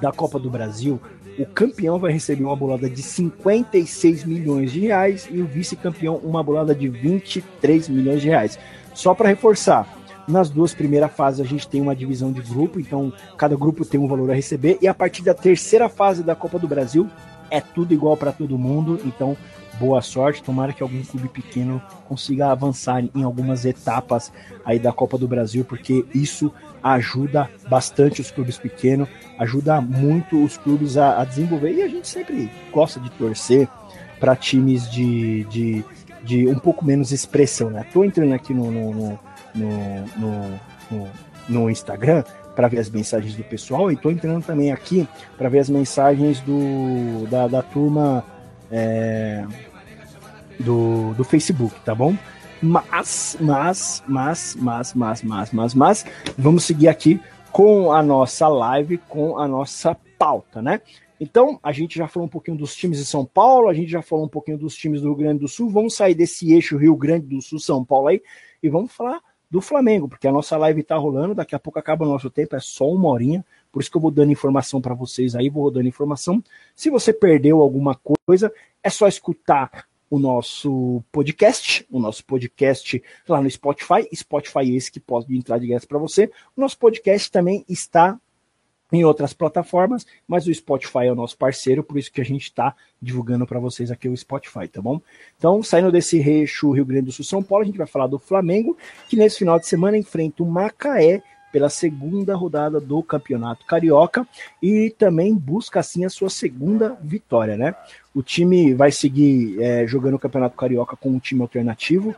da 0.00 0.10
Copa 0.10 0.38
do 0.38 0.50
Brasil, 0.50 1.00
o 1.40 1.46
campeão 1.46 1.98
vai 1.98 2.12
receber 2.12 2.44
uma 2.44 2.54
bolada 2.54 2.88
de 2.88 3.02
56 3.02 4.24
milhões 4.24 4.72
de 4.72 4.80
reais 4.80 5.26
e 5.30 5.40
o 5.40 5.46
vice-campeão 5.46 6.16
uma 6.16 6.42
bolada 6.42 6.74
de 6.74 6.88
23 6.88 7.88
milhões 7.88 8.20
de 8.20 8.28
reais. 8.28 8.58
Só 8.94 9.14
para 9.14 9.28
reforçar, 9.28 9.88
nas 10.28 10.50
duas 10.50 10.74
primeiras 10.74 11.10
fases 11.12 11.40
a 11.40 11.48
gente 11.48 11.66
tem 11.66 11.80
uma 11.80 11.96
divisão 11.96 12.30
de 12.30 12.42
grupo, 12.42 12.78
então 12.78 13.12
cada 13.36 13.56
grupo 13.56 13.84
tem 13.84 13.98
um 13.98 14.06
valor 14.06 14.30
a 14.30 14.34
receber 14.34 14.78
e 14.82 14.88
a 14.88 14.94
partir 14.94 15.22
da 15.22 15.34
terceira 15.34 15.88
fase 15.88 16.22
da 16.22 16.34
Copa 16.34 16.58
do 16.58 16.68
Brasil 16.68 17.08
é 17.50 17.60
tudo 17.60 17.92
igual 17.92 18.16
para 18.16 18.32
todo 18.32 18.56
mundo, 18.58 19.00
então 19.04 19.36
boa 19.80 20.02
sorte. 20.02 20.42
Tomara 20.42 20.74
que 20.74 20.82
algum 20.82 21.02
clube 21.02 21.28
pequeno 21.28 21.82
consiga 22.06 22.48
avançar 22.48 23.02
em 23.14 23.22
algumas 23.22 23.64
etapas 23.64 24.30
aí 24.62 24.78
da 24.78 24.92
Copa 24.92 25.16
do 25.16 25.26
Brasil, 25.26 25.64
porque 25.64 26.04
isso 26.14 26.52
ajuda 26.82 27.48
bastante 27.68 28.20
os 28.20 28.30
clubes 28.30 28.58
pequenos, 28.58 29.08
ajuda 29.38 29.80
muito 29.80 30.44
os 30.44 30.58
clubes 30.58 30.98
a, 30.98 31.20
a 31.20 31.24
desenvolver. 31.24 31.72
E 31.72 31.82
a 31.82 31.88
gente 31.88 32.06
sempre 32.06 32.50
gosta 32.70 33.00
de 33.00 33.10
torcer 33.12 33.66
para 34.18 34.36
times 34.36 34.90
de, 34.90 35.44
de, 35.44 35.84
de, 36.22 36.46
um 36.46 36.58
pouco 36.58 36.84
menos 36.84 37.10
expressão, 37.10 37.70
né? 37.70 37.86
Tô 37.90 38.04
entrando 38.04 38.34
aqui 38.34 38.52
no, 38.52 38.70
no, 38.70 38.92
no, 38.92 39.18
no, 39.54 40.60
no, 40.90 41.08
no 41.48 41.70
Instagram 41.70 42.22
para 42.54 42.68
ver 42.68 42.78
as 42.78 42.90
mensagens 42.90 43.34
do 43.34 43.44
pessoal 43.44 43.90
e 43.90 43.96
tô 43.96 44.10
entrando 44.10 44.44
também 44.44 44.70
aqui 44.70 45.08
para 45.38 45.48
ver 45.48 45.60
as 45.60 45.70
mensagens 45.70 46.40
do, 46.40 47.26
da, 47.30 47.48
da 47.48 47.62
turma 47.62 48.22
é, 48.70 49.44
do, 50.60 51.14
do 51.14 51.24
Facebook, 51.24 51.74
tá 51.80 51.94
bom? 51.94 52.16
Mas, 52.62 53.36
mas, 53.40 54.02
mas, 54.06 54.56
mas, 54.58 54.94
mas, 54.94 55.22
mas, 55.22 55.52
mas, 55.52 55.74
mas, 55.74 56.06
vamos 56.36 56.64
seguir 56.64 56.88
aqui 56.88 57.20
com 57.50 57.90
a 57.92 58.02
nossa 58.02 58.46
live, 58.48 58.98
com 59.08 59.38
a 59.38 59.48
nossa 59.48 59.96
pauta, 60.18 60.60
né? 60.60 60.80
Então, 61.18 61.58
a 61.62 61.72
gente 61.72 61.98
já 61.98 62.08
falou 62.08 62.26
um 62.26 62.30
pouquinho 62.30 62.56
dos 62.56 62.74
times 62.74 62.98
de 62.98 63.04
São 63.04 63.24
Paulo, 63.24 63.68
a 63.68 63.74
gente 63.74 63.90
já 63.90 64.02
falou 64.02 64.24
um 64.24 64.28
pouquinho 64.28 64.56
dos 64.56 64.74
times 64.74 65.00
do 65.00 65.08
Rio 65.08 65.16
Grande 65.16 65.40
do 65.40 65.48
Sul, 65.48 65.68
vamos 65.68 65.94
sair 65.94 66.14
desse 66.14 66.52
eixo 66.52 66.78
Rio 66.78 66.96
Grande 66.96 67.26
do 67.26 67.42
Sul, 67.42 67.58
São 67.58 67.84
Paulo 67.84 68.08
aí, 68.08 68.22
e 68.62 68.68
vamos 68.68 68.92
falar 68.92 69.20
do 69.50 69.60
Flamengo, 69.60 70.08
porque 70.08 70.28
a 70.28 70.32
nossa 70.32 70.56
live 70.56 70.82
tá 70.82 70.96
rolando, 70.96 71.34
daqui 71.34 71.54
a 71.54 71.58
pouco 71.58 71.78
acaba 71.78 72.06
o 72.06 72.08
nosso 72.08 72.30
tempo, 72.30 72.54
é 72.54 72.60
só 72.60 72.88
uma 72.88 73.08
horinha, 73.08 73.44
por 73.72 73.82
isso 73.82 73.90
que 73.90 73.96
eu 73.96 74.00
vou 74.00 74.10
dando 74.10 74.32
informação 74.32 74.80
para 74.80 74.94
vocês 74.94 75.34
aí, 75.34 75.50
vou 75.50 75.70
dando 75.70 75.88
informação. 75.88 76.42
Se 76.74 76.88
você 76.88 77.12
perdeu 77.12 77.60
alguma 77.60 77.98
coisa, 78.26 78.52
é 78.82 78.88
só 78.88 79.06
escutar 79.06 79.86
o 80.10 80.18
nosso 80.18 81.02
podcast, 81.12 81.86
o 81.88 82.00
nosso 82.00 82.24
podcast 82.24 83.00
lá 83.28 83.40
no 83.40 83.48
Spotify, 83.48 84.08
Spotify 84.12 84.74
esse 84.74 84.90
que 84.90 84.98
pode 84.98 85.34
entrar 85.36 85.58
de 85.58 85.68
graça 85.68 85.86
para 85.86 85.98
você. 85.98 86.30
O 86.56 86.60
nosso 86.60 86.76
podcast 86.76 87.30
também 87.30 87.64
está 87.68 88.18
em 88.92 89.04
outras 89.04 89.32
plataformas, 89.32 90.04
mas 90.26 90.48
o 90.48 90.54
Spotify 90.54 91.04
é 91.04 91.12
o 91.12 91.14
nosso 91.14 91.38
parceiro, 91.38 91.84
por 91.84 91.96
isso 91.96 92.10
que 92.10 92.20
a 92.20 92.24
gente 92.24 92.42
está 92.42 92.74
divulgando 93.00 93.46
para 93.46 93.60
vocês 93.60 93.88
aqui 93.88 94.08
o 94.08 94.16
Spotify, 94.16 94.66
tá 94.66 94.82
bom? 94.82 95.00
Então, 95.38 95.62
saindo 95.62 95.92
desse 95.92 96.18
recho 96.18 96.72
Rio 96.72 96.84
Grande 96.84 97.06
do 97.06 97.12
Sul 97.12 97.24
São 97.24 97.42
Paulo, 97.42 97.62
a 97.62 97.66
gente 97.66 97.78
vai 97.78 97.86
falar 97.86 98.08
do 98.08 98.18
Flamengo, 98.18 98.76
que 99.08 99.16
nesse 99.16 99.38
final 99.38 99.60
de 99.60 99.66
semana 99.66 99.96
enfrenta 99.96 100.42
o 100.42 100.46
Macaé 100.46 101.22
pela 101.52 101.68
segunda 101.68 102.34
rodada 102.34 102.80
do 102.80 103.02
Campeonato 103.02 103.66
Carioca 103.66 104.26
e 104.62 104.94
também 104.98 105.34
busca 105.34 105.80
assim 105.80 106.04
a 106.04 106.10
sua 106.10 106.30
segunda 106.30 106.96
vitória, 107.02 107.56
né? 107.56 107.74
O 108.14 108.22
time 108.22 108.74
vai 108.74 108.90
seguir 108.90 109.60
é, 109.60 109.86
jogando 109.86 110.14
o 110.14 110.18
Campeonato 110.18 110.56
Carioca 110.56 110.96
com 110.96 111.10
um 111.10 111.18
time 111.18 111.42
alternativo. 111.42 112.14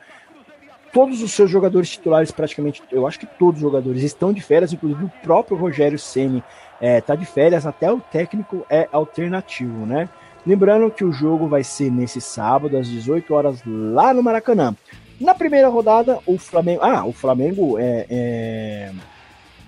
todos 0.93 1.23
os 1.23 1.33
seus 1.33 1.51
jogadores 1.51 1.89
titulares, 1.91 2.31
praticamente, 2.31 2.83
eu 2.93 3.07
acho 3.07 3.19
que 3.19 3.27
todos 3.27 3.57
os 3.57 3.63
jogadores 3.63 4.03
estão 4.03 4.33
de 4.33 4.41
férias, 4.41 4.73
inclusive 4.73 5.05
o 5.05 5.13
próprio 5.23 5.57
Rogério 5.57 5.99
Ceni 5.99 6.43
está 6.81 7.15
é, 7.15 7.17
de 7.17 7.25
férias, 7.25 7.65
até 7.65 7.91
o 7.91 8.01
técnico 8.01 8.67
é 8.69 8.89
alternativo, 8.93 9.87
né? 9.87 10.09
Lembrando 10.45 10.91
que 10.91 11.05
o 11.05 11.13
jogo 11.13 11.47
vai 11.47 11.63
ser 11.63 11.91
nesse 11.91 12.21
sábado, 12.21 12.77
às 12.77 12.89
18 12.89 13.33
horas, 13.33 13.63
lá 13.65 14.13
no 14.13 14.23
Maracanã. 14.23 14.75
Na 15.21 15.35
primeira 15.37 15.69
rodada, 15.69 16.19
o 16.27 16.37
Flamengo. 16.37 16.83
Ah, 16.83 17.05
o 17.05 17.13
Flamengo 17.13 17.79
é, 17.79 18.07
é, 18.11 18.93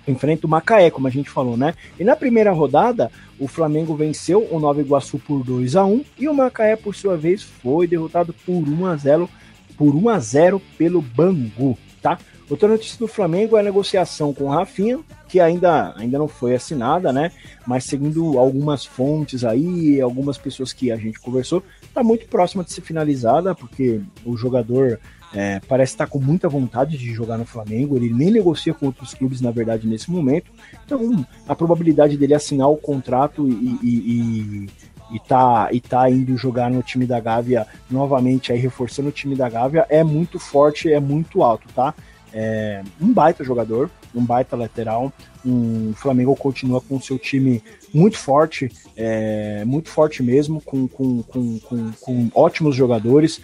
enfrenta 0.07 0.47
o 0.47 0.49
Macaé, 0.49 0.89
como 0.89 1.07
a 1.07 1.11
gente 1.11 1.29
falou, 1.29 1.57
né? 1.57 1.73
E 1.99 2.03
na 2.03 2.15
primeira 2.15 2.51
rodada, 2.51 3.11
o 3.39 3.47
Flamengo 3.47 3.95
venceu 3.95 4.47
o 4.51 4.59
Nova 4.59 4.81
Iguaçu 4.81 5.19
por 5.19 5.43
2 5.43 5.75
a 5.75 5.85
1 5.85 6.05
e 6.19 6.27
o 6.27 6.33
Macaé, 6.33 6.75
por 6.75 6.95
sua 6.95 7.17
vez, 7.17 7.43
foi 7.43 7.87
derrotado 7.87 8.33
por 8.45 8.67
1 8.67 8.85
a 8.85 8.95
0 8.95 9.29
por 9.77 9.95
1 9.95 10.09
a 10.09 10.19
0 10.19 10.61
pelo 10.77 11.01
Bangu, 11.01 11.77
tá? 12.01 12.17
Outra 12.47 12.67
notícia 12.67 12.99
do 12.99 13.07
Flamengo 13.07 13.57
é 13.57 13.59
a 13.59 13.63
negociação 13.63 14.31
com 14.31 14.43
o 14.43 14.49
Rafinha, 14.49 14.99
que 15.27 15.39
ainda, 15.39 15.93
ainda 15.97 16.19
não 16.19 16.27
foi 16.27 16.53
assinada, 16.53 17.11
né? 17.11 17.31
Mas 17.65 17.85
seguindo 17.85 18.37
algumas 18.37 18.85
fontes 18.85 19.43
aí, 19.43 19.99
algumas 19.99 20.37
pessoas 20.37 20.71
que 20.71 20.91
a 20.91 20.95
gente 20.95 21.19
conversou, 21.19 21.63
tá 21.91 22.03
muito 22.03 22.27
próxima 22.27 22.63
de 22.63 22.71
ser 22.71 22.81
finalizada, 22.81 23.55
porque 23.55 23.99
o 24.23 24.37
jogador 24.37 24.99
é, 25.35 25.59
parece 25.67 25.93
estar 25.93 26.07
com 26.07 26.17
muita 26.17 26.47
vontade 26.47 26.97
de 26.97 27.13
jogar 27.13 27.37
no 27.37 27.45
Flamengo. 27.45 27.97
Ele 27.97 28.11
nem 28.11 28.31
negocia 28.31 28.73
com 28.73 28.85
outros 28.85 29.13
clubes, 29.13 29.41
na 29.41 29.51
verdade, 29.51 29.85
nesse 29.85 30.09
momento. 30.09 30.49
Então, 30.85 31.25
a 31.45 31.53
probabilidade 31.53 32.15
dele 32.15 32.33
assinar 32.33 32.69
o 32.69 32.77
contrato 32.77 33.45
e, 33.45 33.77
e, 33.83 33.89
e, 33.89 34.69
e, 35.15 35.19
tá, 35.19 35.67
e 35.73 35.81
tá 35.81 36.09
indo 36.09 36.37
jogar 36.37 36.71
no 36.71 36.81
time 36.81 37.05
da 37.05 37.19
Gávea 37.19 37.67
novamente, 37.91 38.53
aí 38.53 38.57
reforçando 38.57 39.09
o 39.09 39.11
time 39.11 39.35
da 39.35 39.49
Gávea, 39.49 39.85
é 39.89 40.05
muito 40.05 40.39
forte, 40.39 40.91
é 40.91 41.01
muito 41.01 41.43
alto, 41.43 41.67
tá? 41.75 41.93
É 42.33 42.81
um 43.01 43.11
baita 43.11 43.43
jogador, 43.43 43.89
um 44.13 44.23
baita 44.23 44.55
lateral. 44.55 45.11
Um, 45.45 45.91
o 45.91 45.93
Flamengo 45.93 46.35
continua 46.35 46.81
com 46.81 46.99
seu 46.99 47.19
time 47.19 47.61
muito 47.93 48.17
forte, 48.17 48.69
é, 48.97 49.63
muito 49.65 49.89
forte 49.89 50.23
mesmo, 50.23 50.59
com, 50.61 50.87
com, 50.87 51.21
com, 51.23 51.59
com, 51.59 51.91
com 52.01 52.31
ótimos 52.33 52.75
jogadores. 52.75 53.41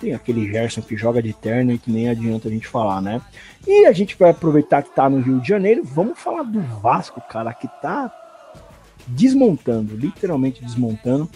Tem 0.00 0.14
aquele 0.14 0.50
Gerson 0.50 0.82
que 0.82 0.96
joga 0.96 1.22
de 1.22 1.32
terno 1.32 1.72
e 1.72 1.78
que 1.78 1.90
nem 1.90 2.08
adianta 2.08 2.48
a 2.48 2.50
gente 2.50 2.66
falar, 2.66 3.00
né? 3.00 3.20
E 3.66 3.86
a 3.86 3.92
gente 3.92 4.16
vai 4.18 4.30
aproveitar 4.30 4.82
que 4.82 4.94
tá 4.94 5.08
no 5.08 5.20
Rio 5.20 5.40
de 5.40 5.48
Janeiro, 5.48 5.82
vamos 5.84 6.18
falar 6.18 6.42
do 6.42 6.60
Vasco, 6.60 7.20
cara, 7.28 7.52
que 7.52 7.68
tá 7.82 8.12
desmontando, 9.06 9.96
literalmente 9.96 10.64
desmontando. 10.64 11.28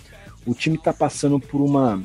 O 0.46 0.54
time 0.54 0.78
tá 0.78 0.92
passando 0.92 1.40
por 1.40 1.60
uma 1.60 2.02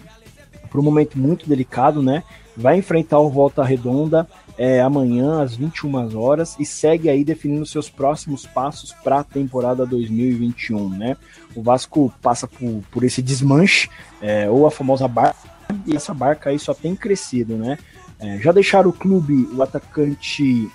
por 0.70 0.82
um 0.82 0.84
momento 0.84 1.18
muito 1.18 1.48
delicado, 1.48 2.04
né? 2.04 2.24
Vai 2.56 2.78
enfrentar 2.78 3.20
o 3.20 3.30
Volta 3.30 3.64
Redonda 3.64 4.28
é, 4.58 4.82
amanhã 4.82 5.42
às 5.42 5.56
21 5.56 6.18
horas 6.18 6.58
e 6.60 6.66
segue 6.66 7.10
aí 7.10 7.24
definindo 7.24 7.66
seus 7.66 7.90
próximos 7.90 8.46
passos 8.46 8.92
para 8.92 9.20
a 9.20 9.24
temporada 9.24 9.86
2021, 9.86 10.90
né? 10.90 11.16
O 11.56 11.62
Vasco 11.62 12.14
passa 12.22 12.48
por, 12.48 12.84
por 12.92 13.04
esse 13.04 13.22
desmanche, 13.22 13.90
é, 14.22 14.50
ou 14.50 14.66
a 14.66 14.72
famosa 14.72 15.08
barca 15.08 15.57
e 15.86 15.96
essa 15.96 16.14
barca 16.14 16.50
aí 16.50 16.60
só 16.60 16.74
tem 16.74 16.96
crescido, 16.96 17.56
né? 17.56 17.78
É, 18.20 18.38
já 18.40 18.52
deixaram 18.52 18.90
o 18.90 18.94
clube 18.94 19.48
o 19.54 19.62
atacante 19.62 20.70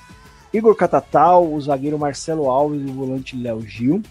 Igor 0.53 0.75
Catatal, 0.75 1.53
o 1.53 1.61
zagueiro 1.61 1.99
Marcelo 1.99 2.49
Alves 2.49 2.83
e 2.83 2.91
o 2.91 2.95
volante 2.95 3.37
Léo 3.37 3.63
Gil, 3.63 4.03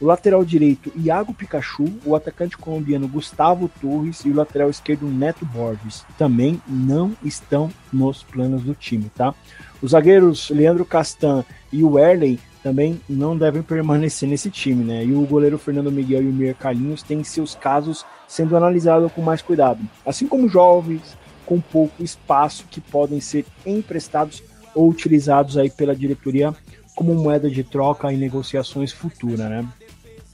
o 0.00 0.06
lateral 0.06 0.44
direito 0.44 0.90
Iago 0.96 1.34
Pikachu, 1.34 1.84
o 2.04 2.16
atacante 2.16 2.56
colombiano 2.56 3.06
Gustavo 3.06 3.70
Torres 3.80 4.24
e 4.24 4.30
o 4.30 4.34
lateral 4.34 4.70
esquerdo 4.70 5.06
Neto 5.06 5.44
Borges 5.44 6.04
também 6.16 6.60
não 6.66 7.12
estão 7.22 7.70
nos 7.92 8.22
planos 8.22 8.62
do 8.62 8.74
time, 8.74 9.10
tá? 9.14 9.34
Os 9.82 9.90
zagueiros 9.90 10.50
Leandro 10.50 10.84
Castan 10.84 11.44
e 11.70 11.84
o 11.84 11.98
Erley 11.98 12.40
também 12.62 13.00
não 13.08 13.36
devem 13.36 13.62
permanecer 13.62 14.28
nesse 14.28 14.50
time, 14.50 14.84
né? 14.84 15.04
E 15.04 15.12
o 15.12 15.26
goleiro 15.26 15.58
Fernando 15.58 15.90
Miguel 15.90 16.22
e 16.22 16.28
o 16.28 16.32
Mir 16.32 16.54
Carlinhos 16.54 17.02
têm 17.02 17.24
seus 17.24 17.54
casos 17.54 18.04
sendo 18.28 18.56
analisados 18.56 19.10
com 19.12 19.22
mais 19.22 19.42
cuidado, 19.42 19.80
assim 20.04 20.26
como 20.26 20.48
jovens 20.48 21.16
com 21.46 21.60
pouco 21.60 22.02
espaço 22.02 22.64
que 22.70 22.80
podem 22.80 23.20
ser 23.20 23.44
emprestados 23.66 24.42
ou 24.74 24.88
utilizados 24.88 25.56
aí 25.56 25.68
pela 25.68 25.96
diretoria 25.96 26.54
como 26.94 27.14
moeda 27.14 27.50
de 27.50 27.64
troca 27.64 28.12
em 28.12 28.16
negociações 28.16 28.92
futuras, 28.92 29.50
né? 29.50 29.66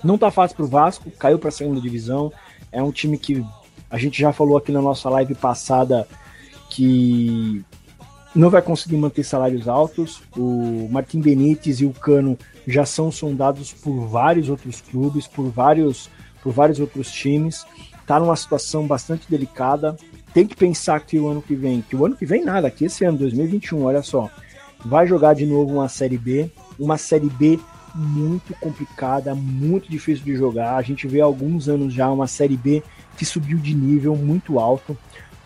Não 0.05 0.19
tá 0.19 0.31
fácil 0.31 0.57
pro 0.57 0.67
Vasco, 0.67 1.11
caiu 1.13 1.39
para 1.39 1.49
a 1.49 1.53
segunda 1.53 1.81
divisão, 1.81 2.33
é 2.71 2.83
um 2.83 2.93
time 2.93 3.17
que 3.17 3.45
a 3.89 3.97
gente 3.99 4.21
já 4.21 4.33
falou 4.33 4.57
aqui 4.57 4.73
na 4.73 4.83
nossa 4.83 5.09
live 5.09 5.35
passada 5.35 6.07
que 6.69 7.65
não 8.37 8.51
vai 8.51 8.61
conseguir 8.61 8.99
manter 8.99 9.25
salários 9.25 9.67
altos. 9.67 10.23
O 10.37 10.89
Martim 10.91 11.21
Benítez 11.21 11.81
e 11.81 11.87
o 11.87 11.93
Cano 11.93 12.39
já 12.67 12.85
são 12.85 13.11
sondados 13.11 13.73
por 13.73 14.07
vários 14.07 14.51
outros 14.51 14.81
clubes, 14.81 15.27
por 15.27 15.49
vários, 15.51 16.11
por 16.43 16.53
vários 16.53 16.79
outros 16.79 17.11
times. 17.11 17.65
Tá 18.07 18.21
numa 18.21 18.37
situação 18.37 18.87
bastante 18.87 19.29
delicada. 19.29 19.97
Tem 20.35 20.47
que 20.47 20.55
pensar 20.55 21.01
que 21.01 21.19
o 21.19 21.29
ano 21.29 21.41
que 21.41 21.55
vem, 21.55 21.81
que 21.81 21.97
o 21.97 22.05
ano 22.05 22.15
que 22.15 22.27
vem 22.27 22.45
nada, 22.45 22.71
que 22.71 22.85
esse 22.85 23.05
ano 23.07 23.17
2021, 23.17 23.83
olha 23.83 24.03
só, 24.03 24.29
vai 24.85 25.07
jogar 25.07 25.35
de 25.35 25.47
novo 25.47 25.73
uma 25.73 25.89
série 25.89 26.19
B, 26.19 26.51
uma 26.79 26.99
série 26.99 27.31
B 27.31 27.59
muito 27.95 28.53
complicada, 28.61 29.35
muito 29.35 29.91
difícil 29.91 30.23
de 30.23 30.37
jogar. 30.37 30.77
A 30.77 30.83
gente 30.83 31.09
vê 31.09 31.23
há 31.23 31.25
alguns 31.25 31.71
anos 31.71 31.95
já 31.95 32.11
uma 32.11 32.27
série 32.27 32.57
B 32.57 32.83
que 33.17 33.25
subiu 33.25 33.57
de 33.57 33.75
nível 33.75 34.15
muito 34.15 34.59
alto 34.59 34.97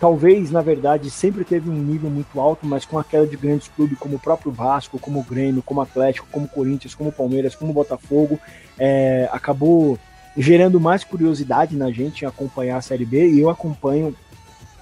talvez, 0.00 0.50
na 0.50 0.62
verdade, 0.62 1.10
sempre 1.10 1.44
teve 1.44 1.68
um 1.68 1.74
nível 1.74 2.08
muito 2.08 2.40
alto, 2.40 2.66
mas 2.66 2.86
com 2.86 2.98
a 2.98 3.04
queda 3.04 3.26
de 3.26 3.36
grandes 3.36 3.68
clubes 3.68 3.98
como 3.98 4.16
o 4.16 4.18
próprio 4.18 4.50
Vasco, 4.50 4.98
como 4.98 5.20
o 5.20 5.22
Grêmio, 5.22 5.62
como 5.62 5.78
o 5.78 5.82
Atlético, 5.82 6.26
como 6.32 6.46
o 6.46 6.48
Corinthians, 6.48 6.94
como 6.94 7.10
o 7.10 7.12
Palmeiras, 7.12 7.54
como 7.54 7.70
o 7.70 7.74
Botafogo, 7.74 8.40
é, 8.78 9.28
acabou 9.30 9.98
gerando 10.36 10.80
mais 10.80 11.04
curiosidade 11.04 11.76
na 11.76 11.90
gente 11.90 12.24
em 12.24 12.26
acompanhar 12.26 12.78
a 12.78 12.80
Série 12.80 13.04
B, 13.04 13.30
e 13.30 13.40
eu 13.40 13.50
acompanho 13.50 14.16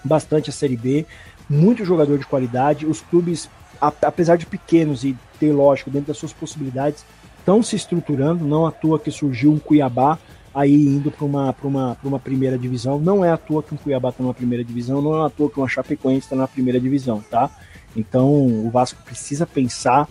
bastante 0.05 0.51
a 0.51 0.53
Série 0.53 0.77
B, 0.77 1.05
muito 1.51 1.85
jogador 1.85 2.17
de 2.17 2.27
qualidade, 2.27 2.87
os 2.87 3.01
clubes, 3.01 3.51
apesar 3.81 4.37
de 4.37 4.47
pequenos 4.47 5.03
e 5.03 5.17
ter, 5.41 5.53
lógico, 5.53 5.91
dentro 5.91 6.09
das 6.09 6.19
suas 6.19 6.33
possibilidades, 6.33 7.05
estão 7.41 7.61
se 7.61 7.75
estruturando, 7.75 8.45
não 8.45 8.67
à 8.67 8.71
toa 8.71 9.01
que 9.01 9.11
surgiu 9.11 9.51
um 9.51 9.59
Cuiabá, 9.59 10.17
aí 10.59 10.75
indo 10.75 11.09
para 11.13 11.25
uma, 11.25 11.55
uma, 11.63 11.97
uma 12.03 12.19
primeira 12.19 12.59
divisão. 12.59 12.99
Não 12.99 13.25
é 13.25 13.31
à 13.31 13.37
toa 13.37 13.63
que 13.63 13.73
um 13.73 13.77
Cuiabá 13.77 14.09
está 14.09 14.25
numa 14.25 14.35
primeira 14.35 14.65
divisão, 14.65 15.01
não 15.01 15.23
é 15.23 15.27
à 15.27 15.31
toa 15.31 15.49
que 15.49 15.59
uma 15.59 15.69
Chapecoense 15.69 16.27
está 16.27 16.35
na 16.35 16.49
primeira 16.49 16.81
divisão, 16.81 17.23
tá? 17.31 17.49
Então 17.97 18.29
o 18.29 18.69
Vasco 18.69 19.01
precisa 19.05 19.47
pensar 19.47 20.09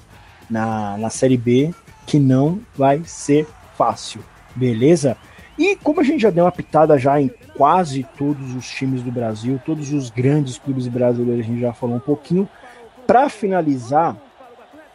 na, 0.50 0.98
na 0.98 1.10
Série 1.10 1.36
B, 1.36 1.74
que 2.06 2.18
não 2.18 2.62
vai 2.78 3.02
ser 3.04 3.46
fácil, 3.78 4.22
beleza? 4.56 5.18
E 5.58 5.76
como 5.76 6.00
a 6.00 6.04
gente 6.04 6.22
já 6.22 6.30
deu 6.30 6.46
uma 6.46 6.52
pitada 6.52 6.98
já 6.98 7.20
em 7.20 7.30
quase 7.58 8.06
todos 8.18 8.56
os 8.56 8.70
times 8.70 9.02
do 9.02 9.12
Brasil, 9.12 9.60
todos 9.66 9.92
os 9.92 10.10
grandes 10.10 10.58
clubes 10.58 10.88
brasileiros, 10.88 11.44
a 11.44 11.48
gente 11.48 11.60
já 11.60 11.74
falou 11.74 11.98
um 11.98 12.00
pouquinho. 12.00 12.48
Para 13.06 13.28
finalizar, 13.28 14.16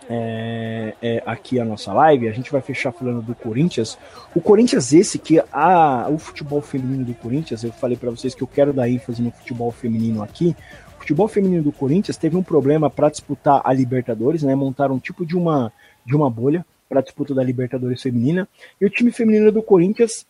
é, 0.09 0.95
é, 1.01 1.23
aqui 1.25 1.59
a 1.61 1.65
nossa 1.65 1.93
live, 1.93 2.29
a 2.29 2.33
gente 2.33 2.51
vai 2.51 2.61
fechar 2.61 2.93
falando 2.93 3.23
do 3.23 3.35
Corinthians. 3.35 3.99
O 4.35 4.41
Corinthians, 4.41 4.93
esse 4.93 5.19
que 5.19 5.43
a, 5.53 6.09
o 6.11 6.19
futebol 6.19 6.61
feminino 6.61 7.05
do 7.05 7.15
Corinthians, 7.15 7.63
eu 7.63 7.73
falei 7.73 7.97
para 7.97 8.11
vocês 8.11 8.35
que 8.35 8.43
eu 8.43 8.47
quero 8.47 8.73
dar 8.73 8.89
ênfase 8.89 9.23
no 9.23 9.31
futebol 9.31 9.71
feminino 9.71 10.23
aqui. 10.23 10.57
O 10.97 11.01
futebol 11.01 11.29
feminino 11.29 11.63
do 11.63 11.73
Corinthians 11.73 12.17
teve 12.17 12.37
um 12.37 12.43
problema 12.43 12.89
para 12.89 13.11
disputar 13.11 13.61
a 13.65 13.73
Libertadores, 13.73 14.43
né? 14.43 14.55
Montaram 14.55 14.95
um 14.95 15.01
tipo 15.01 15.27
de 15.27 15.37
uma, 15.37 15.73
de 16.07 16.15
uma 16.15 16.31
bolha 16.31 16.65
para 16.89 17.01
disputa 17.01 17.35
da 17.35 17.43
Libertadores 17.43 18.03
feminina. 18.03 18.49
E 18.81 18.87
o 18.87 18.91
time 18.91 19.11
feminino 19.11 19.51
do 19.51 19.63
Corinthians 19.63 20.27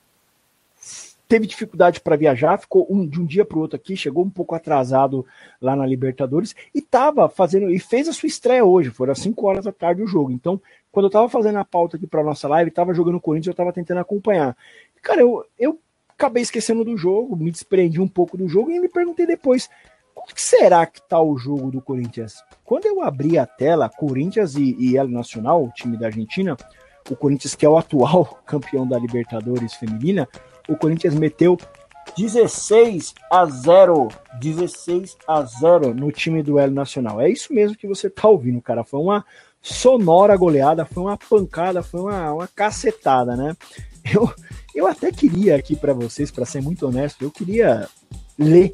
teve 1.33 1.47
dificuldade 1.47 1.99
para 1.99 2.15
viajar, 2.15 2.59
ficou 2.59 2.87
um, 2.91 3.07
de 3.07 3.19
um 3.19 3.25
dia 3.25 3.43
para 3.43 3.57
o 3.57 3.63
outro 3.63 3.75
aqui, 3.75 3.97
chegou 3.97 4.23
um 4.23 4.29
pouco 4.29 4.55
atrasado 4.55 5.25
lá 5.63 5.75
na 5.75 5.87
Libertadores 5.87 6.55
e 6.75 6.81
estava 6.81 7.27
fazendo 7.27 7.71
e 7.71 7.79
fez 7.79 8.07
a 8.07 8.13
sua 8.13 8.27
estreia 8.27 8.63
hoje. 8.63 8.91
Foram 8.91 9.13
às 9.13 9.19
5 9.21 9.47
horas 9.47 9.65
da 9.65 9.73
tarde 9.73 10.03
o 10.03 10.07
jogo. 10.07 10.31
Então, 10.31 10.61
quando 10.91 11.05
eu 11.05 11.09
estava 11.09 11.31
fazendo 11.31 11.57
a 11.57 11.65
pauta 11.65 11.97
aqui 11.97 12.07
para 12.07 12.23
nossa 12.23 12.47
live, 12.49 12.69
estava 12.69 12.93
jogando 12.93 13.15
o 13.15 13.21
Corinthians, 13.21 13.47
eu 13.47 13.53
estava 13.53 13.73
tentando 13.73 14.01
acompanhar. 14.01 14.55
Cara, 15.01 15.23
eu, 15.23 15.43
eu 15.59 15.79
acabei 16.11 16.43
esquecendo 16.43 16.85
do 16.85 16.99
jogo, 16.99 17.35
me 17.35 17.51
desprendi 17.51 17.99
um 17.99 18.09
pouco 18.09 18.37
do 18.37 18.47
jogo 18.47 18.71
e 18.71 18.79
me 18.79 18.91
perguntei 18.91 19.27
depois. 19.27 19.71
Como 20.15 20.35
que 20.35 20.43
será 20.43 20.85
que 20.85 21.01
tá 21.09 21.19
o 21.19 21.39
jogo 21.39 21.71
do 21.71 21.81
Corinthians? 21.81 22.45
Quando 22.63 22.85
eu 22.85 23.01
abri 23.01 23.39
a 23.39 23.47
tela, 23.47 23.89
Corinthians 23.89 24.55
e, 24.55 24.77
e 24.79 24.99
El 24.99 25.09
Nacional, 25.09 25.65
o 25.65 25.71
time 25.71 25.97
da 25.97 26.09
Argentina, 26.09 26.59
o 27.11 27.17
Corinthians 27.17 27.55
que 27.55 27.65
é 27.65 27.69
o 27.71 27.79
atual 27.79 28.39
campeão 28.45 28.87
da 28.87 28.99
Libertadores 28.99 29.73
feminina, 29.73 30.29
o 30.73 30.77
Corinthians 30.77 31.15
meteu 31.15 31.59
16 32.17 33.15
a 33.31 33.45
0. 33.47 34.09
16 34.41 35.17
a 35.27 35.43
0 35.43 35.95
no 35.95 36.11
time 36.11 36.43
do 36.43 36.59
Hélio 36.59 36.75
Nacional. 36.75 37.21
É 37.21 37.29
isso 37.31 37.53
mesmo 37.53 37.77
que 37.77 37.87
você 37.87 38.11
tá 38.11 38.29
ouvindo, 38.29 38.61
cara. 38.61 38.83
Foi 38.85 39.01
uma 39.01 39.25
sonora 39.61 40.37
goleada, 40.37 40.85
foi 40.85 41.05
uma 41.05 41.17
pancada, 41.17 41.83
foi 41.83 42.01
uma, 42.01 42.33
uma 42.33 42.49
cacetada, 42.49 43.37
né? 43.37 43.57
Eu, 44.13 44.29
eu 44.75 44.89
até 44.89 45.13
queria 45.13 45.55
aqui 45.55 45.77
para 45.77 45.95
vocês, 45.95 46.29
para 46.29 46.45
ser 46.45 46.61
muito 46.61 46.85
honesto, 46.89 47.23
eu 47.23 47.31
queria 47.31 47.89
ler 48.37 48.73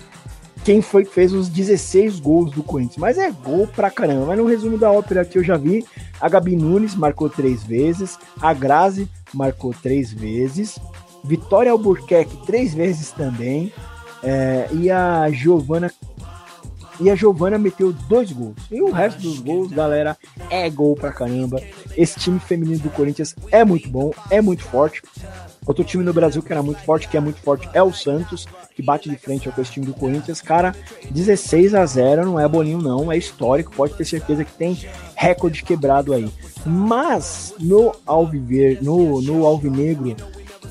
quem 0.65 0.81
foi 0.81 1.05
que 1.05 1.13
fez 1.13 1.33
os 1.33 1.49
16 1.49 2.19
gols 2.21 2.51
do 2.53 2.63
Corinthians. 2.63 2.97
Mas 2.97 3.19
é 3.19 3.31
gol 3.31 3.67
pra 3.67 3.91
caramba. 3.91 4.27
Mas 4.27 4.39
no 4.39 4.47
resumo 4.47 4.79
da 4.79 4.91
ópera 4.91 5.23
aqui 5.23 5.39
eu 5.39 5.45
já 5.45 5.57
vi, 5.57 5.85
a 6.21 6.29
Gabi 6.29 6.57
Nunes 6.57 6.95
marcou 6.95 7.29
três 7.29 7.63
vezes, 7.63 8.19
a 8.41 8.55
Grazi 8.55 9.09
marcou 9.35 9.75
três 9.75 10.13
vezes, 10.13 10.79
Vitória 11.25 11.73
Albuquerque 11.73 12.37
três 12.47 12.75
vezes 12.75 13.11
também, 13.11 13.73
é, 14.23 14.69
e 14.73 14.91
a 14.91 15.31
Giovana 15.31 15.93
e 17.01 17.11
a 17.11 17.15
Giovana 17.15 17.59
meteu 17.59 17.93
dois 17.93 18.33
gols. 18.33 18.57
E 18.71 18.83
o 18.83 18.91
resto 18.91 19.23
dos 19.23 19.39
gols, 19.39 19.71
galera, 19.71 20.17
é 20.51 20.69
gol 20.69 20.97
pra 20.97 21.13
caramba. 21.13 21.63
Esse 21.97 22.19
time 22.19 22.41
feminino 22.41 22.81
do 22.81 22.91
Corinthians 22.91 23.37
é 23.53 23.65
muito 23.65 23.89
bom, 23.89 24.13
é 24.31 24.41
muito 24.41 24.65
forte. 24.65 25.03
Outro 25.65 25.85
time 25.85 26.03
no 26.03 26.13
Brasil 26.13 26.43
que 26.43 26.51
era 26.51 26.63
muito 26.63 26.81
forte, 26.81 27.09
que 27.09 27.17
é 27.17 27.21
muito 27.21 27.41
forte, 27.41 27.69
é 27.73 27.83
o 27.83 27.93
Santos, 27.93 28.47
que 28.75 28.83
bate 28.83 29.09
de 29.09 29.17
frente 29.17 29.49
com 29.51 29.61
esse 29.61 29.73
time 29.73 29.87
do 29.87 29.93
Corinthians. 29.93 30.41
Cara, 30.41 30.75
16 31.11 31.75
a 31.75 31.85
0 31.85 32.25
não 32.25 32.41
é 32.41 32.49
bolinho, 32.49 32.79
não, 32.79 33.13
é 33.13 33.17
histórico. 33.17 33.73
Pode 33.77 33.95
ter 33.95 34.05
certeza 34.05 34.45
que 34.45 34.53
tem 34.53 34.79
recorde 35.15 35.63
quebrado 35.63 36.15
aí. 36.15 36.29
Mas 36.65 37.55
no 37.61 37.95
Alviver, 38.07 38.83
no, 38.83 39.21
no 39.21 39.47
Alvinegro, 39.47 40.17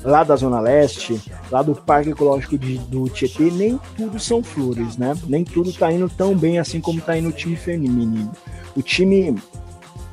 lá 0.02 0.24
da 0.24 0.36
Zona 0.36 0.60
Leste, 0.60 1.20
lá 1.50 1.62
do 1.62 1.74
Parque 1.74 2.10
Ecológico 2.10 2.58
de, 2.58 2.78
do 2.78 3.08
Tietê, 3.08 3.50
nem 3.50 3.78
tudo 3.96 4.18
são 4.18 4.42
flores, 4.42 4.96
né? 4.96 5.16
Nem 5.26 5.44
tudo 5.44 5.72
tá 5.72 5.92
indo 5.92 6.08
tão 6.08 6.36
bem 6.36 6.58
assim 6.58 6.80
como 6.80 7.00
tá 7.00 7.16
indo 7.16 7.28
o 7.28 7.32
time 7.32 7.56
feminino. 7.56 8.30
O 8.76 8.82
time 8.82 9.36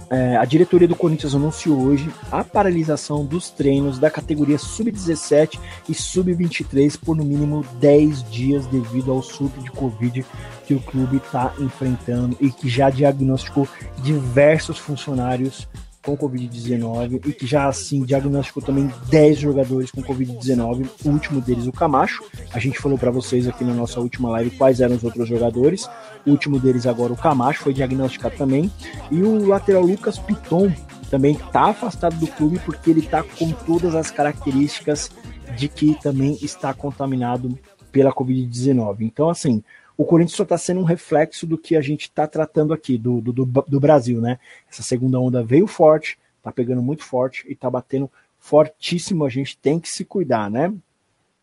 é, 0.09 0.37
a 0.37 0.45
diretoria 0.45 0.87
do 0.87 0.95
Corinthians 0.95 1.33
anunciou 1.33 1.79
hoje 1.81 2.09
a 2.31 2.43
paralisação 2.43 3.25
dos 3.25 3.49
treinos 3.49 3.97
da 3.97 4.09
categoria 4.11 4.57
sub-17 4.57 5.59
e 5.89 5.93
sub-23 5.93 6.97
por 7.03 7.15
no 7.15 7.25
mínimo 7.25 7.65
10 7.79 8.29
dias 8.29 8.67
devido 8.67 9.11
ao 9.11 9.21
surto 9.21 9.59
de 9.61 9.71
Covid 9.71 10.23
que 10.67 10.75
o 10.75 10.79
clube 10.79 11.17
está 11.17 11.53
enfrentando 11.59 12.37
e 12.39 12.51
que 12.51 12.69
já 12.69 12.89
diagnosticou 12.89 13.67
diversos 14.03 14.77
funcionários 14.77 15.67
com 16.05 16.15
Covid-19 16.15 17.19
e 17.25 17.33
que 17.33 17.47
já 17.47 17.67
assim 17.67 18.03
diagnosticou 18.03 18.61
também 18.61 18.89
10 19.09 19.39
jogadores 19.39 19.89
com 19.89 20.03
Covid-19, 20.03 20.87
o 21.03 21.09
último 21.09 21.41
deles 21.41 21.65
o 21.65 21.71
Camacho. 21.71 22.23
A 22.53 22.59
gente 22.59 22.77
falou 22.77 22.97
para 22.97 23.09
vocês 23.09 23.47
aqui 23.47 23.63
na 23.63 23.73
nossa 23.73 23.99
última 23.99 24.29
live 24.29 24.51
quais 24.51 24.79
eram 24.79 24.95
os 24.95 25.03
outros 25.03 25.27
jogadores. 25.27 25.89
O 26.25 26.31
último 26.31 26.59
deles 26.59 26.85
agora 26.85 27.11
o 27.11 27.17
Camacho 27.17 27.63
foi 27.63 27.73
diagnosticado 27.73 28.37
também 28.37 28.71
e 29.11 29.23
o 29.23 29.47
lateral 29.47 29.81
Lucas 29.81 30.19
Piton 30.19 30.71
também 31.09 31.33
está 31.33 31.69
afastado 31.69 32.15
do 32.17 32.27
clube 32.27 32.59
porque 32.59 32.91
ele 32.91 32.99
está 32.99 33.23
com 33.23 33.51
todas 33.51 33.95
as 33.95 34.11
características 34.11 35.09
de 35.57 35.67
que 35.67 35.99
também 36.01 36.37
está 36.41 36.73
contaminado 36.73 37.57
pela 37.91 38.13
Covid-19. 38.13 39.01
Então 39.01 39.29
assim, 39.29 39.63
o 39.97 40.05
Corinthians 40.05 40.35
só 40.35 40.43
está 40.43 40.57
sendo 40.57 40.81
um 40.81 40.83
reflexo 40.83 41.47
do 41.47 41.57
que 41.57 41.75
a 41.75 41.81
gente 41.81 42.03
está 42.03 42.27
tratando 42.27 42.73
aqui, 42.73 42.97
do, 42.97 43.21
do, 43.21 43.45
do, 43.45 43.79
Brasil, 43.79 44.19
né? 44.19 44.39
Essa 44.69 44.83
segunda 44.83 45.19
onda 45.19 45.43
veio 45.43 45.67
forte, 45.67 46.17
tá 46.43 46.51
pegando 46.51 46.81
muito 46.81 47.03
forte 47.03 47.45
e 47.49 47.55
tá 47.55 47.69
batendo 47.69 48.11
fortíssimo. 48.37 49.25
A 49.25 49.29
gente 49.29 49.57
tem 49.57 49.79
que 49.79 49.89
se 49.89 50.03
cuidar, 50.03 50.49
né? 50.49 50.73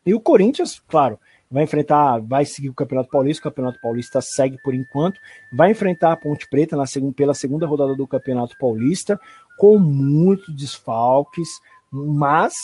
E 0.04 0.12
o 0.12 0.20
Corinthians, 0.20 0.82
claro, 0.86 1.18
vai 1.50 1.64
enfrentar, 1.64 2.18
vai 2.18 2.44
seguir 2.44 2.68
o 2.68 2.74
Campeonato 2.74 3.10
Paulista, 3.10 3.40
o 3.40 3.50
Campeonato 3.50 3.80
Paulista 3.80 4.20
segue 4.20 4.58
por 4.62 4.74
enquanto, 4.74 5.20
vai 5.52 5.70
enfrentar 5.70 6.12
a 6.12 6.16
Ponte 6.16 6.48
Preta 6.48 6.76
na 6.76 6.86
segunda, 6.86 7.14
pela 7.14 7.34
segunda 7.34 7.66
rodada 7.66 7.94
do 7.94 8.06
Campeonato 8.06 8.56
Paulista, 8.58 9.18
com 9.58 9.78
muitos 9.78 10.54
desfalques, 10.56 11.48
mas 11.90 12.54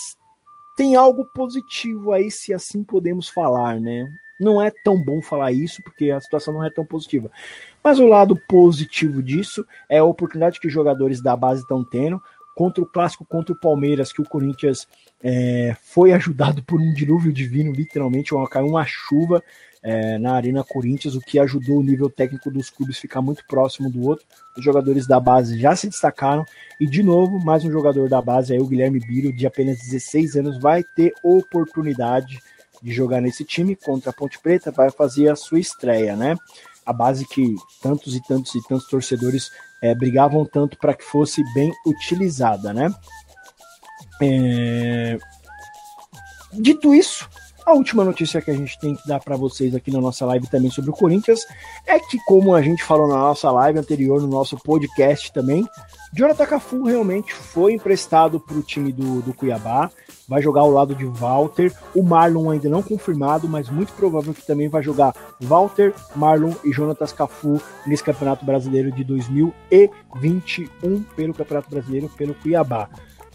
tem 0.77 0.97
algo 0.97 1.25
positivo 1.35 2.13
aí, 2.13 2.31
se 2.31 2.53
assim 2.53 2.83
podemos 2.83 3.29
falar, 3.29 3.81
né? 3.81 4.07
Não 4.39 4.63
é 4.63 4.71
tão 4.85 4.97
bom 4.97 5.21
falar 5.21 5.53
isso, 5.53 5.83
porque 5.83 6.11
a 6.11 6.21
situação 6.21 6.55
não 6.55 6.65
é 6.65 6.71
tão 6.71 6.85
positiva. 6.85 7.31
Mas 7.83 7.99
o 7.99 8.07
lado 8.07 8.37
positivo 8.49 9.23
disso 9.23 9.67
é 9.89 9.99
a 9.99 10.05
oportunidade 10.05 10.61
que 10.61 10.67
os 10.67 10.73
jogadores 10.73 11.23
da 11.23 11.37
base 11.37 11.63
estão 11.63 11.85
tendo 11.85 12.23
contra 12.59 12.83
o 12.83 12.87
clássico 12.87 13.25
contra 13.25 13.55
o 13.55 13.59
Palmeiras, 13.59 14.13
que 14.13 14.21
o 14.21 14.29
Corinthians 14.29 14.89
é, 15.23 15.77
foi 15.81 16.13
ajudado 16.13 16.61
por 16.65 16.81
um 16.81 16.93
dilúvio 16.93 17.33
divino, 17.33 17.71
literalmente, 17.71 18.35
uma, 18.35 18.49
caiu 18.49 18.67
uma 18.67 18.85
chuva 18.85 19.41
é, 19.81 20.19
na 20.19 20.33
Arena 20.33 20.65
Corinthians, 20.65 21.15
o 21.15 21.21
que 21.21 21.39
ajudou 21.39 21.79
o 21.79 21.85
nível 21.85 22.11
técnico 22.11 22.51
dos 22.51 22.69
clubes 22.69 22.99
ficar 22.99 23.23
muito 23.23 23.45
próximo 23.47 23.89
do 23.89 24.03
outro. 24.03 24.27
Os 24.57 24.65
jogadores 24.65 25.07
da 25.07 25.21
base 25.21 25.57
já 25.57 25.77
se 25.77 25.89
destacaram, 25.89 26.45
e 26.81 26.87
de 26.89 27.01
novo, 27.01 27.39
mais 27.39 27.65
um 27.65 27.71
jogador 27.71 28.09
da 28.09 28.21
base, 28.21 28.53
aí, 28.53 28.59
o 28.59 28.67
Guilherme 28.67 28.99
Biro, 28.99 29.33
de 29.33 29.47
apenas 29.47 29.79
16 29.79 30.35
anos, 30.35 30.59
vai 30.59 30.83
ter 30.83 31.13
oportunidade 31.23 32.41
de 32.83 32.93
jogar 32.93 33.21
nesse 33.21 33.45
time 33.45 33.77
contra 33.77 34.11
a 34.11 34.13
Ponte 34.13 34.39
Preta, 34.39 34.71
vai 34.71 34.91
fazer 34.91 35.29
a 35.29 35.37
sua 35.37 35.59
estreia, 35.59 36.17
né? 36.17 36.37
A 36.85 36.93
base 36.93 37.27
que 37.27 37.55
tantos 37.83 38.15
e 38.15 38.23
tantos 38.23 38.55
e 38.55 38.63
tantos 38.67 38.87
torcedores 38.87 39.51
é, 39.83 39.95
brigavam 39.95 40.45
tanto 40.45 40.79
para 40.79 40.95
que 40.95 41.05
fosse 41.05 41.43
bem 41.55 41.73
utilizada, 41.87 42.73
né? 42.73 42.93
É... 44.21 45.19
Dito 46.53 46.95
isso, 46.95 47.29
a 47.69 47.75
última 47.75 48.03
notícia 48.03 48.41
que 48.41 48.51
a 48.51 48.55
gente 48.55 48.79
tem 48.81 48.97
que 48.97 49.07
dar 49.07 49.21
para 49.21 49.37
vocês 49.37 49.75
aqui 49.75 49.91
na 49.91 50.01
nossa 50.01 50.25
live 50.25 50.47
também 50.49 50.71
sobre 50.71 50.91
o 50.91 50.95
Corinthians 50.95 51.47
é 51.87 52.01
que, 52.01 52.19
como 52.27 52.55
a 52.55 52.63
gente 52.63 52.83
falou 52.83 53.07
na 53.07 53.17
nossa 53.17 53.51
live 53.51 53.79
anterior, 53.79 54.23
no 54.23 54.27
nosso 54.27 54.57
podcast 54.57 55.31
também, 55.33 55.69
Jonathan 56.13 56.47
Cafu 56.47 56.85
realmente 56.85 57.35
foi 57.35 57.75
emprestado 57.75 58.41
para 58.41 58.57
o 58.57 58.63
time 58.63 58.93
do, 58.93 59.21
do 59.21 59.35
Cuiabá, 59.35 59.91
vai 60.27 60.41
jogar 60.43 60.63
ao 60.63 60.71
lado 60.71 60.95
de 60.95 61.05
Walter, 61.05 61.73
o 61.95 62.03
Marlon 62.03 62.51
ainda 62.51 62.69
não 62.69 62.83
confirmado, 62.83 63.49
mas 63.49 63.69
muito 63.69 63.93
provável 63.93 64.33
que 64.33 64.47
também 64.47 64.69
vai 64.69 64.83
jogar 64.83 65.15
Walter, 65.41 65.95
Marlon 66.17 66.53
e 66.65 66.73
Jonatas 66.73 67.13
Cafu 67.13 67.61
nesse 67.87 68.03
Campeonato 68.03 68.45
Brasileiro 68.45 68.91
de 68.91 69.05
2021 69.05 71.03
pelo 71.15 71.35
Campeonato 71.35 71.71
Brasileiro 71.71 72.09
pelo 72.11 72.35
Cuiabá. 72.35 72.89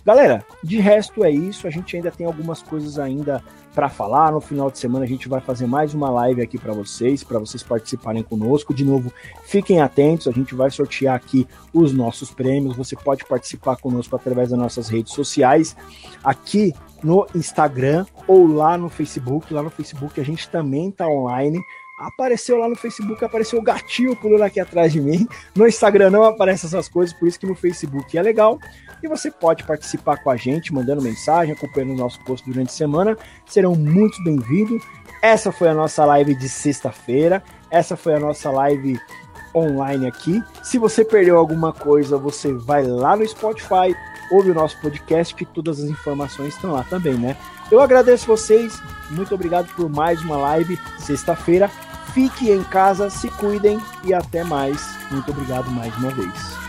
Galera, 0.05 0.45
de 0.61 0.79
resto 0.79 1.23
é 1.23 1.31
isso. 1.31 1.65
A 1.65 1.69
gente 1.69 1.95
ainda 1.95 2.11
tem 2.11 2.25
algumas 2.25 2.61
coisas 2.61 2.99
ainda 2.99 3.41
para 3.73 3.87
falar. 3.87 4.33
No 4.33 4.41
final 4.41 4.69
de 4.69 4.77
semana 4.77 5.05
a 5.05 5.07
gente 5.07 5.29
vai 5.29 5.39
fazer 5.39 5.65
mais 5.65 5.93
uma 5.93 6.09
live 6.09 6.41
aqui 6.41 6.57
para 6.57 6.73
vocês, 6.73 7.23
para 7.23 7.39
vocês 7.39 7.63
participarem 7.63 8.21
conosco. 8.21 8.73
De 8.73 8.83
novo, 8.83 9.13
fiquem 9.45 9.81
atentos, 9.81 10.27
a 10.27 10.31
gente 10.31 10.53
vai 10.53 10.69
sortear 10.69 11.15
aqui 11.15 11.47
os 11.73 11.93
nossos 11.93 12.31
prêmios. 12.31 12.75
Você 12.75 12.97
pode 12.97 13.23
participar 13.23 13.77
conosco 13.77 14.13
através 14.15 14.49
das 14.49 14.59
nossas 14.59 14.89
redes 14.89 15.13
sociais, 15.13 15.75
aqui 16.21 16.73
no 17.01 17.25
Instagram 17.33 18.05
ou 18.27 18.45
lá 18.45 18.77
no 18.77 18.89
Facebook. 18.89 19.53
Lá 19.53 19.63
no 19.63 19.69
Facebook 19.69 20.19
a 20.19 20.25
gente 20.25 20.49
também 20.49 20.89
está 20.89 21.07
online 21.07 21.63
apareceu 21.97 22.57
lá 22.57 22.67
no 22.67 22.75
Facebook, 22.75 23.23
apareceu 23.23 23.59
o 23.59 23.61
gatinho 23.61 24.15
pulando 24.15 24.43
aqui 24.43 24.59
atrás 24.59 24.91
de 24.91 24.99
mim. 24.99 25.27
No 25.55 25.67
Instagram 25.67 26.09
não 26.09 26.23
aparecem 26.23 26.67
essas 26.67 26.89
coisas, 26.89 27.15
por 27.15 27.27
isso 27.27 27.39
que 27.39 27.45
no 27.45 27.55
Facebook 27.55 28.17
é 28.17 28.21
legal. 28.21 28.59
E 29.03 29.07
você 29.07 29.29
pode 29.29 29.65
participar 29.65 30.23
com 30.23 30.29
a 30.29 30.37
gente, 30.37 30.73
mandando 30.73 31.01
mensagem, 31.01 31.53
acompanhando 31.53 31.91
o 31.91 31.97
nosso 31.97 32.23
post 32.23 32.49
durante 32.49 32.69
a 32.69 32.73
semana. 32.73 33.17
Serão 33.45 33.75
muito 33.75 34.23
bem-vindos. 34.23 34.81
Essa 35.21 35.51
foi 35.51 35.67
a 35.67 35.73
nossa 35.73 36.05
live 36.05 36.33
de 36.33 36.47
sexta-feira. 36.47 37.43
Essa 37.69 37.97
foi 37.97 38.15
a 38.15 38.19
nossa 38.19 38.49
live 38.49 38.97
online 39.53 40.07
aqui. 40.07 40.41
Se 40.63 40.77
você 40.77 41.03
perdeu 41.03 41.37
alguma 41.37 41.73
coisa, 41.73 42.17
você 42.17 42.53
vai 42.53 42.83
lá 42.83 43.17
no 43.17 43.27
Spotify, 43.27 43.93
ouve 44.31 44.51
o 44.51 44.53
nosso 44.53 44.79
podcast, 44.79 45.35
que 45.35 45.45
todas 45.45 45.83
as 45.83 45.89
informações 45.89 46.55
estão 46.55 46.71
lá 46.71 46.83
também, 46.83 47.15
né? 47.15 47.35
Eu 47.69 47.81
agradeço 47.81 48.25
vocês, 48.25 48.81
muito 49.11 49.35
obrigado 49.35 49.67
por 49.75 49.89
mais 49.89 50.21
uma 50.21 50.37
live 50.37 50.79
sexta-feira. 50.97 51.69
Fique 52.13 52.49
em 52.49 52.63
casa, 52.63 53.09
se 53.09 53.29
cuidem 53.31 53.79
e 54.05 54.13
até 54.13 54.45
mais. 54.45 54.81
Muito 55.11 55.29
obrigado 55.29 55.69
mais 55.71 55.93
uma 55.97 56.11
vez. 56.11 56.62